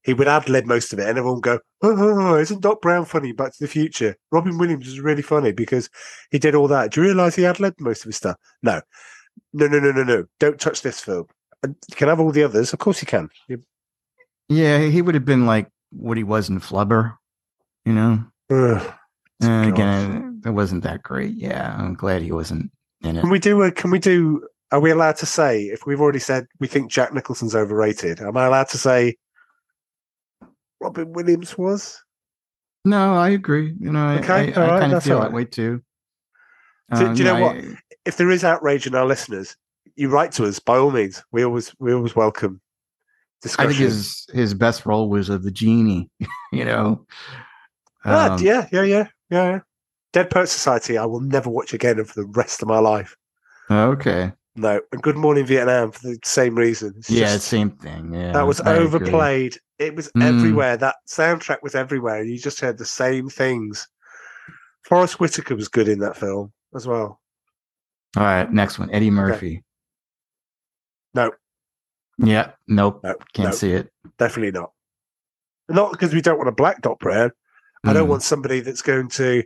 He 0.02 0.14
would 0.14 0.28
ad 0.28 0.48
lib 0.48 0.66
most 0.66 0.92
of 0.92 1.00
it, 1.00 1.08
and 1.08 1.18
everyone 1.18 1.36
would 1.36 1.42
go, 1.42 1.58
oh, 1.82 1.96
oh, 1.98 2.34
"Oh, 2.34 2.38
isn't 2.38 2.60
Doc 2.60 2.80
Brown 2.80 3.04
funny? 3.04 3.32
Back 3.32 3.52
to 3.52 3.64
the 3.64 3.68
Future." 3.68 4.16
Robin 4.30 4.56
Williams 4.56 4.86
is 4.86 5.00
really 5.00 5.22
funny 5.22 5.50
because 5.50 5.90
he 6.30 6.38
did 6.38 6.54
all 6.54 6.68
that. 6.68 6.92
Do 6.92 7.00
you 7.00 7.08
realise 7.08 7.34
he 7.34 7.44
ad 7.44 7.58
libbed 7.58 7.80
most 7.80 8.02
of 8.02 8.06
his 8.06 8.16
stuff? 8.16 8.36
No, 8.62 8.80
no, 9.52 9.66
no, 9.66 9.80
no, 9.80 9.90
no, 9.90 10.04
no. 10.04 10.24
Don't 10.38 10.60
touch 10.60 10.82
this 10.82 11.00
film. 11.00 11.26
And 11.62 11.74
You 11.88 11.96
can 11.96 12.08
have 12.08 12.20
all 12.20 12.30
the 12.30 12.44
others, 12.44 12.72
of 12.72 12.78
course 12.78 13.02
you 13.02 13.06
can. 13.06 13.28
Yeah, 14.48 14.78
he 14.80 15.02
would 15.02 15.14
have 15.14 15.24
been 15.24 15.46
like 15.46 15.68
what 15.90 16.16
he 16.16 16.22
was 16.22 16.48
in 16.48 16.60
Flubber, 16.60 17.16
you 17.84 17.92
know. 17.92 18.24
Ugh. 18.50 18.94
And 19.40 19.68
again, 19.68 20.42
it 20.44 20.50
wasn't 20.50 20.84
that 20.84 21.02
great. 21.02 21.34
Yeah, 21.34 21.74
I'm 21.76 21.94
glad 21.94 22.22
he 22.22 22.32
wasn't 22.32 22.70
in 23.02 23.16
it. 23.16 23.20
Can 23.20 23.30
we 23.30 23.38
do 23.38 23.62
a? 23.62 23.72
Can 23.72 23.90
we 23.90 23.98
do? 23.98 24.46
Are 24.72 24.80
we 24.80 24.90
allowed 24.90 25.16
to 25.16 25.26
say 25.26 25.64
if 25.64 25.86
we've 25.86 26.00
already 26.00 26.18
said 26.18 26.46
we 26.58 26.66
think 26.66 26.90
Jack 26.90 27.12
Nicholson's 27.14 27.54
overrated? 27.54 28.20
Am 28.20 28.36
I 28.36 28.46
allowed 28.46 28.68
to 28.70 28.78
say 28.78 29.16
Robin 30.80 31.12
Williams 31.12 31.56
was? 31.56 32.02
No, 32.84 33.14
I 33.14 33.30
agree. 33.30 33.74
You 33.80 33.92
know, 33.92 34.06
I, 34.06 34.18
Okay, 34.18 34.52
I, 34.52 34.62
all 34.62 34.68
right, 34.70 34.80
kind 34.80 34.92
of 34.92 35.02
feel 35.02 35.16
all 35.16 35.22
that 35.22 35.32
way 35.32 35.44
too. 35.44 35.82
Do- 36.94 37.14
do 37.14 37.18
you 37.18 37.24
know 37.24 37.36
I- 37.36 37.40
what? 37.40 37.56
If 38.04 38.16
there 38.16 38.30
is 38.30 38.44
outrage 38.44 38.86
in 38.86 38.94
our 38.94 39.06
listeners, 39.06 39.56
you 39.96 40.08
write 40.08 40.30
to 40.32 40.44
us 40.46 40.58
by 40.60 40.76
all 40.76 40.90
means. 40.92 41.22
We 41.32 41.44
always 41.44 41.74
we 41.80 41.92
always 41.92 42.14
welcome 42.14 42.60
discussion. 43.42 43.70
I 43.70 43.72
think 43.72 43.80
his 43.80 44.26
his 44.32 44.54
best 44.54 44.86
role 44.86 45.08
was 45.08 45.28
of 45.28 45.42
the 45.42 45.50
genie. 45.50 46.08
you 46.52 46.64
know. 46.64 47.04
Ah, 48.04 48.34
Um, 48.34 48.42
yeah, 48.42 48.68
yeah, 48.70 48.82
yeah, 48.82 49.06
yeah, 49.30 49.50
yeah. 49.50 49.60
Dead 50.12 50.30
Poet 50.30 50.46
Society. 50.48 50.96
I 50.96 51.04
will 51.06 51.20
never 51.20 51.50
watch 51.50 51.74
again 51.74 52.02
for 52.04 52.14
the 52.22 52.28
rest 52.28 52.62
of 52.62 52.68
my 52.68 52.78
life. 52.78 53.16
Okay. 53.68 54.32
No, 54.56 54.80
and 54.92 55.02
Good 55.02 55.16
Morning 55.16 55.44
Vietnam 55.44 55.92
for 55.92 56.00
the 56.08 56.18
same 56.24 56.54
reason. 56.56 56.94
It's 56.96 57.10
Yeah, 57.10 57.34
just- 57.34 57.48
same 57.48 57.70
thing. 57.70 58.12
Yeah, 58.14 58.32
that 58.32 58.46
was 58.46 58.60
I 58.60 58.72
agree. 58.74 58.84
overplayed. 58.86 59.58
It 59.78 59.94
was 59.94 60.10
Mm. 60.16 60.22
everywhere. 60.22 60.76
That 60.78 60.96
soundtrack 61.08 61.62
was 61.62 61.74
everywhere. 61.74 62.22
You 62.22 62.38
just 62.38 62.60
heard 62.60 62.78
the 62.78 62.86
same 62.86 63.28
things. 63.28 63.86
Forest 64.84 65.20
Whitaker 65.20 65.54
was 65.54 65.68
good 65.68 65.88
in 65.88 65.98
that 65.98 66.16
film 66.16 66.52
as 66.74 66.86
well. 66.86 67.20
All 68.16 68.22
right, 68.22 68.50
next 68.50 68.78
one, 68.78 68.90
Eddie 68.90 69.10
Murphy. 69.10 69.62
No, 71.14 71.32
Yeah, 72.18 72.52
nope, 72.66 73.00
no, 73.04 73.14
can't 73.34 73.50
no, 73.50 73.54
see 73.54 73.72
it. 73.72 73.92
definitely 74.18 74.52
not. 74.52 74.72
Not 75.68 75.92
because 75.92 76.14
we 76.14 76.22
don't 76.22 76.38
want 76.38 76.48
a 76.48 76.52
black 76.52 76.80
Doc 76.80 76.98
Brown. 77.00 77.32
I 77.84 77.92
don't 77.92 78.06
Mm. 78.06 78.10
want 78.10 78.22
somebody 78.22 78.60
that's 78.60 78.82
going 78.82 79.08
to 79.10 79.42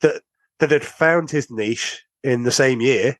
that 0.00 0.22
that 0.60 0.70
had 0.70 0.84
found 0.84 1.30
his 1.30 1.50
niche 1.50 2.02
in 2.22 2.44
the 2.44 2.50
same 2.52 2.80
year. 2.80 3.18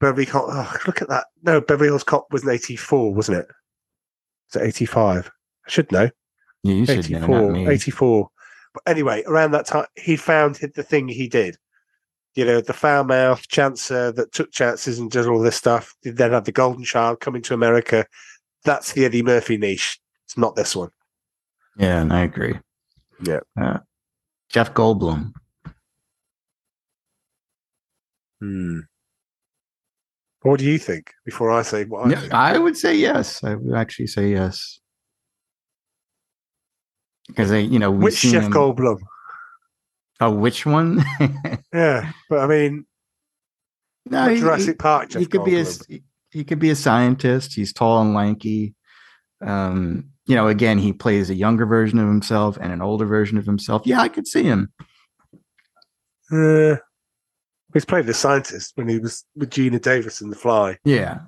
Beverly 0.00 0.26
Cop. 0.26 0.46
Oh, 0.48 0.76
look 0.86 1.02
at 1.02 1.08
that. 1.08 1.26
No, 1.42 1.60
Beverly 1.60 1.88
Hills 1.88 2.04
Cop 2.04 2.32
was 2.32 2.44
in 2.44 2.50
'84, 2.50 3.14
wasn't 3.14 3.38
it? 3.38 3.48
Was 4.52 4.62
it 4.62 4.66
'85? 4.66 5.30
I 5.66 5.70
should 5.70 5.90
know. 5.92 6.10
Yeah, 6.62 6.74
you 6.74 6.86
should 6.86 7.10
know, 7.10 7.18
84, 7.18 7.70
84. 7.70 8.28
But 8.74 8.82
anyway, 8.86 9.22
around 9.26 9.52
that 9.52 9.66
time, 9.66 9.86
he 9.96 10.16
found 10.16 10.56
the 10.56 10.82
thing 10.82 11.08
he 11.08 11.28
did. 11.28 11.56
You 12.34 12.44
know, 12.44 12.60
the 12.60 12.72
foul 12.72 13.04
mouth 13.04 13.48
chancer 13.48 14.14
that 14.14 14.32
took 14.32 14.52
chances 14.52 14.98
and 14.98 15.10
did 15.10 15.26
all 15.26 15.40
this 15.40 15.56
stuff. 15.56 15.94
He 16.02 16.10
then 16.10 16.32
had 16.32 16.44
the 16.44 16.52
Golden 16.52 16.84
Child 16.84 17.20
coming 17.20 17.42
to 17.42 17.54
America. 17.54 18.06
That's 18.64 18.92
the 18.92 19.04
Eddie 19.04 19.22
Murphy 19.22 19.56
niche. 19.56 19.98
It's 20.24 20.36
not 20.36 20.54
this 20.54 20.76
one. 20.76 20.90
Yeah, 21.76 22.00
and 22.00 22.12
I 22.12 22.20
agree. 22.20 22.58
Yeah. 23.22 23.40
Uh, 23.60 23.78
Jeff 24.50 24.74
Goldblum. 24.74 25.32
Hmm. 28.40 28.80
What 30.48 30.60
do 30.60 30.64
you 30.66 30.78
think 30.78 31.12
before 31.26 31.50
I 31.50 31.60
say 31.62 31.84
what 31.84 32.06
I 32.06 32.10
Yeah, 32.10 32.20
think? 32.20 32.32
I 32.32 32.58
would 32.58 32.76
say 32.76 32.96
yes. 32.96 33.44
I 33.44 33.54
would 33.54 33.74
actually 33.76 34.06
say 34.06 34.30
yes. 34.30 34.80
Because 37.26 37.50
they, 37.50 37.60
you 37.60 37.78
know, 37.78 37.90
Which 37.90 38.22
Jeff 38.22 38.44
him- 38.44 38.52
Goldblum? 38.52 38.98
Oh, 40.20 40.30
which 40.30 40.64
one? 40.64 41.04
Yeah, 41.72 42.12
but 42.30 42.38
I 42.40 42.46
mean, 42.46 42.86
no, 44.06 44.28
he- 44.30 44.40
Jurassic 44.40 44.78
Park. 44.78 45.08
he, 45.08 45.12
Jeff 45.12 45.20
he 45.20 45.26
could 45.26 45.44
be 45.44 45.60
a 45.60 45.64
he- 45.86 46.02
he 46.30 46.44
could 46.44 46.58
be 46.58 46.70
a 46.70 46.76
scientist. 46.76 47.54
He's 47.54 47.72
tall 47.74 48.00
and 48.02 48.14
lanky. 48.14 48.74
Um, 49.44 50.10
you 50.26 50.34
know, 50.34 50.48
again, 50.48 50.78
he 50.78 50.92
plays 50.94 51.28
a 51.30 51.34
younger 51.34 51.66
version 51.66 51.98
of 51.98 52.08
himself 52.08 52.56
and 52.60 52.72
an 52.72 52.80
older 52.82 53.04
version 53.06 53.36
of 53.38 53.44
himself. 53.46 53.82
Yeah, 53.84 54.00
I 54.00 54.08
could 54.08 54.26
see 54.26 54.42
him. 54.44 54.72
Uh, 56.32 56.76
he's 57.72 57.84
played 57.84 58.06
the 58.06 58.14
scientist 58.14 58.72
when 58.76 58.88
he 58.88 58.98
was 58.98 59.24
with 59.36 59.50
Geena 59.50 59.80
Davis 59.80 60.20
in 60.20 60.30
The 60.30 60.36
Fly. 60.36 60.78
Yeah. 60.84 61.20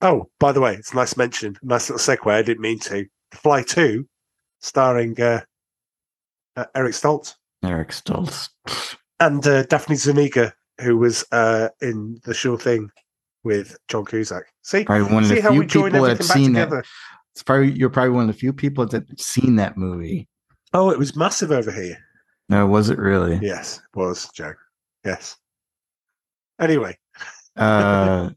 Oh, 0.00 0.28
by 0.38 0.52
the 0.52 0.60
way, 0.60 0.74
it's 0.74 0.92
a 0.92 0.96
nice 0.96 1.16
mention, 1.16 1.56
nice 1.62 1.90
little 1.90 1.98
segue. 2.16 2.30
I 2.30 2.42
didn't 2.42 2.60
mean 2.62 2.78
to. 2.80 3.06
The 3.30 3.36
Fly 3.36 3.62
Two, 3.62 4.08
starring 4.60 5.20
uh, 5.20 5.42
uh, 6.56 6.64
Eric 6.74 6.92
Stoltz 6.94 7.34
Eric 7.64 7.88
Stoltz. 7.90 8.48
and 9.20 9.46
uh, 9.46 9.64
Daphne 9.64 9.96
Zuniga, 9.96 10.54
who 10.80 10.96
was 10.96 11.24
uh, 11.32 11.68
in 11.82 12.20
The 12.24 12.32
Sure 12.34 12.56
Thing 12.58 12.90
with 13.44 13.76
John 13.88 14.04
Cusack. 14.04 14.44
See, 14.62 14.84
Probably 14.84 15.12
one 15.12 15.22
of 15.24 15.28
see 15.28 15.36
the 15.36 15.42
how 15.42 15.50
few 15.50 15.62
people 15.64 15.90
that 15.90 15.96
everything 15.98 16.16
back 16.26 16.36
seen 16.36 16.52
that. 16.54 16.64
together. 16.66 16.84
It's 17.34 17.42
probably 17.42 17.72
you're 17.72 17.90
probably 17.90 18.10
one 18.12 18.28
of 18.28 18.34
the 18.34 18.38
few 18.38 18.52
people 18.52 18.86
that 18.86 19.20
seen 19.20 19.56
that 19.56 19.76
movie. 19.76 20.28
Oh, 20.72 20.90
it 20.90 20.98
was 20.98 21.16
massive 21.16 21.50
over 21.50 21.70
here. 21.72 21.98
No, 22.48 22.66
was 22.66 22.88
it 22.90 22.98
really? 22.98 23.38
Yes, 23.42 23.78
it 23.78 23.96
was 23.98 24.28
Joe. 24.34 24.52
Yes. 25.08 25.36
Anyway, 26.60 26.98
Uh, 27.56 28.28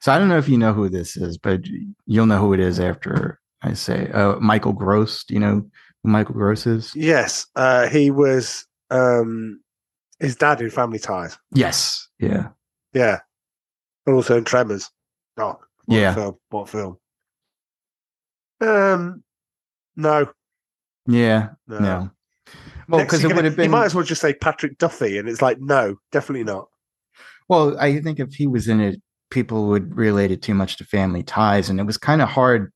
so 0.00 0.12
I 0.12 0.18
don't 0.18 0.28
know 0.28 0.38
if 0.38 0.48
you 0.48 0.58
know 0.58 0.72
who 0.72 0.88
this 0.88 1.16
is, 1.16 1.38
but 1.38 1.60
you'll 2.06 2.26
know 2.26 2.38
who 2.40 2.52
it 2.52 2.58
is 2.60 2.80
after 2.80 3.38
I 3.62 3.74
say 3.74 4.10
uh, 4.10 4.36
Michael 4.40 4.72
Gross. 4.72 5.24
Do 5.24 5.34
you 5.34 5.40
know 5.40 5.62
who 6.02 6.10
Michael 6.10 6.34
Gross 6.34 6.66
is? 6.66 6.92
yes, 6.96 7.46
uh, 7.54 7.86
he 7.88 8.10
was 8.10 8.66
um, 8.90 9.60
his 10.18 10.34
dad 10.36 10.60
in 10.60 10.70
Family 10.70 10.98
Ties. 10.98 11.38
Yes. 11.52 12.08
Yeah. 12.18 12.48
Yeah, 12.92 13.20
and 14.06 14.16
also 14.16 14.36
in 14.38 14.44
Tremors. 14.44 14.90
Oh, 15.36 15.58
what 15.86 15.96
Yeah. 15.96 16.14
film? 16.14 16.36
What 16.50 16.68
film? 16.68 16.96
Um, 18.60 19.22
no, 19.96 20.26
Yeah. 21.06 21.50
no. 21.68 21.78
No. 21.78 22.10
Well, 22.88 23.02
because 23.04 23.24
it 23.24 23.34
would 23.34 23.44
have 23.44 23.56
been. 23.56 23.64
You 23.64 23.70
might 23.70 23.86
as 23.86 23.94
well 23.94 24.04
just 24.04 24.20
say 24.20 24.34
Patrick 24.34 24.78
Duffy, 24.78 25.18
and 25.18 25.28
it's 25.28 25.40
like, 25.42 25.60
no, 25.60 25.96
definitely 26.12 26.44
not. 26.44 26.68
Well, 27.48 27.78
I 27.78 28.00
think 28.00 28.20
if 28.20 28.34
he 28.34 28.46
was 28.46 28.68
in 28.68 28.80
it, 28.80 29.00
people 29.30 29.66
would 29.68 29.96
relate 29.96 30.30
it 30.30 30.42
too 30.42 30.54
much 30.54 30.76
to 30.76 30.84
family 30.84 31.22
ties, 31.22 31.70
and 31.70 31.80
it 31.80 31.84
was 31.84 31.96
kind 31.98 32.20
of 32.22 32.28
hard 32.28 32.72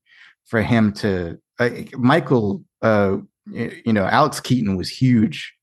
for 0.46 0.62
him 0.62 0.92
to. 0.94 1.38
Uh, 1.58 1.70
Michael, 1.94 2.62
uh, 2.82 3.18
you 3.50 3.92
know, 3.92 4.04
Alex 4.04 4.40
Keaton 4.40 4.76
was 4.76 4.88
huge 4.88 5.54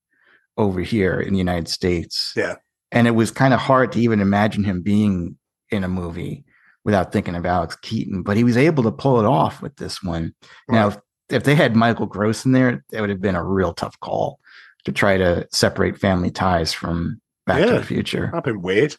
over 0.57 0.81
here 0.81 1.19
in 1.19 1.33
the 1.33 1.39
United 1.39 1.67
States. 1.67 2.33
Yeah. 2.35 2.55
and 2.91 3.07
it 3.07 3.11
was 3.11 3.31
kind 3.31 3.53
of 3.53 3.59
hard 3.59 3.91
to 3.91 3.99
even 3.99 4.21
imagine 4.21 4.63
him 4.63 4.81
being 4.81 5.37
in 5.69 5.83
a 5.83 5.87
movie 5.87 6.45
without 6.83 7.11
thinking 7.11 7.35
of 7.35 7.45
Alex 7.45 7.75
Keaton. 7.81 8.23
But 8.23 8.37
he 8.37 8.43
was 8.43 8.57
able 8.57 8.83
to 8.83 8.91
pull 8.91 9.19
it 9.19 9.25
off 9.25 9.61
with 9.61 9.75
this 9.77 10.01
one. 10.03 10.33
Now, 10.69 10.93
if, 11.30 11.43
they 11.43 11.55
had 11.55 11.76
Michael 11.76 12.05
Gross 12.05 12.45
in 12.45 12.51
there, 12.51 12.84
it 12.91 13.01
would 13.01 13.09
have 13.09 13.21
been 13.21 13.36
a 13.36 13.43
real 13.43 13.73
tough 13.73 13.99
call 13.99 14.39
to 14.86 14.91
try 14.91 15.17
to 15.17 15.47
separate 15.51 15.99
family 15.99 16.32
ties 16.32 16.73
from 16.73 17.21
Back 17.45 17.65
to 17.65 17.73
the 17.73 17.84
Future. 17.84 18.30
That'd 18.32 18.43
been 18.43 18.61
weird. 18.61 18.95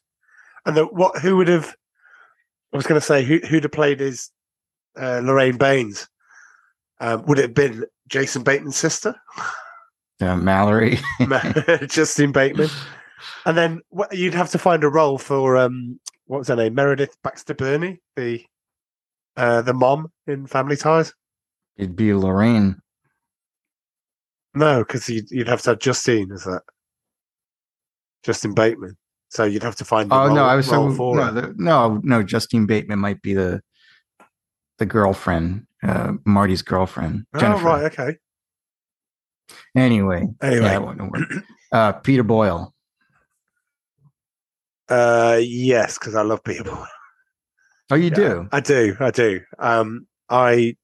And 0.65 0.77
the, 0.77 0.85
what? 0.87 1.19
Who 1.21 1.37
would 1.37 1.49
have? 1.49 1.75
I 2.73 2.77
was 2.77 2.87
going 2.87 3.01
to 3.01 3.07
say 3.07 3.25
who 3.25 3.39
who'd 3.39 3.63
have 3.63 3.73
played 3.73 4.01
his 4.01 4.31
uh, 4.99 5.21
Lorraine 5.23 5.57
Baines? 5.57 6.09
Um, 7.01 7.25
would 7.27 7.39
it 7.39 7.43
have 7.43 7.55
been 7.55 7.85
Jason 8.09 8.43
Bateman's 8.43 8.77
sister, 8.77 9.15
Uh, 10.21 10.37
Mallory. 10.37 10.99
Justine 11.89 12.33
Bateman? 12.33 12.71
And 13.45 13.57
then 13.57 13.81
what, 13.91 14.17
you'd 14.17 14.35
have 14.35 14.51
to 14.51 14.59
find 14.59 14.83
a 14.83 14.89
role 14.89 15.19
for 15.19 15.57
um, 15.57 16.01
what 16.27 16.39
was 16.39 16.49
her 16.49 16.57
name? 16.57 16.75
Meredith 16.75 17.17
Baxter 17.23 17.55
Birney, 17.55 18.01
the 18.17 18.45
uh, 19.37 19.63
the 19.63 19.75
mom 19.75 20.11
in 20.27 20.47
Family 20.47 20.77
Ties. 20.77 21.13
It'd 21.77 21.97
be 21.97 22.15
Lorraine. 22.15 22.77
No, 24.55 24.79
because 24.81 25.09
you'd, 25.09 25.31
you'd 25.31 25.49
have 25.49 25.61
to 25.63 25.71
have 25.71 25.79
Justine 25.79 26.33
as 26.33 26.45
that. 26.45 26.63
Justine 28.25 28.55
Bateman. 28.55 28.97
So 29.29 29.45
you'd 29.45 29.63
have 29.63 29.77
to 29.77 29.85
find. 29.85 30.11
Oh 30.13 30.27
role, 30.27 30.35
no, 30.35 30.45
I 30.45 30.57
was 30.57 30.67
so 30.67 30.91
for 30.93 31.17
no, 31.17 31.31
the, 31.33 31.55
no, 31.57 32.01
no. 32.03 32.23
Justine 32.23 32.65
Bateman 32.67 32.99
might 32.99 33.21
be 33.23 33.35
the 33.35 33.61
the 34.79 34.87
girlfriend, 34.87 35.67
uh, 35.83 36.13
Marty's 36.25 36.63
girlfriend, 36.63 37.27
Oh 37.35 37.41
Jennifer. 37.41 37.65
right, 37.65 37.85
okay. 37.93 38.17
Anyway, 39.77 40.27
Anyway, 40.43 40.65
yeah, 40.65 40.79
wouldn't 40.79 41.11
work. 41.13 41.45
uh, 41.73 41.93
Peter 41.93 42.23
Boyle. 42.23 42.73
uh, 44.89 45.39
yes, 45.43 45.99
because 45.99 46.15
I 46.15 46.23
love 46.23 46.43
Peter 46.45 46.65
Boyle. 46.65 46.87
Oh, 47.91 47.95
you 47.97 48.11
Yeah, 48.11 48.15
do? 48.17 48.49
I 48.53 48.61
do. 48.61 48.97
I 49.01 49.11
do. 49.11 49.41
Um, 49.59 50.07
I 50.29 50.77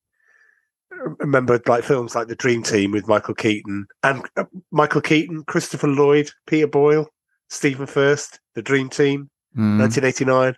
remember 1.19 1.61
like 1.67 1.85
films 1.85 2.15
like 2.15 2.29
The 2.29 2.37
Dream 2.37 2.63
Team 2.63 2.91
with 2.93 3.09
Michael 3.09 3.35
Keaton 3.35 3.87
and 4.03 4.23
uh, 4.37 4.45
Michael 4.71 5.01
Keaton, 5.01 5.45
Christopher 5.45 5.89
Lloyd, 5.89 6.31
Peter 6.47 6.67
Boyle, 6.67 7.09
Stephen 7.51 7.87
Furst, 7.87 8.41
The 8.55 8.63
Dream 8.63 8.89
Team, 8.89 9.29
Mm. 9.57 9.79
1989. 9.81 10.57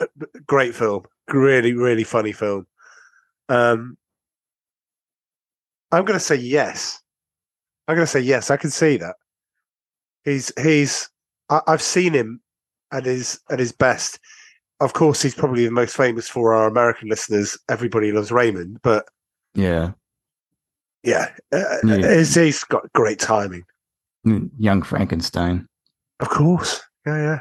Uh, 0.00 0.06
Great 0.46 0.74
film. 0.74 1.04
Really, 1.28 1.74
really 1.74 2.04
funny 2.04 2.32
film. 2.32 2.66
Um, 3.50 3.98
I'm 5.92 6.04
going 6.06 6.18
to 6.18 6.24
say 6.24 6.36
yes. 6.36 7.00
I'm 7.86 7.94
going 7.94 8.06
to 8.06 8.10
say 8.10 8.20
yes. 8.20 8.50
I 8.50 8.56
can 8.56 8.70
see 8.70 8.96
that. 8.96 9.16
He's 10.24 10.50
he's. 10.62 11.10
I, 11.50 11.60
I've 11.66 11.82
seen 11.82 12.14
him 12.14 12.40
at 12.90 13.04
his 13.04 13.38
at 13.50 13.58
his 13.58 13.72
best. 13.72 14.18
Of 14.80 14.94
course, 14.94 15.20
he's 15.20 15.34
probably 15.34 15.66
the 15.66 15.70
most 15.70 15.94
famous 15.94 16.26
for 16.28 16.54
our 16.54 16.66
American 16.66 17.08
listeners. 17.10 17.58
Everybody 17.68 18.12
loves 18.12 18.32
Raymond, 18.32 18.80
but 18.82 19.04
Yeah, 19.54 19.92
yeah, 21.02 21.30
uh, 21.52 21.76
Yeah. 21.84 21.96
he's- 21.96 22.34
he's 22.34 22.64
got 22.64 22.92
great 22.92 23.18
timing. 23.18 23.64
Mm, 24.26 24.50
Young 24.58 24.82
Frankenstein. 24.82 25.68
Of 26.20 26.28
course, 26.30 26.80
yeah, 27.06 27.18
yeah, 27.18 27.40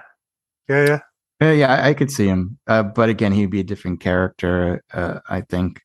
yeah, 0.69 0.85
yeah. 0.87 0.99
Uh, 1.47 1.51
yeah, 1.51 1.73
I, 1.73 1.89
I 1.89 1.93
could 1.93 2.11
see 2.11 2.27
him, 2.27 2.57
uh, 2.67 2.83
but 2.83 3.09
again, 3.09 3.31
he'd 3.31 3.49
be 3.49 3.59
a 3.59 3.63
different 3.63 3.99
character. 3.99 4.83
Uh, 4.93 5.19
I 5.29 5.41
think. 5.41 5.81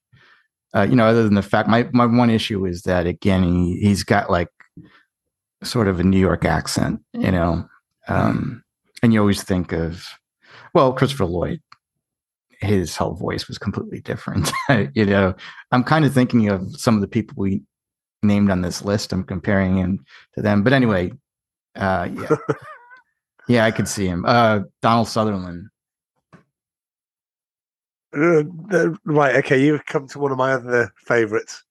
Uh, 0.74 0.82
you 0.88 0.94
know, 0.96 1.06
other 1.06 1.22
than 1.24 1.34
the 1.34 1.42
fact, 1.42 1.66
my 1.68 1.88
my 1.92 2.04
one 2.04 2.28
issue 2.30 2.66
is 2.66 2.82
that 2.82 3.06
again, 3.06 3.42
he 3.42 3.80
he's 3.80 4.04
got 4.04 4.30
like 4.30 4.48
sort 5.64 5.88
of 5.88 5.98
a 5.98 6.04
New 6.04 6.18
York 6.20 6.44
accent. 6.44 7.00
You 7.14 7.32
know, 7.32 7.66
um, 8.06 8.62
and 9.02 9.12
you 9.14 9.20
always 9.20 9.42
think 9.42 9.72
of, 9.72 10.04
well, 10.74 10.92
Christopher 10.92 11.24
Lloyd. 11.24 11.60
His 12.60 12.96
whole 12.96 13.14
voice 13.14 13.46
was 13.48 13.58
completely 13.58 14.00
different. 14.00 14.50
you 14.94 15.04
know, 15.06 15.34
I'm 15.70 15.84
kind 15.84 16.04
of 16.04 16.12
thinking 16.12 16.48
of 16.48 16.78
some 16.80 16.94
of 16.96 17.00
the 17.00 17.08
people 17.08 17.34
we 17.38 17.62
named 18.22 18.50
on 18.50 18.62
this 18.62 18.84
list. 18.84 19.12
I'm 19.12 19.24
comparing 19.24 19.76
him 19.76 20.04
to 20.34 20.42
them, 20.42 20.62
but 20.64 20.72
anyway, 20.72 21.12
uh, 21.76 22.08
yeah, 22.12 22.36
yeah, 23.48 23.64
I 23.64 23.70
could 23.70 23.86
see 23.88 24.06
him. 24.06 24.24
Uh, 24.26 24.60
Donald 24.82 25.08
Sutherland. 25.08 25.68
Uh, 28.16 28.42
uh, 28.72 28.88
right, 29.04 29.36
okay, 29.36 29.62
you've 29.62 29.84
come 29.84 30.08
to 30.08 30.18
one 30.18 30.32
of 30.32 30.38
my 30.38 30.52
other 30.52 30.90
favourites. 30.96 31.62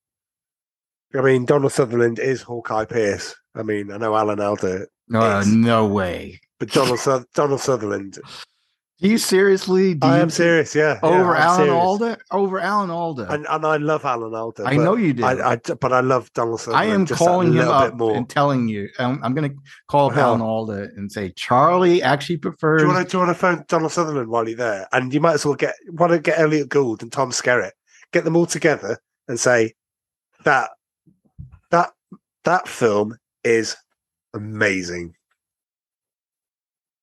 I 1.16 1.22
mean, 1.22 1.46
Donald 1.46 1.72
Sutherland 1.72 2.20
is 2.20 2.42
Hawkeye 2.42 2.86
Pierce. 2.86 3.36
I 3.56 3.64
mean, 3.64 3.92
I 3.92 3.98
know 3.98 4.16
Alan 4.16 4.40
Alda, 4.40 4.86
Uh, 5.14 5.44
no 5.48 5.86
way. 5.88 6.40
but 6.60 6.70
Donald 6.72 7.00
Donald 7.34 7.60
Sutherland 7.62 8.20
Do 9.00 9.08
you 9.10 9.20
seriously? 9.20 9.94
Do 9.94 10.08
I 10.08 10.16
you 10.18 10.22
am 10.24 10.30
serious. 10.32 10.74
Yeah, 10.74 11.00
yeah, 11.04 11.08
Over 11.08 11.36
I'm 11.36 11.42
Alan 11.44 11.58
serious. 11.58 11.74
Alda? 11.76 12.18
Over 12.32 12.60
Alan 12.60 12.90
Alda. 12.90 13.32
and, 13.32 13.46
and 13.48 13.64
I 13.66 13.78
love 13.78 14.04
Alan 14.04 14.34
Alda. 14.34 14.64
I 14.66 14.76
know 14.76 14.96
you 14.96 15.14
do. 15.14 15.24
I, 15.24 15.52
I, 15.52 15.56
but 15.58 15.94
I 15.94 16.00
love 16.00 16.34
Donald 16.34 16.62
Sutherland. 16.62 16.84
I 16.92 16.94
am 16.96 17.06
calling 17.06 17.50
him 17.50 17.56
little 17.58 17.74
up 17.74 17.94
more. 17.94 18.16
and 18.16 18.28
telling 18.28 18.68
you. 18.68 18.90
Um, 18.98 19.18
I'm, 19.18 19.24
I'm 19.26 19.34
going 19.36 19.52
to 19.52 19.56
call 19.88 20.10
up 20.10 20.16
Well- 20.16 20.26
Alan 20.30 20.42
Alda 20.42 20.88
and 20.96 21.12
say 21.12 21.30
Charlie 21.36 22.02
actually 22.02 22.38
prefers. 22.38 22.82
Do 22.82 22.88
you 22.88 22.92
want 22.94 23.06
to 23.08 23.12
do 23.12 23.18
you 23.18 23.24
want 23.24 23.36
to 23.38 23.40
phone 23.40 23.64
Donald 23.68 23.92
Sutherland 23.92 24.30
while 24.30 24.48
you're 24.50 24.58
there? 24.58 24.88
And 24.92 25.14
you 25.14 25.20
might 25.22 25.34
as 25.34 25.46
well 25.46 25.54
get 25.56 25.76
why 25.92 26.08
don't 26.08 26.24
get 26.24 26.40
Elliot 26.40 26.70
Gould 26.70 27.04
and 27.04 27.12
Tom 27.12 27.30
Skerritt, 27.30 27.72
get 28.14 28.24
them 28.24 28.36
all 28.36 28.48
together 28.48 28.98
and 29.28 29.40
say 29.40 29.76
that 30.44 30.72
that 31.70 31.92
that 32.46 32.68
film 32.68 33.16
is 33.44 33.76
amazing. 34.34 35.14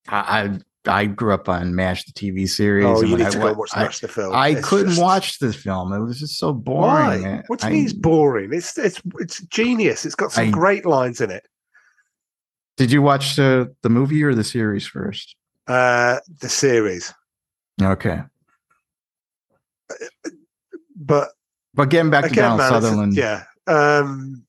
I, 0.09 0.59
I 0.87 1.07
grew 1.07 1.33
up 1.33 1.49
on 1.49 1.75
Mash 1.75 2.05
the 2.05 2.13
TV 2.13 2.49
series. 2.49 2.85
Oh, 2.85 3.03
you 3.03 3.17
need 3.17 3.27
I 3.27 3.31
to 3.31 3.39
go 3.39 3.47
and 3.49 3.57
watch, 3.57 3.71
I, 3.75 3.85
watch 3.85 4.01
the 4.01 4.09
film. 4.09 4.35
I 4.35 4.55
couldn't 4.55 4.91
just- 4.91 5.01
watch 5.01 5.39
the 5.39 5.53
film. 5.53 5.93
It 5.93 6.01
was 6.01 6.19
just 6.21 6.39
so 6.39 6.53
boring. 6.53 7.23
Why? 7.23 7.43
What 7.47 7.61
do 7.61 7.67
you 7.67 7.71
I- 7.71 7.75
mean 7.77 7.85
it's 7.85 7.93
boring? 7.95 8.51
It's 8.53 8.77
it's 8.77 9.01
it's 9.19 9.41
genius. 9.47 10.05
It's 10.05 10.15
got 10.15 10.33
some 10.33 10.49
I- 10.49 10.51
great 10.51 10.85
lines 10.85 11.21
in 11.21 11.31
it. 11.31 11.47
Did 12.77 12.91
you 12.93 13.01
watch 13.03 13.37
the 13.37 13.75
the 13.83 13.89
movie 13.89 14.23
or 14.25 14.35
the 14.35 14.45
series 14.45 14.87
first? 14.87 15.37
Uh, 15.67 16.19
the 16.41 16.49
series, 16.51 17.15
Okay, 17.81 18.21
but 20.97 21.31
but 21.73 21.89
getting 21.89 22.11
back 22.11 22.25
to 22.25 22.31
again, 22.31 22.43
Donald 22.57 22.59
man, 22.59 22.69
Sutherland. 22.83 23.17
yeah. 23.17 23.45
Um, 23.67 24.45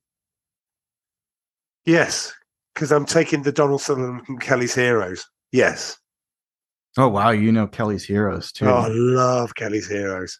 yes, 1.86 2.33
because 2.73 2.91
I'm 2.91 3.05
taking 3.05 3.43
the 3.43 3.51
Donald 3.51 3.81
Sutherland 3.81 4.25
from 4.25 4.38
Kelly's 4.39 4.75
Heroes. 4.75 5.25
Yes. 5.51 5.97
Oh 6.97 7.09
wow, 7.09 7.31
you 7.31 7.51
know 7.51 7.67
Kelly's 7.67 8.05
Heroes 8.05 8.51
too. 8.51 8.67
Oh, 8.67 8.73
I 8.73 8.87
love 8.87 9.55
Kelly's 9.55 9.87
Heroes. 9.87 10.39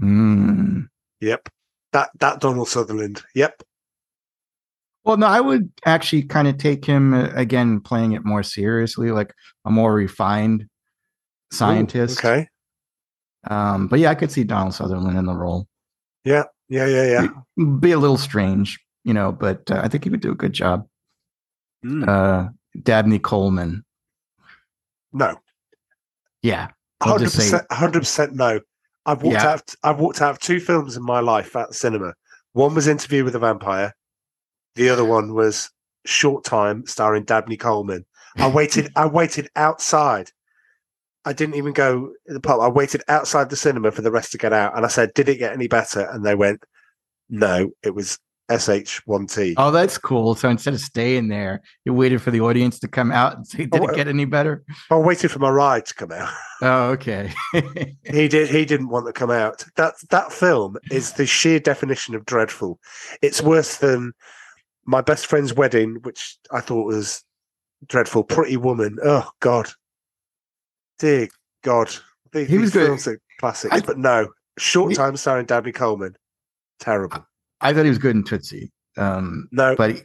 Mm. 0.00 0.88
Yep. 1.20 1.48
That 1.92 2.10
that 2.20 2.40
Donald 2.40 2.68
Sutherland. 2.68 3.22
Yep. 3.34 3.62
Well, 5.04 5.16
no, 5.18 5.26
I 5.26 5.40
would 5.40 5.70
actually 5.84 6.22
kind 6.22 6.48
of 6.48 6.56
take 6.56 6.84
him 6.84 7.12
uh, 7.12 7.28
again, 7.34 7.80
playing 7.80 8.12
it 8.12 8.24
more 8.24 8.42
seriously, 8.42 9.10
like 9.10 9.34
a 9.64 9.70
more 9.70 9.94
refined 9.94 10.66
scientist. 11.52 12.24
Ooh, 12.24 12.28
okay. 12.28 12.48
Um, 13.48 13.86
but 13.88 13.98
yeah, 13.98 14.10
I 14.10 14.14
could 14.14 14.32
see 14.32 14.44
Donald 14.44 14.74
Sutherland 14.74 15.18
in 15.18 15.26
the 15.26 15.34
role. 15.34 15.68
Yeah. 16.24 16.44
Yeah. 16.68 16.86
Yeah. 16.86 17.28
Yeah. 17.58 17.64
Be 17.80 17.92
a 17.92 17.98
little 17.98 18.16
strange, 18.16 18.80
you 19.04 19.12
know, 19.12 19.30
but 19.30 19.70
uh, 19.70 19.80
I 19.84 19.88
think 19.88 20.04
he 20.04 20.10
would 20.10 20.22
do 20.22 20.32
a 20.32 20.36
good 20.36 20.54
job. 20.54 20.86
Mm. 21.84 22.08
Uh, 22.08 22.48
Dabney 22.82 23.18
Coleman. 23.18 23.84
no. 25.12 25.38
Yeah. 26.44 26.68
hundred 27.02 27.32
percent, 27.32 27.66
Hundred 27.72 28.00
percent. 28.00 28.34
No. 28.34 28.60
I've 29.06 29.22
walked 29.22 29.42
Yeah. 29.42 29.48
out. 29.52 29.74
I've 29.82 29.98
walked 29.98 30.22
out 30.22 30.30
of 30.30 30.38
two 30.38 30.60
films 30.60 30.96
in 30.96 31.02
my 31.02 31.20
life 31.20 31.56
at 31.56 31.68
the 31.68 31.74
cinema. 31.74 32.14
One 32.52 32.74
was 32.74 32.86
Interview 32.86 33.24
with 33.24 33.34
a 33.34 33.38
Vampire. 33.38 33.94
The 34.76 34.88
other 34.90 35.04
one 35.04 35.34
was 35.34 35.70
Short 36.06 36.44
Time, 36.44 36.86
starring 36.86 37.24
Dabney 37.24 37.56
Coleman. 37.56 38.04
I 38.36 38.48
waited. 38.58 38.90
I 38.94 39.06
waited 39.06 39.48
outside. 39.56 40.30
I 41.24 41.32
didn't 41.32 41.54
even 41.56 41.72
go 41.72 42.12
the 42.26 42.40
pub. 42.40 42.60
I 42.60 42.68
waited 42.68 43.02
outside 43.08 43.48
the 43.48 43.56
cinema 43.56 43.90
for 43.90 44.02
the 44.02 44.10
rest 44.10 44.32
to 44.32 44.38
get 44.38 44.52
out, 44.52 44.76
and 44.76 44.84
I 44.84 44.88
said, 44.88 45.14
"Did 45.14 45.28
it 45.28 45.36
get 45.38 45.52
any 45.54 45.68
better?" 45.68 46.00
And 46.10 46.24
they 46.24 46.34
went, 46.34 46.62
"No, 47.30 47.70
it 47.82 47.94
was 47.94 48.18
SH1T." 48.50 49.54
Oh, 49.56 49.70
that's 49.70 49.98
cool. 49.98 50.34
So 50.34 50.48
instead 50.48 50.74
of 50.74 50.80
staying 50.80 51.28
there, 51.28 51.62
you 51.84 51.94
waited 51.94 52.20
for 52.22 52.30
the 52.30 52.40
audience 52.40 52.78
to 52.80 52.88
come 52.88 53.10
out 53.12 53.36
and 53.36 53.46
say, 53.46 53.66
"Did 53.66 53.80
Oh, 53.82 53.86
it 53.86 53.94
get 53.96 54.08
any 54.08 54.24
better?" 54.24 54.64
I 54.90 54.96
waited 54.96 55.30
for 55.30 55.38
my 55.38 55.50
ride 55.50 55.86
to 55.86 55.94
come 55.94 56.12
out. 56.12 56.32
Oh, 56.62 56.90
okay. 56.90 57.32
He 58.04 58.28
did. 58.28 58.48
He 58.48 58.64
didn't 58.64 58.88
want 58.88 59.06
to 59.06 59.12
come 59.12 59.30
out. 59.30 59.64
That 59.76 59.94
that 60.10 60.32
film 60.32 60.76
is 60.90 61.12
the 61.14 61.26
sheer 61.26 61.58
definition 61.58 62.14
of 62.14 62.24
dreadful. 62.26 62.78
It's 63.22 63.40
worse 63.42 63.78
than 63.78 64.12
my 64.86 65.00
best 65.00 65.26
friend's 65.26 65.54
wedding, 65.54 65.96
which 66.02 66.36
I 66.50 66.60
thought 66.60 66.86
was 66.86 67.22
dreadful. 67.88 68.24
Pretty 68.24 68.56
Woman. 68.56 68.98
Oh 69.02 69.28
God, 69.40 69.70
dear 70.98 71.28
God. 71.62 71.90
These, 72.32 72.48
He 72.48 72.58
was 72.58 72.72
these 72.72 72.80
good. 72.82 72.86
films 72.88 73.06
are 73.08 73.20
classics, 73.40 73.74
I- 73.74 73.80
but 73.80 73.98
no. 73.98 74.28
Short 74.58 74.94
time 74.94 75.16
starring 75.16 75.46
Dabney 75.46 75.72
Coleman. 75.72 76.14
Terrible. 76.78 77.18
I 77.18 77.22
thought 77.72 77.84
he 77.84 77.88
was 77.88 77.98
good 77.98 78.16
in 78.16 78.24
Tootsie. 78.24 78.70
Um, 78.96 79.48
No, 79.52 79.74
but 79.76 79.92
he- 79.92 80.02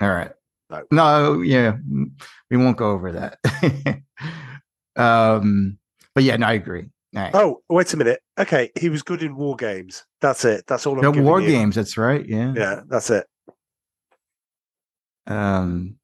all 0.00 0.10
right. 0.10 0.32
No. 0.70 0.82
No, 0.90 1.40
yeah, 1.40 1.76
we 2.50 2.56
won't 2.56 2.76
go 2.76 2.90
over 2.90 3.12
that. 3.12 4.02
um, 4.96 5.78
but 6.14 6.24
yeah, 6.24 6.36
no, 6.36 6.46
I 6.46 6.52
agree. 6.54 6.86
Right. 7.14 7.30
oh 7.32 7.62
wait 7.68 7.92
a 7.94 7.96
minute. 7.96 8.20
Okay, 8.40 8.70
he 8.76 8.88
was 8.88 9.04
good 9.04 9.22
in 9.22 9.36
War 9.36 9.54
Games. 9.54 10.04
That's 10.20 10.44
it. 10.44 10.64
That's 10.66 10.84
all. 10.84 10.94
I'm 10.96 11.12
giving 11.12 11.24
war 11.24 11.40
you. 11.40 11.46
games, 11.46 11.76
that's 11.76 11.96
right. 11.96 12.26
Yeah. 12.26 12.52
Yeah, 12.56 12.80
that's 12.88 13.08
it. 13.10 13.24
Um, 15.28 15.96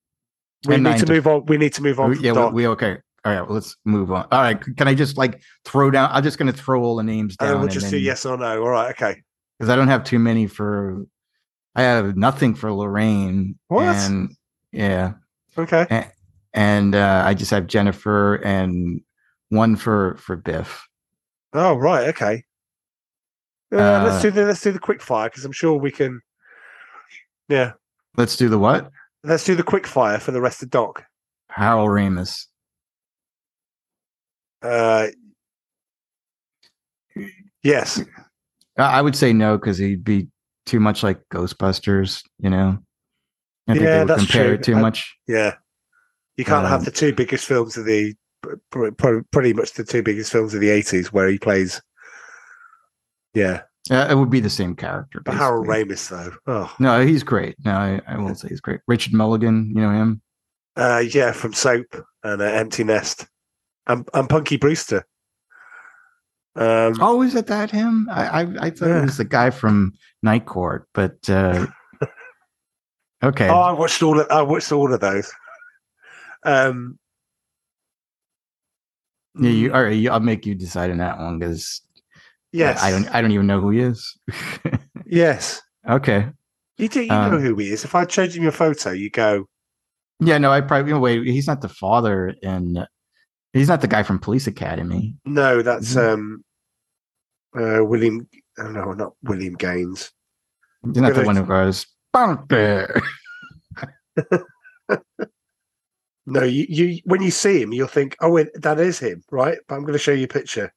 We 0.66 0.76
need 0.76 0.98
to 0.98 1.06
to- 1.06 1.12
move 1.12 1.26
on. 1.26 1.46
We 1.46 1.56
need 1.58 1.74
to 1.74 1.82
move 1.82 1.98
on. 1.98 2.10
we- 2.10 2.18
yeah, 2.20 2.32
we, 2.48 2.52
we 2.52 2.66
okay. 2.68 2.98
All 3.24 3.32
right, 3.32 3.42
well, 3.42 3.54
let's 3.54 3.76
move 3.84 4.10
on. 4.12 4.26
All 4.32 4.40
right, 4.40 4.58
can 4.76 4.88
I 4.88 4.94
just 4.94 5.18
like 5.18 5.42
throw 5.64 5.90
down? 5.90 6.08
I'm 6.12 6.22
just 6.22 6.38
going 6.38 6.50
to 6.50 6.56
throw 6.58 6.82
all 6.82 6.96
the 6.96 7.02
names 7.02 7.36
down, 7.36 7.48
then 7.50 7.58
we'll 7.60 7.68
just 7.68 7.90
do 7.90 7.98
yes 7.98 8.24
or 8.24 8.38
no. 8.38 8.62
All 8.62 8.68
right. 8.70 8.90
Okay. 8.92 9.22
Because 9.61 9.68
I 9.70 9.76
don't 9.76 9.88
have 9.88 10.04
too 10.04 10.18
many 10.18 10.46
for. 10.46 11.04
I 11.76 11.82
have 11.82 12.16
nothing 12.16 12.54
for 12.54 12.72
Lorraine. 12.72 13.58
What? 13.68 13.94
And 13.94 14.30
yeah, 14.72 15.12
Okay. 15.58 16.11
and 16.54 16.94
uh, 16.94 17.22
I 17.26 17.34
just 17.34 17.50
have 17.50 17.66
Jennifer 17.66 18.36
and 18.36 19.02
one 19.50 19.76
for 19.76 20.16
for 20.16 20.34
Biff. 20.36 20.88
Oh 21.52 21.74
right, 21.74 22.08
okay. 22.08 22.44
Uh, 23.70 24.02
let's 24.04 24.16
Uh, 24.16 24.22
do 24.22 24.30
the 24.30 24.46
let's 24.46 24.62
do 24.62 24.72
the 24.72 24.78
quick 24.78 25.02
fire 25.02 25.28
because 25.28 25.44
I'm 25.44 25.52
sure 25.52 25.74
we 25.76 25.90
can. 25.90 26.20
Yeah, 27.48 27.72
Let's 28.16 28.36
do 28.36 28.48
the 28.48 28.58
what? 28.58 28.90
let's 29.24 29.44
do 29.44 29.54
the 29.54 29.62
quick 29.62 29.86
fire 29.86 30.18
for 30.18 30.32
the 30.32 30.40
rest 30.40 30.62
of 30.62 30.70
Doc. 30.70 31.04
Harold 31.50 31.90
Ramis. 31.90 32.46
Uh, 34.62 35.08
yes, 37.62 38.02
I 38.78 38.98
I 38.98 39.02
would 39.02 39.16
say 39.16 39.32
no 39.32 39.56
because 39.58 39.78
he'd 39.78 40.04
be 40.04 40.28
too 40.66 40.80
much 40.80 41.02
like 41.02 41.20
Ghostbusters. 41.32 42.22
You 42.38 42.50
know, 42.50 42.78
I 43.68 43.72
think 43.72 43.84
Yeah, 43.84 43.90
they 43.92 43.98
would 44.00 44.08
that's 44.08 44.22
compare 44.26 44.44
true. 44.46 44.54
it 44.54 44.62
too 44.62 44.76
I- 44.76 44.80
much. 44.80 45.16
yeah. 45.26 45.54
You 46.36 46.44
can't 46.44 46.66
have 46.66 46.80
Um, 46.80 46.84
the 46.84 46.90
two 46.90 47.12
biggest 47.12 47.44
films 47.46 47.76
of 47.76 47.84
the 47.84 48.14
pr- 48.70 48.90
pr- 48.96 49.18
pretty 49.30 49.52
much 49.52 49.72
the 49.74 49.84
two 49.84 50.02
biggest 50.02 50.32
films 50.32 50.54
of 50.54 50.60
the 50.60 50.68
'80s 50.70 51.08
where 51.08 51.28
he 51.28 51.38
plays. 51.38 51.82
Yeah, 53.34 53.62
Uh, 53.90 54.08
it 54.10 54.14
would 54.16 54.30
be 54.30 54.40
the 54.40 54.50
same 54.50 54.74
character. 54.74 55.20
but 55.24 55.34
Harold. 55.34 55.66
Ramis 55.66 56.08
though. 56.08 56.32
Oh, 56.46 56.74
No, 56.78 57.04
he's 57.04 57.22
great. 57.22 57.56
No, 57.64 57.72
I, 57.72 58.00
I 58.06 58.16
will 58.18 58.34
say 58.34 58.48
he's 58.48 58.60
great. 58.60 58.80
Richard 58.88 59.12
Mulligan, 59.12 59.68
you 59.74 59.80
know 59.82 59.90
him. 59.92 60.22
uh, 60.76 61.02
yeah, 61.06 61.32
from 61.32 61.52
Soap 61.52 61.86
and 62.24 62.40
uh, 62.42 62.44
Empty 62.44 62.84
Nest, 62.84 63.26
and, 63.86 64.08
and 64.14 64.28
Punky 64.28 64.56
Brewster. 64.56 65.04
Um, 66.61 66.94
Oh, 67.00 67.22
is 67.22 67.34
it 67.34 67.46
that 67.46 67.70
him? 67.70 68.06
I 68.12 68.26
I, 68.26 68.40
I 68.66 68.70
thought 68.70 68.88
Yeah. 68.88 68.98
it 68.98 69.06
was 69.06 69.16
the 69.16 69.24
guy 69.24 69.48
from 69.50 69.94
Night 70.22 70.44
Court, 70.44 70.86
but 70.92 71.28
uh, 71.30 71.66
okay. 73.24 73.48
Oh, 73.48 73.54
I 73.61 73.72
watched 73.72 74.02
all 74.02 74.20
of 74.20 74.26
I 74.30 74.42
watched 74.42 74.70
all 74.70 74.92
of 74.92 75.00
those. 75.00 75.32
Um, 76.44 76.98
yeah, 79.38 79.50
you, 79.50 79.72
all 79.72 79.84
right, 79.84 79.92
you, 79.96 80.11
I'll 80.11 80.20
make 80.20 80.44
you 80.44 80.54
decide 80.54 80.90
on 80.90 80.98
that 80.98 81.18
one 81.18 81.38
because 81.38 81.80
yes, 82.52 82.82
I 82.82 82.90
don't 82.90 83.08
I 83.08 83.20
don't 83.22 83.32
even 83.32 83.46
know 83.46 83.61
who 83.61 83.70
he 83.70 83.80
is. 83.80 84.18
Yes, 85.06 85.61
okay. 85.88 86.28
you 86.78 86.88
do. 86.88 87.02
You 87.02 87.11
Um, 87.11 87.32
know 87.32 87.38
who 87.40 87.56
he 87.56 87.72
is. 87.72 87.84
If 87.84 87.96
I 87.96 88.06
showed 88.06 88.32
you 88.32 88.42
your 88.42 88.52
photo, 88.52 88.90
you 88.92 89.11
go, 89.11 89.46
Yeah, 90.20 90.38
no, 90.38 90.52
I 90.52 90.61
probably 90.61 90.92
wait. 90.92 91.26
He's 91.26 91.48
not 91.48 91.62
the 91.62 91.68
father, 91.68 92.32
and 92.44 92.86
he's 93.52 93.66
not 93.66 93.80
the 93.80 93.88
guy 93.88 94.04
from 94.04 94.20
Police 94.20 94.46
Academy. 94.46 95.16
"No, 95.24 95.62
that's 95.62 95.94
Mhm. 95.94 96.12
um, 96.14 96.44
uh, 97.57 97.84
William. 97.84 98.28
Oh, 98.59 98.70
no, 98.70 98.92
not 98.92 99.12
William 99.22 99.55
Gaines. 99.55 100.12
He's 100.84 100.96
not 100.96 101.14
the 101.14 101.24
one 101.24 101.36
who 101.36 101.44
goes 101.44 101.86
bunker. 102.12 103.01
No, 106.30 106.44
you, 106.44 106.66
you. 106.68 107.01
When 107.05 107.22
you 107.22 107.30
see 107.32 107.61
him, 107.61 107.72
you'll 107.72 107.88
think, 107.88 108.16
"Oh, 108.20 108.44
that 108.55 108.78
is 108.78 109.01
him, 109.01 109.24
right?" 109.32 109.59
But 109.66 109.74
I'm 109.74 109.82
going 109.82 109.94
to 109.94 109.98
show 109.98 110.12
you 110.12 110.24
a 110.24 110.28
picture. 110.28 110.72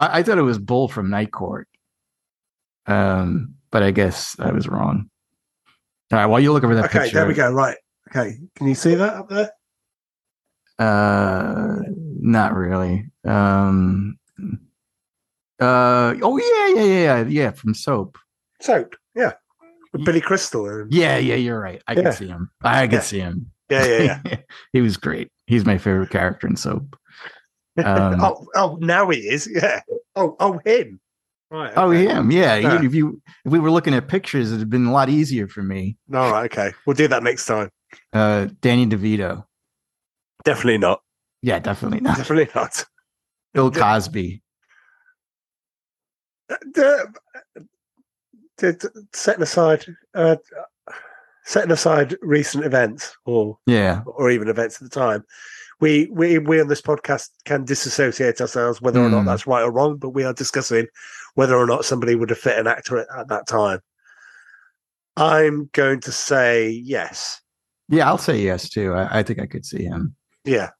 I, 0.00 0.18
I 0.18 0.22
thought 0.22 0.38
it 0.38 0.42
was 0.42 0.58
Bull 0.58 0.88
from 0.88 1.08
Night 1.08 1.30
Court. 1.30 1.68
Um, 2.86 3.54
but 3.70 3.84
I 3.84 3.92
guess 3.92 4.34
I 4.40 4.50
was 4.50 4.66
wrong. 4.66 5.08
All 6.10 6.18
right, 6.18 6.26
while 6.26 6.40
you 6.40 6.52
look 6.52 6.64
over 6.64 6.74
that 6.74 6.84
picture. 6.84 6.98
Okay, 6.98 7.04
picture, 7.06 7.18
there 7.18 7.28
we 7.28 7.34
go. 7.34 7.52
Right. 7.52 7.76
Okay, 8.10 8.38
can 8.56 8.66
you 8.66 8.74
see 8.74 8.96
that 8.96 9.14
up 9.14 9.28
there? 9.28 9.50
Uh, 10.78 11.76
not 12.20 12.54
really. 12.54 13.06
Um, 13.24 14.18
uh, 15.62 16.14
oh 16.22 16.38
yeah, 16.38 16.82
yeah, 16.82 16.92
yeah, 17.22 17.24
yeah, 17.28 17.50
from 17.52 17.74
Soap. 17.74 18.18
Soap. 18.60 18.94
Yeah, 19.14 19.32
with 19.92 20.04
Billy 20.04 20.20
Crystal. 20.20 20.66
And, 20.68 20.92
Yeah, 20.92 21.18
yeah, 21.18 21.34
you're 21.36 21.60
right. 21.60 21.82
I 21.86 21.92
Yeah. 21.94 22.02
can 22.02 22.12
see 22.12 22.26
him. 22.28 22.50
I 22.62 22.86
can 22.86 22.94
Yeah. 22.96 23.00
see 23.00 23.18
him. 23.20 23.52
yeah, 23.70 23.84
yeah, 23.86 24.20
yeah. 24.24 24.36
he 24.72 24.80
was 24.80 24.96
great. 24.96 25.28
He's 25.46 25.64
my 25.64 25.78
favorite 25.78 26.10
character 26.10 26.46
in 26.46 26.56
Soap. 26.56 26.96
Um, 27.84 28.20
oh, 28.24 28.46
oh, 28.54 28.78
now 28.80 29.08
he 29.10 29.18
is. 29.20 29.48
Yeah. 29.50 29.80
Oh, 30.16 30.36
oh, 30.40 30.60
him. 30.64 31.00
Right. 31.50 31.72
Oh, 31.76 31.90
him. 31.90 32.30
Yeah. 32.30 32.56
Yeah. 32.56 32.82
If 32.82 32.94
you 32.94 33.20
if 33.44 33.52
we 33.52 33.58
were 33.58 33.70
looking 33.70 33.92
at 33.94 34.08
pictures, 34.08 34.48
it'd 34.48 34.60
have 34.60 34.70
been 34.70 34.86
a 34.86 34.92
lot 34.92 35.08
easier 35.10 35.48
for 35.48 35.62
me. 35.62 35.98
All 36.14 36.30
right. 36.32 36.50
Okay. 36.50 36.72
We'll 36.86 36.96
do 36.96 37.08
that 37.08 37.22
next 37.22 37.44
time. 37.46 37.68
Uh, 38.12 38.48
Danny 38.62 38.86
DeVito. 38.86 39.44
Definitely 40.44 40.78
not. 40.78 41.02
Yeah, 41.42 41.58
definitely 41.58 42.00
not. 42.00 42.16
Definitely 42.16 42.48
not. 42.54 42.84
Bill 43.52 43.70
Cosby. 43.70 44.42
Uh, 46.50 46.56
d- 48.58 48.72
d- 48.72 48.88
setting 49.12 49.42
aside, 49.42 49.84
uh, 50.14 50.36
setting 51.44 51.70
aside 51.72 52.16
recent 52.22 52.64
events 52.64 53.16
or 53.24 53.58
Yeah. 53.66 54.02
or 54.06 54.30
even 54.30 54.48
events 54.48 54.76
at 54.80 54.88
the 54.90 55.00
time, 55.00 55.24
we 55.80 56.08
we 56.12 56.38
we 56.38 56.60
on 56.60 56.68
this 56.68 56.82
podcast 56.82 57.30
can 57.44 57.64
disassociate 57.64 58.40
ourselves 58.40 58.80
whether 58.80 59.00
or 59.00 59.08
not 59.08 59.22
Mm. 59.22 59.26
that's 59.26 59.46
right 59.46 59.62
or 59.62 59.72
wrong. 59.72 59.96
But 59.96 60.10
we 60.10 60.24
are 60.24 60.32
discussing 60.34 60.86
whether 61.34 61.56
or 61.56 61.66
not 61.66 61.84
somebody 61.84 62.14
would 62.14 62.30
have 62.30 62.38
fit 62.38 62.58
an 62.58 62.66
actor 62.66 62.98
at, 62.98 63.06
at 63.16 63.28
that 63.28 63.46
time. 63.46 63.80
I'm 65.16 65.68
going 65.72 66.00
to 66.00 66.12
say 66.12 66.68
yes. 66.70 67.40
Yeah, 67.88 68.06
I'll 68.08 68.18
say 68.18 68.38
yes 68.40 68.68
too. 68.70 68.94
I, 68.94 69.18
I 69.18 69.22
think 69.22 69.40
I 69.40 69.46
could 69.46 69.66
see 69.66 69.84
him. 69.84 70.14
Yeah. 70.44 70.70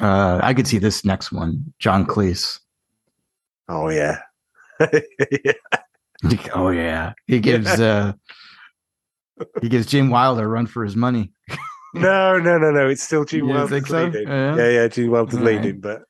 Uh, 0.00 0.40
I 0.42 0.54
could 0.54 0.66
see 0.66 0.78
this 0.78 1.04
next 1.04 1.30
one, 1.32 1.72
John 1.78 2.06
Cleese. 2.06 2.60
Oh 3.68 3.88
yeah. 3.88 4.18
Yeah. 5.44 5.52
Oh 6.54 6.68
yeah, 6.68 7.14
he 7.26 7.40
gives 7.40 7.66
uh, 7.80 8.12
he 9.62 9.68
gives 9.70 9.86
Jim 9.86 10.10
Wilder 10.10 10.44
a 10.44 10.48
run 10.48 10.66
for 10.66 10.84
his 10.84 10.94
money. 10.96 11.32
No, 11.94 12.38
no, 12.38 12.58
no, 12.58 12.70
no. 12.70 12.88
It's 12.88 13.02
still 13.02 13.24
Gene 13.24 13.46
You 13.46 13.54
Wilder's 13.54 13.88
so? 13.88 14.04
leading. 14.04 14.28
Yeah. 14.28 14.54
Yeah, 14.56 14.68
yeah, 14.68 14.88
Gene 14.88 15.10
Wilder's 15.10 15.38
All 15.38 15.44
right. 15.46 15.56
leading, 15.56 15.80
but 15.80 16.02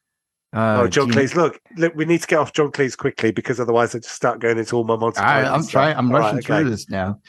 Uh, 0.52 0.80
oh, 0.82 0.88
John 0.88 1.10
Gene- 1.12 1.22
Cleese. 1.22 1.36
Look, 1.36 1.60
look, 1.76 1.94
we 1.94 2.04
need 2.06 2.20
to 2.22 2.26
get 2.26 2.40
off 2.40 2.52
John 2.52 2.72
Cleese 2.72 2.98
quickly 2.98 3.30
because 3.30 3.60
otherwise 3.60 3.94
I 3.94 3.98
just 4.00 4.14
start 4.16 4.40
going 4.40 4.58
into 4.58 4.74
all 4.76 4.82
my 4.84 4.96
Monty. 4.96 5.20
I, 5.20 5.44
I'm 5.54 5.62
stuff. 5.62 5.70
trying. 5.72 5.96
I'm 5.96 6.10
All 6.12 6.18
rushing 6.18 6.36
right, 6.38 6.44
through 6.44 6.56
okay. 6.56 6.68
this 6.70 6.90
now. 6.90 7.20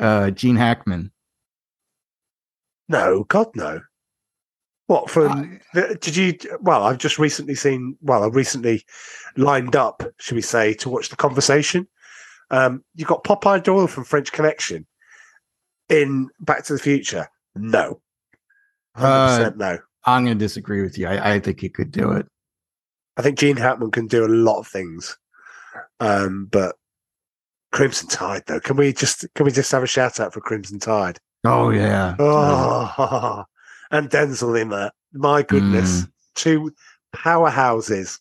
Uh, 0.00 0.30
Gene 0.30 0.56
Hackman. 0.56 1.12
No, 2.88 3.24
God, 3.24 3.48
no. 3.54 3.80
What 4.86 5.10
from? 5.10 5.60
Uh, 5.74 5.80
the, 5.80 5.98
did 6.00 6.16
you? 6.16 6.34
Well, 6.60 6.84
I've 6.84 6.98
just 6.98 7.18
recently 7.18 7.54
seen. 7.54 7.96
Well, 8.02 8.22
I've 8.22 8.34
recently 8.34 8.84
lined 9.36 9.76
up, 9.76 10.02
should 10.18 10.34
we 10.34 10.42
say, 10.42 10.74
to 10.74 10.88
watch 10.88 11.08
the 11.08 11.16
conversation. 11.16 11.88
Um, 12.50 12.84
you 12.94 13.06
got 13.06 13.24
Popeye 13.24 13.62
Doyle 13.62 13.86
from 13.86 14.04
French 14.04 14.30
Connection 14.32 14.86
in 15.88 16.28
Back 16.40 16.64
to 16.64 16.74
the 16.74 16.78
Future. 16.78 17.28
No, 17.54 18.00
hundred 18.94 19.46
Uh, 19.46 19.52
no. 19.56 19.78
I'm 20.06 20.24
going 20.24 20.38
to 20.38 20.44
disagree 20.44 20.82
with 20.82 20.98
you. 20.98 21.06
I, 21.06 21.34
I 21.36 21.40
think 21.40 21.60
he 21.60 21.70
could 21.70 21.90
do 21.90 22.12
it. 22.12 22.26
I 23.16 23.22
think 23.22 23.38
Gene 23.38 23.56
Hackman 23.56 23.90
can 23.90 24.06
do 24.06 24.26
a 24.26 24.28
lot 24.28 24.58
of 24.58 24.66
things, 24.66 25.16
um, 26.00 26.46
but 26.50 26.76
Crimson 27.72 28.08
Tide 28.08 28.42
though. 28.46 28.60
Can 28.60 28.76
we 28.76 28.92
just 28.92 29.24
can 29.34 29.46
we 29.46 29.52
just 29.52 29.72
have 29.72 29.82
a 29.82 29.86
shout 29.86 30.20
out 30.20 30.34
for 30.34 30.40
Crimson 30.40 30.78
Tide? 30.78 31.18
Oh 31.44 31.70
yeah. 31.70 32.16
Oh, 32.18 33.44
and 33.94 34.10
Denzel 34.10 34.60
in 34.60 34.70
that. 34.70 34.92
My 35.12 35.42
goodness, 35.42 36.02
Mm. 36.02 36.08
two 36.34 36.72
powerhouses 37.14 38.18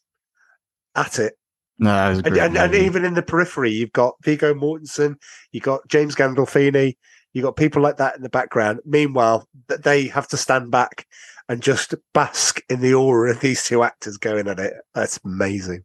at 0.96 1.18
it. 1.20 1.34
No, 1.80 1.90
that 1.90 2.10
was 2.10 2.20
a 2.20 2.24
And, 2.26 2.34
great. 2.34 2.44
and, 2.46 2.58
and 2.58 2.76
even 2.76 3.04
in 3.04 3.16
the 3.16 3.24
periphery, 3.24 3.72
you've 3.72 3.92
got 3.92 4.14
Viggo 4.24 4.54
Mortensen, 4.54 5.16
you've 5.52 5.64
got 5.64 5.88
James 5.88 6.16
Gandolfini, 6.16 6.96
you've 7.34 7.44
got 7.44 7.56
people 7.56 7.82
like 7.82 7.98
that 7.98 8.16
in 8.16 8.22
the 8.22 8.30
background. 8.30 8.80
Meanwhile, 8.86 9.48
that 9.68 9.84
they 9.84 10.08
have 10.08 10.28
to 10.30 10.38
stand 10.38 10.70
back 10.70 11.08
and 11.50 11.62
just 11.64 11.96
bask 12.14 12.62
in 12.70 12.80
the 12.80 12.94
aura 12.94 13.32
of 13.32 13.40
these 13.40 13.64
two 13.66 13.82
actors 13.84 14.18
going 14.18 14.48
at 14.48 14.60
it. 14.60 14.74
That's 14.94 15.20
amazing. 15.26 15.84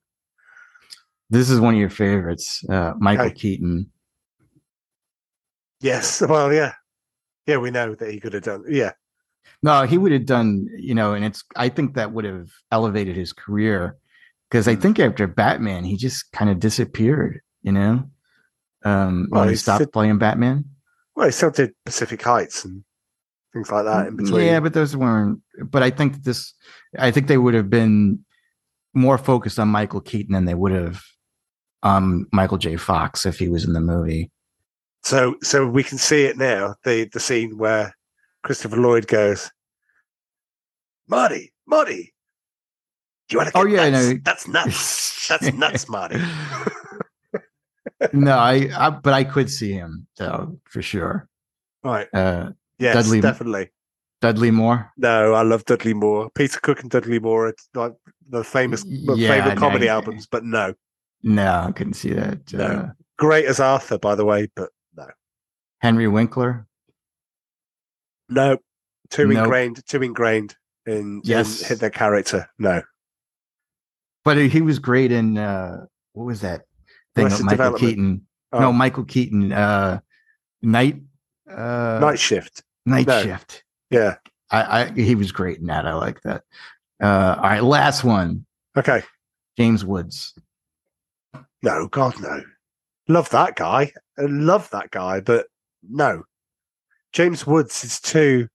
this 1.30 1.48
is 1.50 1.60
one 1.60 1.74
of 1.74 1.80
your 1.80 1.90
favorites, 1.90 2.62
uh, 2.70 2.92
Michael 2.98 3.26
Okay. 3.26 3.34
Keaton. 3.34 3.90
Yes, 5.80 6.20
well, 6.20 6.52
yeah, 6.52 6.74
yeah, 7.46 7.56
we 7.58 7.70
know 7.70 7.94
that 7.94 8.10
he 8.10 8.20
could 8.20 8.32
have 8.34 8.42
done. 8.42 8.64
Yeah, 8.68 8.92
No, 9.62 9.82
he 9.82 9.98
would 9.98 10.12
have 10.12 10.26
done, 10.26 10.68
you 10.76 10.94
know, 10.94 11.14
and 11.14 11.24
it's. 11.24 11.42
I 11.56 11.68
think 11.68 11.94
that 11.94 12.12
would 12.12 12.24
have 12.24 12.48
elevated 12.70 13.16
his 13.16 13.32
career 13.32 13.96
because 14.48 14.68
I 14.68 14.76
Mm. 14.76 14.82
think 14.82 14.98
after 15.00 15.26
Batman, 15.26 15.84
he 15.84 15.96
just 15.96 16.30
kind 16.32 16.50
of 16.50 16.60
disappeared. 16.60 17.40
You 17.62 17.72
know, 17.72 18.10
um, 18.84 19.26
Well, 19.30 19.42
when 19.42 19.48
he 19.50 19.56
stopped 19.56 19.80
fit- 19.82 19.92
playing 19.92 20.18
Batman. 20.18 20.64
well, 21.16 21.26
he 21.26 21.32
still 21.32 21.50
did 21.50 21.72
Pacific 21.84 22.22
Heights 22.22 22.64
and 22.64 22.84
things 23.52 23.70
like 23.72 23.84
that 23.84 24.06
in 24.08 24.16
between. 24.16 24.46
Yeah, 24.46 24.60
but 24.60 24.74
those 24.74 24.96
weren't. 24.96 25.40
But 25.64 25.82
I 25.82 25.90
think 25.90 26.22
this. 26.22 26.54
I 26.98 27.10
think 27.10 27.26
they 27.26 27.38
would 27.38 27.54
have 27.54 27.68
been 27.68 28.24
more 28.94 29.18
focused 29.18 29.58
on 29.58 29.68
Michael 29.68 30.00
Keaton 30.00 30.32
than 30.34 30.44
they 30.44 30.54
would 30.54 30.72
have 30.72 31.02
on 31.82 32.26
Michael 32.32 32.58
J. 32.58 32.76
Fox 32.76 33.26
if 33.26 33.38
he 33.38 33.48
was 33.48 33.64
in 33.64 33.72
the 33.72 33.80
movie. 33.80 34.30
So 35.02 35.36
so 35.42 35.66
we 35.66 35.82
can 35.82 35.98
see 35.98 36.24
it 36.24 36.36
now, 36.38 36.76
the 36.84 37.08
the 37.12 37.20
scene 37.20 37.58
where 37.58 37.94
Christopher 38.48 38.78
Lloyd 38.78 39.06
goes, 39.06 39.52
Marty, 41.06 41.52
Marty. 41.66 42.14
Do 43.28 43.34
you 43.34 43.38
want 43.40 43.50
to 43.52 43.58
Oh, 43.58 43.66
yeah, 43.66 43.82
I 43.82 43.90
nuts? 43.90 44.06
know. 44.06 44.18
That's 44.24 44.48
nuts. 44.48 45.28
That's 45.28 45.52
nuts, 45.52 45.86
Marty. 45.90 46.16
no, 48.14 48.32
I, 48.38 48.70
I. 48.74 48.88
But 48.88 49.12
I 49.12 49.24
could 49.24 49.50
see 49.50 49.72
him 49.72 50.06
though 50.16 50.58
for 50.64 50.80
sure. 50.80 51.28
Right. 51.84 52.08
Uh, 52.14 52.52
Yes, 52.78 52.94
Dudley- 52.94 53.20
definitely. 53.20 53.68
Dudley 54.22 54.50
Moore. 54.50 54.90
No, 54.96 55.34
I 55.34 55.42
love 55.42 55.66
Dudley 55.66 55.92
Moore. 55.92 56.30
Peter 56.34 56.58
Cook 56.60 56.80
and 56.80 56.90
Dudley 56.90 57.18
Moore 57.18 57.48
are 57.48 57.54
like 57.74 57.92
the 58.30 58.42
famous 58.44 58.82
yeah, 58.86 59.28
favorite 59.34 59.56
no, 59.56 59.60
comedy 59.60 59.88
albums, 59.90 60.26
but 60.26 60.42
no. 60.44 60.72
No, 61.22 61.64
I 61.68 61.72
couldn't 61.72 61.94
see 61.94 62.14
that. 62.14 62.50
No. 62.54 62.64
Uh, 62.64 62.88
Great 63.18 63.44
as 63.44 63.60
Arthur, 63.60 63.98
by 63.98 64.14
the 64.14 64.24
way, 64.24 64.48
but 64.56 64.70
no. 64.96 65.06
Henry 65.80 66.06
Winkler. 66.08 66.67
No. 68.28 68.58
Too 69.10 69.30
ingrained, 69.30 69.84
too 69.86 70.02
ingrained 70.02 70.54
in, 70.86 71.22
Yes. 71.24 71.62
in 71.62 71.68
hit 71.68 71.80
their 71.80 71.90
character. 71.90 72.48
No. 72.58 72.82
But 74.24 74.36
he 74.36 74.60
was 74.60 74.78
great 74.78 75.10
in 75.12 75.38
uh 75.38 75.86
what 76.12 76.24
was 76.24 76.42
that 76.42 76.62
thing 77.14 77.28
Michael 77.44 77.72
Keaton? 77.74 78.26
Oh, 78.52 78.60
No, 78.60 78.72
Michael 78.72 79.04
Keaton. 79.04 79.52
Uh 79.52 80.00
Night 80.60 81.00
uh 81.50 81.98
Night 82.00 82.18
Shift. 82.18 82.62
Night 82.84 83.06
no. 83.06 83.22
Shift. 83.22 83.64
Yeah. 83.90 84.16
I, 84.50 84.82
I 84.82 84.90
he 84.92 85.14
was 85.14 85.32
great 85.32 85.58
in 85.58 85.66
that. 85.66 85.86
I 85.86 85.94
like 85.94 86.20
that. 86.22 86.42
Uh 87.02 87.36
all 87.38 87.42
right, 87.42 87.62
last 87.64 88.04
one. 88.04 88.44
Okay. 88.76 89.02
James 89.56 89.84
Woods. 89.84 90.34
No, 91.62 91.88
God, 91.88 92.20
no. 92.20 92.42
Love 93.08 93.30
that 93.30 93.56
guy. 93.56 93.92
I 94.18 94.22
love 94.22 94.68
that 94.70 94.90
guy, 94.90 95.20
but 95.20 95.46
no. 95.88 96.24
James 97.12 97.46
Woods 97.46 97.84
is 97.84 98.00
too. 98.00 98.48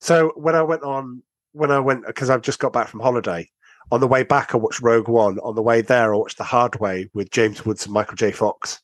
So 0.00 0.32
when 0.36 0.54
I 0.54 0.62
went 0.62 0.82
on, 0.82 1.22
when 1.52 1.70
I 1.70 1.78
went, 1.78 2.06
because 2.06 2.30
I've 2.30 2.42
just 2.42 2.58
got 2.58 2.72
back 2.72 2.88
from 2.88 3.00
holiday, 3.00 3.48
on 3.92 4.00
the 4.00 4.08
way 4.08 4.22
back, 4.22 4.54
I 4.54 4.58
watched 4.58 4.80
Rogue 4.80 5.08
One. 5.08 5.38
On 5.40 5.54
the 5.54 5.62
way 5.62 5.82
there, 5.82 6.14
I 6.14 6.16
watched 6.16 6.38
The 6.38 6.44
Hard 6.44 6.78
Way 6.80 7.08
with 7.12 7.30
James 7.30 7.64
Woods 7.64 7.84
and 7.84 7.92
Michael 7.92 8.16
J. 8.16 8.30
Fox. 8.30 8.80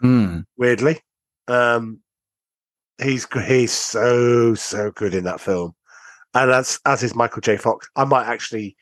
Hmm. 0.00 0.40
Weirdly, 0.58 1.00
um, 1.48 2.00
he's 3.02 3.26
he's 3.46 3.72
so 3.72 4.54
so 4.54 4.90
good 4.90 5.14
in 5.14 5.24
that 5.24 5.40
film, 5.40 5.74
and 6.34 6.50
as 6.50 6.78
as 6.84 7.02
is 7.02 7.14
Michael 7.14 7.40
J. 7.40 7.56
Fox. 7.56 7.88
I 7.96 8.04
might 8.04 8.26
actually 8.26 8.76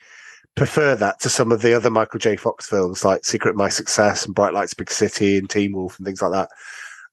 prefer 0.57 0.95
that 0.97 1.21
to 1.21 1.29
some 1.29 1.53
of 1.53 1.63
the 1.63 1.75
other 1.75 1.91
Michael 1.91 2.19
J. 2.19 2.37
Fox 2.37 2.69
films 2.69 3.05
like 3.05 3.25
Secret 3.25 3.51
of 3.51 3.57
My 3.57 3.69
Success 3.69 4.25
and 4.25 4.35
Bright 4.35 4.55
Lights 4.55 4.75
Big 4.75 4.91
City 4.91 5.39
and 5.39 5.49
Teen 5.49 5.73
Wolf 5.73 5.99
and 5.99 6.07
things 6.07 6.23
like 6.23 6.33
that. 6.33 6.49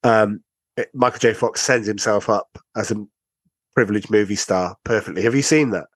Um, 0.04 0.44
it- 0.78 0.90
Michael 0.94 1.20
J. 1.20 1.34
Fox 1.34 1.62
sends 1.62 1.88
himself 1.88 2.30
up 2.30 2.58
as 2.76 2.92
a 2.92 3.06
privileged 3.76 4.10
movie 4.10 4.36
star 4.36 4.76
perfectly. 4.84 5.24
Have 5.24 5.36
you 5.36 5.42
seen 5.42 5.70
that? 5.72 5.88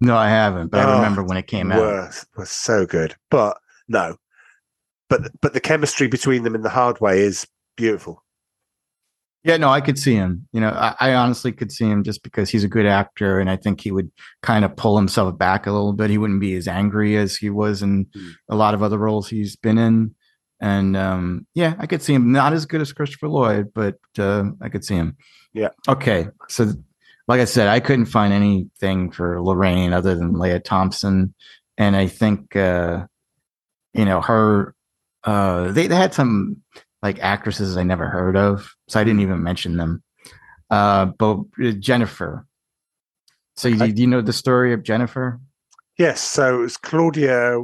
No, 0.00 0.16
I 0.16 0.28
haven't, 0.28 0.70
but 0.70 0.86
I 0.86 0.92
Oh, 0.92 0.96
remember 0.96 1.22
when 1.24 1.36
it 1.36 1.46
came 1.48 1.72
out. 1.72 1.80
was 1.80 2.26
was 2.36 2.50
so 2.50 2.86
good, 2.86 3.16
but 3.30 3.58
no, 3.88 4.16
but 5.08 5.32
but 5.40 5.52
the 5.54 5.60
chemistry 5.60 6.06
between 6.06 6.44
them 6.44 6.54
in 6.54 6.62
the 6.62 6.68
hard 6.70 7.00
way 7.00 7.20
is 7.20 7.46
beautiful. 7.76 8.24
Yeah, 9.44 9.56
no, 9.56 9.68
I 9.70 9.80
could 9.80 9.98
see 9.98 10.14
him. 10.14 10.46
You 10.52 10.60
know, 10.60 10.70
I, 10.70 10.94
I 11.00 11.14
honestly 11.14 11.52
could 11.52 11.70
see 11.72 11.86
him 11.86 12.02
just 12.02 12.22
because 12.22 12.50
he's 12.50 12.64
a 12.64 12.68
good 12.68 12.86
actor, 12.86 13.38
and 13.40 13.48
I 13.48 13.56
think 13.56 13.80
he 13.80 13.90
would 13.92 14.10
kind 14.42 14.64
of 14.64 14.76
pull 14.76 14.96
himself 14.96 15.36
back 15.38 15.66
a 15.66 15.72
little 15.72 15.92
bit. 15.92 16.10
He 16.10 16.18
wouldn't 16.18 16.40
be 16.40 16.54
as 16.56 16.68
angry 16.68 17.16
as 17.16 17.36
he 17.36 17.48
was 17.48 17.82
in 17.82 18.04
Mm. 18.06 18.30
a 18.50 18.56
lot 18.56 18.74
of 18.74 18.82
other 18.82 18.98
roles 18.98 19.28
he's 19.28 19.56
been 19.56 19.78
in. 19.78 20.14
And 20.60 20.96
um, 20.96 21.46
yeah, 21.54 21.74
I 21.78 21.86
could 21.86 22.02
see 22.02 22.14
him. 22.14 22.32
Not 22.32 22.52
as 22.52 22.66
good 22.66 22.80
as 22.80 22.92
Christopher 22.92 23.28
Lloyd, 23.28 23.72
but 23.74 23.98
uh, 24.18 24.44
I 24.60 24.68
could 24.68 24.84
see 24.84 24.94
him. 24.94 25.16
Yeah. 25.52 25.68
Okay. 25.88 26.28
So, 26.48 26.72
like 27.28 27.40
I 27.40 27.44
said, 27.44 27.68
I 27.68 27.80
couldn't 27.80 28.06
find 28.06 28.32
anything 28.32 29.10
for 29.10 29.40
Lorraine 29.40 29.92
other 29.92 30.14
than 30.14 30.38
Lea 30.38 30.58
Thompson, 30.58 31.34
and 31.76 31.94
I 31.94 32.06
think 32.06 32.56
uh, 32.56 33.06
you 33.94 34.04
know 34.04 34.20
her. 34.20 34.74
Uh, 35.24 35.70
they 35.72 35.86
they 35.86 35.96
had 35.96 36.14
some 36.14 36.62
like 37.02 37.20
actresses 37.20 37.76
I 37.76 37.84
never 37.84 38.08
heard 38.08 38.36
of, 38.36 38.74
so 38.88 38.98
I 39.00 39.04
didn't 39.04 39.20
even 39.20 39.42
mention 39.42 39.76
them. 39.76 40.02
Uh, 40.70 41.06
but 41.06 41.38
uh, 41.62 41.72
Jennifer. 41.78 42.46
So 43.56 43.68
you, 43.68 43.92
do 43.92 44.00
you 44.00 44.06
know 44.06 44.20
the 44.20 44.32
story 44.32 44.72
of 44.72 44.84
Jennifer? 44.84 45.40
Yes, 45.98 46.20
so 46.20 46.58
it 46.58 46.60
was 46.60 46.76
Claudia 46.76 47.60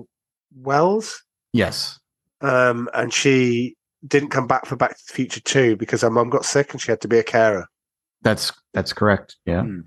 Wells, 0.56 1.22
Yes. 1.54 2.00
Um, 2.44 2.88
and 2.94 3.12
she 3.12 3.76
didn't 4.06 4.30
come 4.30 4.46
back 4.46 4.66
for 4.66 4.76
Back 4.76 4.96
to 4.96 5.02
the 5.06 5.12
Future 5.12 5.40
2 5.40 5.76
because 5.76 6.02
her 6.02 6.10
mum 6.10 6.30
got 6.30 6.44
sick 6.44 6.72
and 6.72 6.80
she 6.80 6.92
had 6.92 7.00
to 7.00 7.08
be 7.08 7.18
a 7.18 7.22
carer. 7.22 7.66
That's 8.22 8.52
that's 8.72 8.92
correct. 8.92 9.36
Yeah. 9.44 9.62
Hmm. 9.62 9.80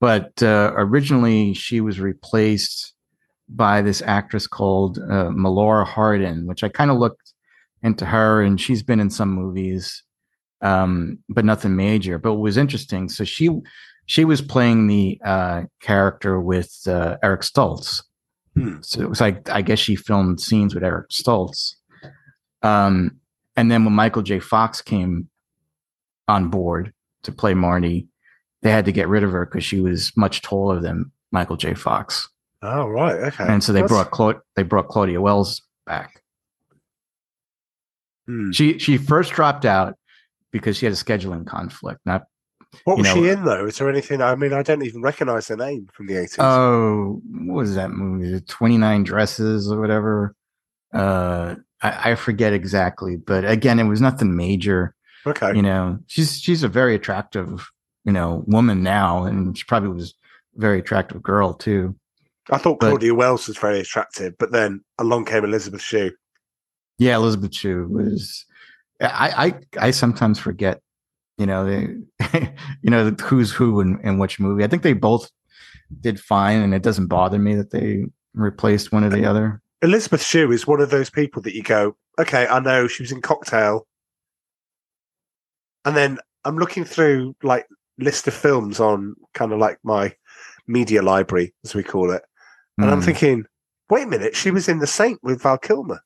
But 0.00 0.42
uh, 0.42 0.72
originally, 0.76 1.52
she 1.54 1.80
was 1.80 2.00
replaced 2.00 2.94
by 3.48 3.82
this 3.82 4.00
actress 4.02 4.46
called 4.46 4.98
uh, 4.98 5.30
Melora 5.30 5.86
Hardin, 5.86 6.46
which 6.46 6.64
I 6.64 6.68
kind 6.68 6.90
of 6.90 6.98
looked 6.98 7.34
into 7.82 8.06
her, 8.06 8.42
and 8.42 8.60
she's 8.60 8.82
been 8.82 9.00
in 9.00 9.10
some 9.10 9.30
movies, 9.30 10.02
um, 10.62 11.18
but 11.28 11.44
nothing 11.44 11.76
major. 11.76 12.18
But 12.18 12.34
what 12.34 12.42
was 12.42 12.56
interesting, 12.56 13.08
so 13.08 13.24
she 13.24 13.50
she 14.06 14.24
was 14.24 14.40
playing 14.40 14.86
the 14.86 15.20
uh, 15.24 15.62
character 15.80 16.40
with 16.40 16.76
uh, 16.86 17.18
Eric 17.22 17.42
Stoltz. 17.42 18.02
Hmm. 18.56 18.76
So 18.82 19.00
it 19.00 19.08
was 19.08 19.20
like 19.20 19.48
I 19.48 19.62
guess 19.62 19.78
she 19.78 19.94
filmed 19.96 20.40
scenes 20.40 20.74
with 20.74 20.84
Eric 20.84 21.10
Stoltz. 21.10 21.74
Um, 22.62 23.18
and 23.56 23.70
then 23.70 23.84
when 23.84 23.94
Michael 23.94 24.22
J. 24.22 24.38
Fox 24.40 24.82
came 24.82 25.28
on 26.28 26.48
board 26.48 26.92
to 27.22 27.32
play 27.32 27.54
Marty, 27.54 28.08
they 28.62 28.70
had 28.70 28.84
to 28.86 28.92
get 28.92 29.08
rid 29.08 29.22
of 29.22 29.32
her 29.32 29.46
because 29.46 29.64
she 29.64 29.80
was 29.80 30.12
much 30.16 30.42
taller 30.42 30.80
than 30.80 31.10
Michael 31.32 31.56
J. 31.56 31.74
Fox, 31.74 32.28
Oh, 32.62 32.86
right. 32.88 33.14
Okay. 33.14 33.44
and 33.46 33.62
so 33.64 33.72
they 33.72 33.80
That's- 33.82 33.90
brought 33.90 34.10
Cla- 34.10 34.42
they 34.56 34.62
brought 34.62 34.88
Claudia 34.88 35.20
Wells 35.20 35.62
back. 35.86 36.22
Hmm. 38.26 38.50
She 38.52 38.78
she 38.78 38.98
first 38.98 39.32
dropped 39.32 39.64
out 39.64 39.94
because 40.52 40.76
she 40.76 40.86
had 40.86 40.92
a 40.92 40.96
scheduling 40.96 41.46
conflict. 41.46 42.00
Not 42.04 42.24
What 42.84 42.98
was 42.98 43.06
know- 43.06 43.14
she 43.14 43.28
in, 43.28 43.44
though? 43.44 43.66
Is 43.66 43.78
there 43.78 43.90
anything? 43.90 44.22
I 44.22 44.34
mean, 44.36 44.52
I 44.52 44.62
don't 44.62 44.82
even 44.82 45.02
recognize 45.02 45.48
the 45.48 45.56
name 45.56 45.88
from 45.92 46.06
the 46.06 46.14
80s. 46.14 46.36
oh, 46.38 47.20
what 47.46 47.56
was 47.56 47.74
that 47.74 47.90
movie? 47.90 48.40
Twenty 48.42 48.78
Nine 48.78 49.02
Dresses 49.02 49.70
or 49.70 49.80
whatever. 49.80 50.34
Uh, 50.92 51.56
I, 51.82 52.12
I 52.12 52.14
forget 52.14 52.52
exactly, 52.52 53.16
but 53.16 53.48
again, 53.48 53.78
it 53.78 53.84
was 53.84 54.00
nothing 54.00 54.36
major. 54.36 54.94
okay. 55.26 55.54
You 55.54 55.62
know, 55.62 55.98
she's 56.06 56.40
she's 56.40 56.62
a 56.62 56.68
very 56.68 56.94
attractive 56.94 57.70
you 58.04 58.12
know 58.12 58.44
woman 58.46 58.82
now, 58.82 59.24
and 59.24 59.56
she 59.56 59.64
probably 59.64 59.90
was 59.90 60.14
a 60.56 60.60
very 60.60 60.78
attractive 60.78 61.22
girl 61.22 61.54
too. 61.54 61.96
I 62.50 62.58
thought 62.58 62.80
but- 62.80 62.90
Claudia 62.90 63.14
Wells 63.14 63.46
was 63.48 63.58
very 63.58 63.80
attractive, 63.80 64.34
but 64.38 64.52
then 64.52 64.82
along 64.98 65.26
came 65.26 65.44
Elizabeth 65.44 65.82
Shue. 65.82 66.12
Yeah, 66.98 67.16
Elizabeth 67.16 67.54
Shue 67.54 67.86
was. 67.88 68.44
I 69.00 69.54
I 69.78 69.86
I 69.86 69.90
sometimes 69.92 70.38
forget, 70.38 70.82
you 71.40 71.46
know, 71.46 71.64
they, 71.64 72.52
you 72.82 72.90
know, 72.90 73.10
who's 73.12 73.50
who 73.50 73.80
in, 73.80 73.98
in 74.02 74.18
which 74.18 74.38
movie. 74.38 74.62
I 74.62 74.66
think 74.66 74.82
they 74.82 74.92
both 74.92 75.30
did 76.02 76.20
fine, 76.20 76.60
and 76.60 76.74
it 76.74 76.82
doesn't 76.82 77.06
bother 77.06 77.38
me 77.38 77.54
that 77.54 77.70
they 77.70 78.04
replaced 78.34 78.92
one 78.92 79.04
or 79.04 79.08
the 79.08 79.24
other. 79.24 79.62
Elizabeth 79.80 80.22
Shue 80.22 80.52
is 80.52 80.66
one 80.66 80.82
of 80.82 80.90
those 80.90 81.08
people 81.08 81.40
that 81.42 81.54
you 81.54 81.62
go, 81.62 81.96
okay, 82.18 82.46
I 82.46 82.60
know 82.60 82.86
she 82.86 83.02
was 83.02 83.10
in 83.10 83.22
Cocktail. 83.22 83.86
And 85.86 85.96
then 85.96 86.18
I'm 86.44 86.58
looking 86.58 86.84
through 86.84 87.34
like 87.42 87.66
list 87.96 88.28
of 88.28 88.34
films 88.34 88.78
on 88.78 89.16
kind 89.32 89.54
of 89.54 89.58
like 89.58 89.78
my 89.82 90.14
media 90.66 91.00
library, 91.00 91.54
as 91.64 91.74
we 91.74 91.82
call 91.82 92.10
it. 92.10 92.22
And 92.76 92.90
I'm 92.90 92.98
Hmm. 92.98 93.04
thinking, 93.06 93.46
wait 93.88 94.04
a 94.04 94.06
minute, 94.06 94.36
she 94.36 94.50
was 94.50 94.68
in 94.68 94.78
The 94.78 94.86
Saint 94.86 95.18
with 95.22 95.40
Val 95.40 95.56
Kilmer. 95.56 96.00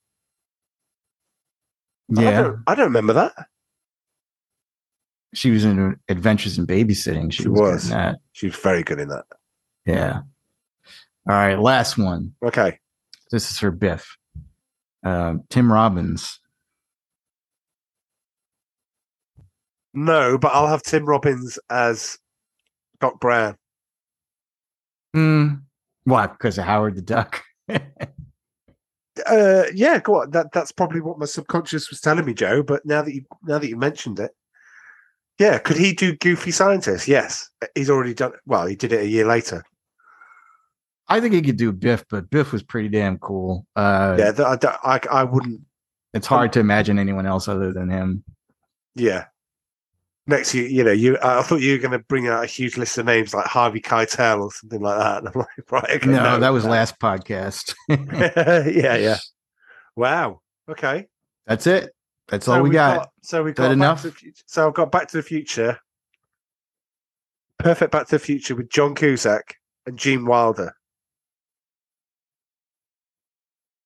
I 2.16 2.22
yeah, 2.22 2.42
don't, 2.42 2.62
I 2.68 2.74
don't 2.76 2.84
remember 2.86 3.14
that. 3.14 3.32
She 5.34 5.50
was 5.50 5.64
in 5.64 5.96
Adventures 6.08 6.58
in 6.58 6.66
Babysitting. 6.66 7.32
She, 7.32 7.42
She 7.44 7.48
was, 7.48 7.60
was. 7.60 7.88
that. 7.90 8.16
She 8.32 8.46
was 8.46 8.56
very 8.56 8.82
good 8.82 9.00
in 9.00 9.08
that. 9.08 9.24
Yeah. 9.86 10.20
All 11.28 11.34
right, 11.34 11.58
last 11.58 11.98
one. 11.98 12.34
Okay. 12.44 12.78
This 13.30 13.50
is 13.50 13.58
for 13.58 13.70
Biff. 13.70 14.16
Uh, 15.04 15.34
Tim 15.50 15.72
Robbins. 15.72 16.38
No, 19.92 20.38
but 20.38 20.52
I'll 20.52 20.66
have 20.66 20.82
Tim 20.82 21.04
Robbins 21.06 21.58
as 21.70 22.18
Doc 23.00 23.20
Brown. 23.20 23.56
Hmm. 25.14 25.48
Why? 26.04 26.26
Because 26.26 26.58
of 26.58 26.64
Howard 26.64 26.96
the 26.96 27.02
Duck. 27.02 27.42
Uh, 29.26 29.62
yeah, 29.72 30.00
go 30.00 30.22
on. 30.22 30.30
That 30.32 30.50
that's 30.52 30.72
probably 30.72 31.00
what 31.00 31.20
my 31.20 31.24
subconscious 31.26 31.88
was 31.88 32.00
telling 32.00 32.24
me, 32.24 32.34
Joe. 32.34 32.64
But 32.64 32.84
now 32.84 33.00
that 33.00 33.14
you 33.14 33.22
now 33.44 33.60
that 33.60 33.68
you 33.68 33.76
mentioned 33.76 34.18
it, 34.18 34.32
yeah, 35.38 35.58
could 35.58 35.76
he 35.76 35.92
do 35.92 36.16
Goofy 36.16 36.50
Scientist? 36.50 37.08
Yes, 37.08 37.50
he's 37.74 37.90
already 37.90 38.14
done. 38.14 38.32
Well, 38.46 38.66
he 38.66 38.76
did 38.76 38.92
it 38.92 39.02
a 39.02 39.08
year 39.08 39.26
later. 39.26 39.64
I 41.08 41.20
think 41.20 41.34
he 41.34 41.42
could 41.42 41.56
do 41.56 41.72
Biff, 41.72 42.04
but 42.08 42.30
Biff 42.30 42.52
was 42.52 42.62
pretty 42.62 42.88
damn 42.88 43.18
cool. 43.18 43.66
Uh, 43.76 44.16
yeah, 44.18 44.32
I, 44.38 44.94
I 44.94 45.00
I 45.10 45.24
wouldn't. 45.24 45.60
it's 46.14 46.26
hard 46.26 46.52
to 46.54 46.60
imagine 46.60 46.98
anyone 46.98 47.26
else 47.26 47.48
other 47.48 47.72
than 47.72 47.90
him. 47.90 48.24
Yeah. 48.94 49.26
Next, 50.26 50.54
you 50.54 50.62
you 50.62 50.82
know 50.82 50.92
you. 50.92 51.18
I 51.22 51.42
thought 51.42 51.60
you 51.60 51.72
were 51.72 51.78
going 51.78 51.92
to 51.92 51.98
bring 51.98 52.28
out 52.28 52.42
a 52.42 52.46
huge 52.46 52.78
list 52.78 52.96
of 52.96 53.04
names 53.04 53.34
like 53.34 53.44
Harvey 53.44 53.80
Keitel 53.80 54.40
or 54.40 54.52
something 54.52 54.80
like 54.80 54.98
that. 54.98 55.18
And 55.18 55.28
I'm 55.28 55.34
like, 55.34 55.48
right, 55.70 55.90
okay, 55.96 56.06
no, 56.06 56.38
that 56.40 56.48
was 56.48 56.64
last 56.64 56.98
podcast. 56.98 57.74
yeah, 57.88 58.96
yeah. 58.96 59.18
Wow. 59.96 60.40
Okay. 60.70 61.06
That's 61.46 61.66
it. 61.66 61.94
That's 62.28 62.48
all 62.48 62.56
So 62.56 62.62
we 62.62 62.70
we've 62.70 62.74
got. 62.74 63.10
So 63.22 63.42
we've 63.42 63.54
got 63.54 63.72
enough? 63.72 64.02
the 64.02 64.12
So 64.46 64.68
I've 64.68 64.74
got 64.74 64.90
Back 64.90 65.08
to 65.08 65.18
the 65.18 65.22
Future. 65.22 65.78
Perfect 67.58 67.92
Back 67.92 68.06
to 68.08 68.16
the 68.16 68.18
Future 68.18 68.54
with 68.54 68.70
John 68.70 68.94
Cusack 68.94 69.56
and 69.86 69.98
Gene 69.98 70.26
Wilder. 70.26 70.74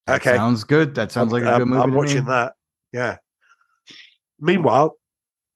That 0.06 0.22
okay. 0.22 0.36
sounds 0.36 0.64
good. 0.64 0.94
That 0.94 1.12
sounds 1.12 1.32
like 1.32 1.42
a 1.42 1.46
good 1.46 1.62
um, 1.62 1.68
movie. 1.68 1.82
I'm 1.82 1.94
watching 1.94 2.24
me. 2.24 2.30
that. 2.30 2.54
Yeah. 2.92 3.16
Meanwhile, 4.40 4.96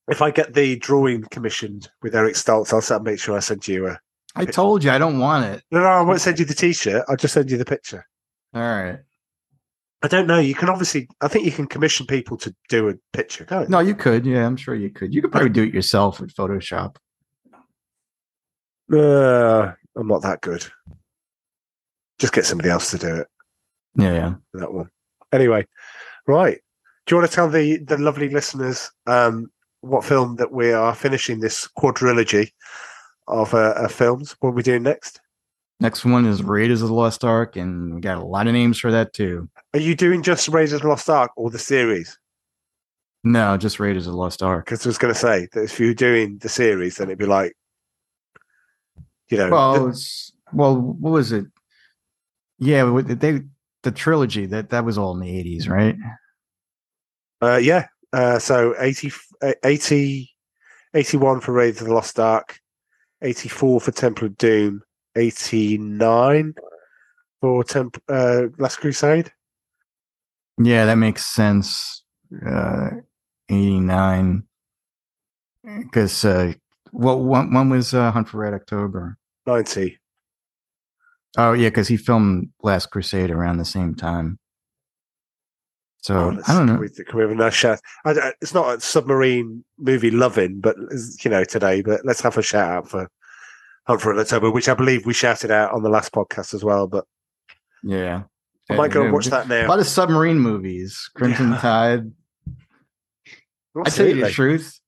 if 0.09 0.21
I 0.21 0.31
get 0.31 0.53
the 0.53 0.77
drawing 0.77 1.23
commissioned 1.31 1.89
with 2.03 2.15
Eric 2.15 2.35
Stoltz, 2.35 2.73
I'll 2.73 3.01
make 3.01 3.19
sure 3.19 3.37
I 3.37 3.41
send 3.41 3.67
you 3.67 3.87
a. 3.87 3.99
I 4.35 4.45
told 4.45 4.83
you 4.83 4.91
I 4.91 4.99
don't 4.99 5.19
want 5.19 5.45
it. 5.47 5.63
No, 5.71 5.81
no, 5.81 5.87
I 5.87 6.03
won't 6.03 6.21
send 6.21 6.39
you 6.39 6.45
the 6.45 6.55
T-shirt. 6.55 7.05
I'll 7.09 7.17
just 7.17 7.35
send 7.35 7.51
you 7.51 7.59
the 7.59 7.65
picture. 7.65 8.07
All 8.55 8.63
right. 8.63 8.99
I 10.03 10.09
don't 10.09 10.27
know. 10.27 10.39
You 10.39 10.55
can 10.55 10.69
obviously. 10.69 11.09
I 11.21 11.29
think 11.29 11.45
you 11.45 11.53
can 11.53 11.67
commission 11.67 12.07
people 12.07 12.37
to 12.39 12.55
do 12.69 12.89
a 12.89 12.95
picture. 13.13 13.45
Can't 13.45 13.69
you? 13.69 13.71
No, 13.71 13.79
you 13.79 13.95
could. 13.95 14.27
Yeah, 14.27 14.45
I'm 14.45 14.57
sure 14.57 14.75
you 14.75 14.91
could. 14.91 15.15
You 15.15 15.23
could 15.23 15.31
probably 15.31 15.51
do 15.51 15.63
it 15.63 15.75
yourself 15.75 16.21
with 16.21 16.35
Photoshop. 16.35 16.97
Uh, 18.93 19.73
I'm 19.97 20.09
not 20.09 20.23
that 20.23 20.41
good. 20.41 20.67
Just 22.19 22.33
get 22.33 22.47
somebody 22.47 22.69
else 22.69 22.91
to 22.91 22.99
do 22.99 23.15
it. 23.17 23.27
Yeah, 23.97 24.13
yeah. 24.13 24.35
that 24.55 24.73
one. 24.73 24.91
Anyway, 25.33 25.67
right. 26.27 26.59
Do 27.07 27.15
you 27.15 27.21
want 27.21 27.31
to 27.31 27.35
tell 27.35 27.49
the 27.49 27.79
the 27.79 27.99
lovely 27.99 28.29
listeners 28.29 28.91
um, 29.07 29.51
what 29.81 30.05
film 30.05 30.37
that 30.37 30.53
we 30.53 30.73
are 30.73 30.95
finishing 30.95 31.41
this 31.41 31.69
quadrilogy 31.79 32.51
of 33.29 33.55
uh, 33.55 33.75
uh, 33.77 33.89
films? 33.89 34.37
What 34.41 34.51
are 34.51 34.53
we 34.53 34.63
doing 34.63 34.83
next? 34.83 35.21
Next 35.83 36.05
one 36.05 36.27
is 36.27 36.45
Raiders 36.45 36.81
of 36.81 36.89
the 36.89 36.95
Lost 36.95 37.25
Ark, 37.25 37.57
and 37.57 37.97
we 37.97 38.01
got 38.01 38.17
a 38.17 38.25
lot 38.25 38.47
of 38.47 38.53
names 38.53 38.79
for 38.79 38.93
that 38.93 39.13
too. 39.13 39.49
Are 39.75 39.81
you 39.81 39.97
doing 39.97 40.23
just 40.23 40.47
Raiders 40.47 40.75
of 40.75 40.83
the 40.83 40.89
Lost 40.89 41.11
Ark 41.11 41.33
or 41.37 41.51
the 41.51 41.59
series? 41.59 42.17
No, 43.25 43.57
just 43.57 43.81
Raiders 43.81 44.07
of 44.07 44.13
the 44.13 44.17
Lost 44.17 44.45
Ark. 44.45 44.65
Because 44.65 44.87
I 44.87 44.89
was 44.91 44.99
going 44.99 45.13
to 45.13 45.19
say 45.19 45.49
that 45.53 45.65
if 45.65 45.81
you 45.81 45.89
were 45.89 45.95
doing 45.95 46.39
the 46.39 46.49
series, 46.49 46.97
then 46.99 47.09
it'd 47.09 47.19
be 47.19 47.27
like, 47.27 47.55
you 49.29 49.39
know, 49.39 49.51
Well, 49.51 49.87
the- 49.89 50.31
well, 50.53 50.77
what 50.81 51.11
was 51.11 51.33
it? 51.33 51.47
Yeah, 52.61 52.85
they 53.05 53.41
the 53.83 53.91
trilogy 53.91 54.47
that 54.47 54.71
that 54.71 54.85
was 54.85 54.97
all 54.99 55.15
in 55.15 55.21
the 55.21 55.59
80s, 55.59 55.69
right? 55.69 55.97
uh, 57.43 57.57
yeah. 57.57 57.89
Uh, 58.13 58.39
so 58.39 58.77
80, 58.79 59.11
uh, 59.43 59.55
80, 59.65 60.31
81 60.95 61.41
for 61.41 61.51
Raiders 61.53 61.81
of 61.81 61.89
the 61.89 61.95
Lost 61.95 62.21
Ark, 62.21 62.61
84 63.21 63.81
for 63.81 63.91
Temple 63.91 64.27
of 64.29 64.39
Doom, 64.39 64.83
89 65.17 66.55
for 67.41 67.65
Temp- 67.65 68.03
uh, 68.09 68.45
Last 68.59 68.77
Crusade. 68.77 69.33
Yeah, 70.59 70.85
that 70.87 70.97
makes 70.97 71.27
sense. 71.27 72.03
Uh, 72.47 72.91
89. 73.49 74.45
Because 75.79 76.25
uh, 76.25 76.53
what 76.91 77.21
one, 77.21 77.53
one 77.53 77.71
was 77.71 77.95
uh, 77.95 78.11
Hunt 78.11 78.29
for 78.29 78.39
Red 78.39 78.55
October. 78.55 79.17
90. 79.47 79.99
Oh, 81.39 81.53
yeah, 81.53 81.69
because 81.71 81.89
he 81.89 81.97
filmed 81.97 82.51
Last 82.63 82.91
Crusade 82.91 83.31
around 83.31 83.57
the 83.59 83.65
same 83.65 83.95
time. 83.95 84.39
So 86.03 86.17
Oh, 86.17 86.29
I 86.47 86.53
don't 86.53 86.67
Can 86.67 86.67
know. 86.67 86.77
we, 86.77 86.89
can 86.89 87.17
we 87.17 87.23
have 87.23 87.31
a 87.31 87.35
nice 87.35 87.55
shout? 87.55 87.81
I, 88.05 88.33
it's 88.41 88.53
not 88.53 88.77
a 88.77 88.81
submarine 88.81 89.65
movie 89.79 90.11
loving, 90.11 90.61
but 90.61 90.77
you 91.25 91.31
know 91.31 91.45
today. 91.45 91.81
But 91.81 92.05
let's 92.05 92.21
have 92.23 92.37
a 92.37 92.43
shout 92.43 92.71
out 92.71 92.89
for 92.89 93.09
Hunt 93.87 94.01
for 94.01 94.13
Red 94.15 94.21
October, 94.21 94.51
which 94.51 94.69
I 94.69 94.75
believe 94.75 95.07
we 95.07 95.13
shouted 95.15 95.51
out 95.51 95.73
on 95.73 95.83
the 95.83 95.89
last 95.91 96.13
podcast 96.13 96.55
as 96.55 96.63
well. 96.65 96.87
But 96.87 97.05
Yeah. 97.83 98.23
I 98.71 98.77
might 98.77 98.91
go 98.93 99.01
and 99.01 99.09
Yeah, 99.09 99.13
watch 99.15 99.27
that 99.27 99.49
now. 99.49 99.67
A 99.67 99.69
lot 99.69 99.81
of 99.81 99.87
submarine 99.87 100.39
movies. 100.39 101.11
Crimson 101.15 101.51
Yeah. 101.51 101.59
Tide. 101.59 102.13
I 103.85 103.89
tell 103.91 104.07
you 104.07 104.15
the 104.15 104.27
Absolutely. 104.27 104.33
truth, 104.33 104.81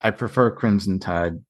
I 0.00 0.10
prefer 0.12 0.50
Crimson 0.52 0.98
Tide. 1.00 1.40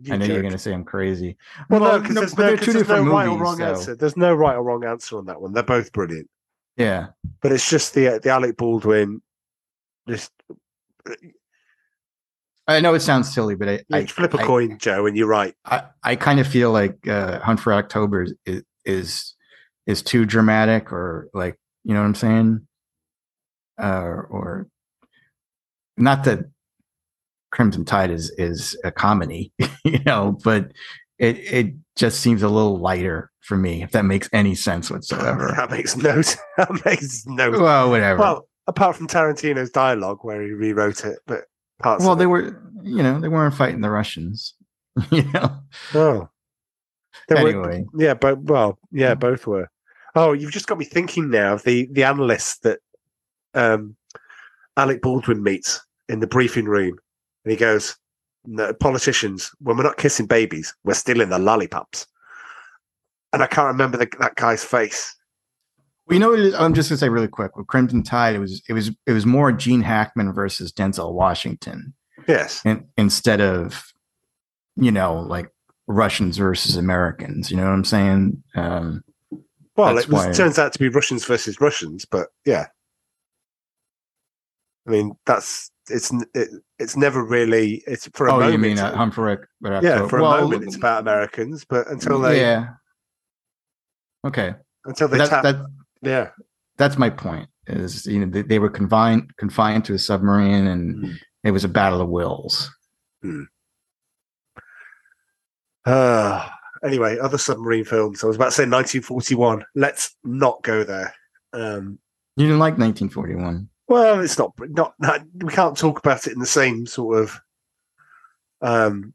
You 0.00 0.14
I 0.14 0.16
know 0.16 0.26
you're 0.26 0.40
going 0.40 0.52
to 0.52 0.58
say 0.58 0.72
I'm 0.72 0.82
crazy. 0.84 1.36
Well, 1.70 1.78
no, 1.80 2.00
because 2.00 2.14
no, 2.16 2.20
there's 2.22 2.34
but 2.34 2.42
no, 2.42 2.48
they're 2.48 2.56
'cause 2.56 2.66
two 2.66 2.72
there's 2.72 2.88
no 2.88 2.94
different 2.96 3.12
right 3.12 3.28
or 3.28 3.38
wrong 3.38 3.56
so- 3.58 3.64
answer. 3.64 3.94
There's 3.94 4.16
no 4.16 4.34
right 4.34 4.56
or 4.56 4.62
wrong 4.64 4.84
answer 4.84 5.18
on 5.18 5.26
that 5.26 5.40
one. 5.40 5.52
They're 5.52 5.62
both 5.62 5.92
brilliant, 5.92 6.28
Yeah, 6.76 7.08
but 7.40 7.52
it's 7.52 7.68
just 7.70 7.94
the 7.94 8.18
the 8.20 8.30
Alec 8.30 8.56
Baldwin. 8.56 9.22
Just 10.08 10.32
I 12.68 12.80
know 12.80 12.94
it 12.94 13.00
sounds 13.00 13.32
silly, 13.32 13.54
but 13.56 13.68
I 13.68 13.80
I, 13.92 14.06
flip 14.06 14.34
a 14.34 14.38
I- 14.38 14.44
coin, 14.44 14.78
Joe, 14.78 15.06
and 15.06 15.16
you're 15.16 15.26
right. 15.26 15.54
I, 15.64 15.84
I 16.02 16.16
kind 16.16 16.38
of 16.40 16.46
feel 16.46 16.70
like 16.70 17.06
uh, 17.08 17.40
Hunt 17.40 17.60
for 17.60 17.72
October 17.72 18.26
is, 18.46 18.62
is 18.84 19.34
is 19.86 20.02
too 20.02 20.24
dramatic, 20.24 20.92
or 20.92 21.28
like 21.34 21.56
you 21.84 21.94
know 21.94 22.00
what 22.00 22.06
I'm 22.06 22.14
saying, 22.14 22.66
uh, 23.80 24.22
or 24.30 24.68
not 25.96 26.24
that 26.24 26.40
Crimson 27.50 27.84
Tide 27.84 28.10
is 28.10 28.30
is 28.38 28.76
a 28.84 28.92
comedy, 28.92 29.52
you 29.84 29.98
know, 30.04 30.38
but 30.44 30.70
it 31.18 31.38
it 31.38 31.74
just 31.96 32.20
seems 32.20 32.42
a 32.42 32.48
little 32.48 32.78
lighter 32.78 33.30
for 33.40 33.56
me, 33.56 33.82
if 33.82 33.90
that 33.90 34.04
makes 34.04 34.28
any 34.32 34.54
sense 34.54 34.90
whatsoever. 34.90 35.52
That 35.56 35.70
makes 35.70 35.96
no. 35.96 36.22
That 36.56 36.84
makes 36.84 37.26
no. 37.26 37.50
well, 37.50 37.90
whatever. 37.90 38.20
Well, 38.20 38.48
apart 38.66 38.96
from 38.96 39.08
Tarantino's 39.08 39.70
dialogue 39.70 40.18
where 40.22 40.42
he 40.42 40.50
rewrote 40.52 41.04
it, 41.04 41.18
but 41.26 41.44
parts. 41.82 42.04
well, 42.04 42.16
they 42.16 42.24
it. 42.24 42.28
were, 42.28 42.60
you 42.82 43.02
know, 43.02 43.20
they 43.20 43.28
weren't 43.28 43.54
fighting 43.54 43.80
the 43.80 43.90
Russians, 43.90 44.54
you 45.10 45.22
know. 45.32 45.58
Oh. 45.94 46.28
They 47.28 47.42
were- 47.42 47.48
Anyway. 47.50 47.84
yeah, 47.94 48.14
but 48.14 48.40
well, 48.42 48.78
yeah, 48.90 49.14
both 49.14 49.46
were. 49.46 49.68
Oh, 50.14 50.32
you've 50.32 50.50
just 50.52 50.66
got 50.66 50.78
me 50.78 50.84
thinking 50.84 51.30
now 51.30 51.54
of 51.54 51.62
the 51.62 51.88
the 51.92 52.04
analyst 52.04 52.62
that 52.64 52.80
um, 53.54 53.96
Alec 54.76 55.00
Baldwin 55.02 55.42
meets 55.42 55.80
in 56.08 56.20
the 56.20 56.26
briefing 56.26 56.64
room, 56.66 56.98
and 57.44 57.52
he 57.52 57.56
goes, 57.56 57.96
no, 58.44 58.72
"Politicians, 58.74 59.50
when 59.60 59.76
we're 59.76 59.82
not 59.84 59.96
kissing 59.98 60.26
babies, 60.26 60.74
we're 60.84 60.94
stealing 60.94 61.28
the 61.30 61.38
lollipops." 61.38 62.06
And 63.32 63.42
I 63.42 63.46
can't 63.46 63.68
remember 63.68 63.96
the, 63.96 64.08
that 64.18 64.34
guy's 64.36 64.64
face. 64.64 65.14
Well, 66.12 66.32
you 66.32 66.42
know, 66.42 66.48
it? 66.48 66.54
I'm 66.60 66.74
just 66.74 66.88
gonna 66.88 66.98
say 66.98 67.08
really 67.08 67.28
quick. 67.28 67.56
With 67.56 67.66
Crimson 67.66 68.02
Tide, 68.02 68.34
it 68.34 68.38
was 68.38 68.62
it 68.68 68.72
was 68.72 68.90
it 69.06 69.12
was 69.12 69.24
more 69.24 69.50
Gene 69.52 69.82
Hackman 69.82 70.32
versus 70.32 70.72
Denzel 70.72 71.12
Washington, 71.12 71.94
Yes, 72.28 72.62
in, 72.64 72.86
instead 72.96 73.40
of 73.40 73.92
you 74.76 74.92
know 74.92 75.20
like 75.20 75.50
Russians 75.86 76.36
versus 76.36 76.76
Americans. 76.76 77.50
You 77.50 77.56
know 77.56 77.64
what 77.64 77.72
I'm 77.72 77.84
saying? 77.84 78.42
Um, 78.54 79.02
well, 79.76 79.96
it 79.96 80.08
was, 80.08 80.08
why- 80.08 80.32
turns 80.32 80.58
out 80.58 80.72
to 80.74 80.78
be 80.78 80.88
Russians 80.88 81.24
versus 81.24 81.60
Russians, 81.60 82.04
but 82.04 82.28
yeah, 82.44 82.66
I 84.86 84.90
mean 84.90 85.12
that's 85.24 85.70
it's 85.88 86.12
it, 86.34 86.50
it's 86.78 86.96
never 86.96 87.24
really 87.24 87.82
it's 87.86 88.08
for 88.12 88.26
a 88.26 88.32
oh, 88.32 88.34
moment. 88.34 88.52
you 88.52 88.58
mean 88.58 88.78
uh, 88.78 89.10
for 89.10 89.30
Oc- 89.30 89.48
yeah, 89.82 90.06
for 90.06 90.18
a 90.18 90.22
moment 90.22 90.64
it's 90.64 90.76
about 90.76 91.00
Americans, 91.00 91.64
but 91.64 91.88
until 91.88 92.20
they 92.20 92.40
yeah. 92.40 92.66
Okay, 94.24 94.54
until 94.84 95.08
they 95.08 95.18
that, 95.18 95.28
tap, 95.28 95.42
that 95.42 95.66
yeah, 96.02 96.30
that's 96.76 96.98
my 96.98 97.10
point. 97.10 97.48
Is 97.68 98.06
you 98.06 98.20
know 98.20 98.26
they, 98.26 98.42
they 98.42 98.58
were 98.58 98.70
confined 98.70 99.34
confined 99.36 99.84
to 99.86 99.94
a 99.94 99.98
submarine, 99.98 100.66
and 100.66 100.96
Mm. 101.04 101.14
it 101.44 101.50
was 101.52 101.64
a 101.64 101.68
battle 101.68 102.00
of 102.00 102.08
wills. 102.08 102.70
Uh, 105.84 106.48
anyway, 106.84 107.18
other 107.18 107.38
submarine 107.38 107.84
films. 107.84 108.22
I 108.22 108.26
was 108.26 108.36
about 108.36 108.46
to 108.46 108.50
say 108.52 108.62
1941. 108.62 109.64
Let's 109.74 110.16
not 110.24 110.62
go 110.62 110.84
there. 110.84 111.14
Um, 111.52 111.98
You 112.36 112.46
didn't 112.46 112.60
like 112.60 112.78
1941. 112.78 113.68
well, 113.88 114.20
it's 114.20 114.38
not, 114.38 114.52
not 114.58 114.94
not 114.98 115.22
we 115.36 115.52
can't 115.52 115.76
talk 115.76 115.98
about 115.98 116.26
it 116.26 116.32
in 116.32 116.38
the 116.38 116.46
same 116.46 116.86
sort 116.86 117.18
of 117.18 117.40
um 118.62 119.12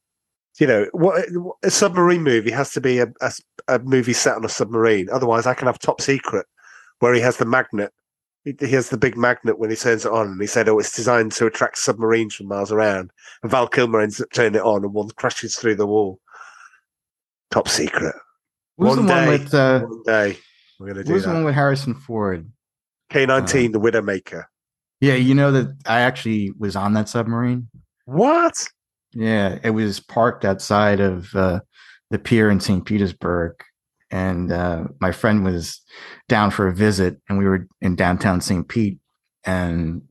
you 0.60 0.68
know 0.68 0.86
what 0.92 1.24
a 1.64 1.72
submarine 1.72 2.22
movie 2.24 2.52
has 2.52 2.72
to 2.74 2.82
be 2.82 3.00
a, 3.00 3.08
a, 3.22 3.32
a 3.70 3.80
movie 3.80 4.12
set 4.14 4.36
on 4.36 4.44
a 4.44 4.50
submarine 4.50 5.08
otherwise 5.10 5.46
i 5.48 5.54
can 5.54 5.68
have 5.68 5.80
top 5.80 6.02
secret 6.02 6.46
where 7.00 7.14
he 7.14 7.22
has 7.22 7.38
the 7.38 7.46
magnet 7.46 7.92
he 8.44 8.72
has 8.72 8.90
the 8.90 8.98
big 8.98 9.18
magnet 9.18 9.60
when 9.60 9.70
he 9.70 9.76
turns 9.76 10.06
it 10.06 10.12
on 10.12 10.28
and 10.28 10.42
he 10.42 10.48
said 10.48 10.70
oh 10.70 10.80
it's 10.80 10.96
designed 10.96 11.32
to 11.34 11.46
attract 11.46 11.78
submarines 11.78 12.34
from 12.36 12.48
miles 12.48 12.72
around 12.72 13.12
and 13.44 13.52
val 13.52 13.68
kilmer 13.68 14.00
ends 14.00 14.22
up 14.22 14.28
turning 14.34 14.56
it 14.56 14.62
on 14.64 14.84
and 14.84 14.94
one 14.94 15.10
crashes 15.12 15.56
through 15.58 15.76
the 15.76 15.86
wall 15.88 16.20
top 17.52 17.68
secret 17.68 18.16
One 18.78 19.06
the 19.06 19.14
one 19.14 19.26
day. 19.26 19.28
with 19.30 19.54
uh, 19.54 19.80
one 19.82 20.04
day 20.04 20.38
we're 20.80 20.88
gonna 20.88 21.00
what 21.00 21.06
do 21.08 21.14
was 21.14 21.24
the 21.26 21.34
one 21.34 21.44
with 21.44 21.56
Harrison 21.56 21.94
Ford? 21.96 22.50
k19 23.12 23.72
the 23.74 23.80
widowmaker 23.80 24.46
Yeah, 25.02 25.16
you 25.16 25.34
know 25.36 25.52
that 25.52 25.76
I 25.86 26.02
actually 26.02 26.52
was 26.58 26.76
on 26.76 26.94
that 26.94 27.10
submarine. 27.10 27.68
what 28.06 28.68
Yeah, 29.14 29.60
it 29.64 29.72
was 29.72 30.00
parked 30.00 30.46
outside 30.46 31.00
of 31.00 31.34
uh, 31.36 31.62
the 32.12 32.20
pier 32.20 32.50
in 32.50 32.60
St. 32.60 32.86
Petersburg, 32.86 33.54
and 34.12 34.52
uh, 34.52 34.86
my 35.00 35.12
friend 35.12 35.44
was 35.44 35.82
down 36.28 36.52
for 36.52 36.68
a 36.68 36.74
visit, 36.74 37.18
and 37.28 37.38
we 37.38 37.46
were 37.46 37.68
in 37.82 37.96
downtown 37.96 38.42
St. 38.42 38.68
Pete, 38.68 39.00
and 39.46 40.02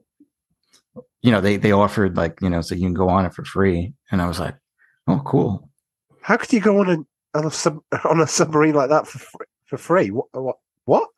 you 1.22 1.30
know 1.30 1.40
they 1.40 1.56
they 1.56 1.72
offered 1.72 2.16
like 2.16 2.38
you 2.40 2.50
know 2.50 2.60
so 2.60 2.74
you 2.74 2.82
can 2.82 2.94
go 2.94 3.08
on 3.08 3.24
it 3.24 3.34
for 3.34 3.44
free, 3.44 3.94
and 4.10 4.20
I 4.20 4.28
was 4.28 4.40
like, 4.40 4.56
oh 5.08 5.22
cool. 5.24 5.70
How 6.20 6.36
could 6.36 6.52
you 6.52 6.60
go 6.60 6.80
on 6.80 6.90
a 6.90 7.38
on 7.38 7.46
a 7.46 7.50
sub 7.50 7.78
on 8.04 8.20
a 8.20 8.26
submarine 8.26 8.74
like 8.74 8.90
that 8.90 9.06
for 9.06 9.44
for 9.66 9.76
free? 9.76 10.10
What 10.10 10.26
what? 10.32 10.56
what? 10.84 11.08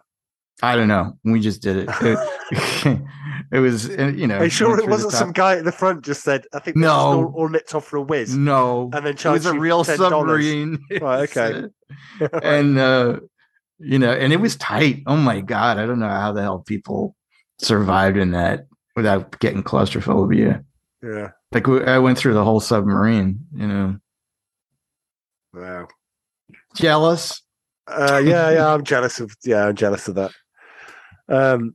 I 0.62 0.74
don't 0.76 0.88
know. 0.88 1.16
We 1.24 1.40
just 1.40 1.62
did 1.62 1.76
it. 1.76 1.88
It, 2.00 2.18
it 3.52 3.58
was 3.60 3.88
uh, 3.90 4.12
you 4.14 4.26
know. 4.26 4.38
Are 4.38 4.44
you 4.44 4.50
sure 4.50 4.78
it 4.78 4.88
wasn't 4.88 5.12
some 5.12 5.32
guy 5.32 5.56
at 5.56 5.64
the 5.64 5.72
front 5.72 6.04
just 6.04 6.22
said, 6.24 6.44
"I 6.52 6.58
think 6.58 6.76
No. 6.76 6.90
all, 6.90 7.32
all 7.36 7.48
nipped 7.48 7.74
off 7.74 7.84
for 7.86 7.96
a 7.96 8.02
whiz," 8.02 8.36
No, 8.36 8.90
and 8.92 9.06
then 9.06 9.14
it 9.14 9.24
was 9.24 9.46
a 9.46 9.58
real 9.58 9.84
$10. 9.84 9.96
submarine. 9.96 10.78
Right, 11.00 11.36
okay. 11.36 11.68
and 12.42 12.78
uh 12.78 13.20
you 13.78 13.98
know 13.98 14.12
and 14.12 14.32
it 14.32 14.40
was 14.40 14.56
tight 14.56 15.04
oh 15.06 15.16
my 15.16 15.40
god 15.40 15.78
i 15.78 15.86
don't 15.86 16.00
know 16.00 16.08
how 16.08 16.32
the 16.32 16.42
hell 16.42 16.58
people 16.58 17.14
survived 17.60 18.16
in 18.16 18.32
that 18.32 18.66
without 18.96 19.38
getting 19.38 19.62
claustrophobia 19.62 20.64
yeah. 21.02 21.30
like 21.52 21.66
i 21.68 21.96
went 21.98 22.18
through 22.18 22.34
the 22.34 22.42
whole 22.44 22.58
submarine 22.60 23.38
you 23.54 23.66
know 23.68 23.96
Wow. 25.54 25.86
jealous 26.74 27.40
Uh, 27.86 28.20
yeah, 28.22 28.50
yeah. 28.50 28.74
I'm 28.74 28.84
jealous 28.84 29.18
of. 29.20 29.34
Yeah, 29.44 29.66
I'm 29.68 29.74
jealous 29.74 30.08
of 30.08 30.14
that. 30.16 30.32
Um. 31.28 31.74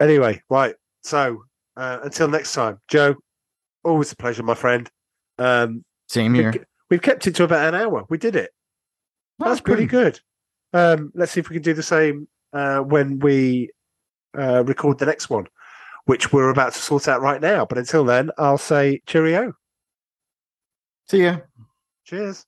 Anyway, 0.00 0.42
right. 0.50 0.74
So 1.02 1.44
uh, 1.76 2.00
until 2.04 2.28
next 2.28 2.52
time, 2.52 2.80
Joe. 2.88 3.14
Always 3.84 4.10
a 4.10 4.16
pleasure, 4.16 4.42
my 4.42 4.54
friend. 4.54 4.90
Um, 5.38 5.84
same 6.08 6.34
here 6.34 6.52
ke- 6.52 6.66
we've 6.90 7.02
kept 7.02 7.26
it 7.28 7.36
to 7.36 7.44
about 7.44 7.72
an 7.72 7.80
hour. 7.80 8.04
We 8.08 8.18
did 8.18 8.34
it. 8.34 8.50
That's 9.38 9.60
pretty 9.60 9.86
good. 9.86 10.18
Um, 10.72 11.12
let's 11.14 11.30
see 11.32 11.40
if 11.40 11.48
we 11.48 11.54
can 11.54 11.62
do 11.62 11.72
the 11.74 11.82
same 11.82 12.26
uh, 12.52 12.78
when 12.80 13.20
we 13.20 13.70
uh, 14.36 14.64
record 14.64 14.98
the 14.98 15.06
next 15.06 15.30
one, 15.30 15.46
which 16.06 16.32
we're 16.32 16.50
about 16.50 16.72
to 16.72 16.80
sort 16.80 17.06
out 17.06 17.20
right 17.20 17.40
now. 17.40 17.64
But 17.64 17.78
until 17.78 18.04
then, 18.04 18.30
I'll 18.38 18.58
say 18.58 19.02
cheerio. 19.06 19.52
see 21.08 21.22
ya 21.22 21.38
Cheers. 22.04 22.44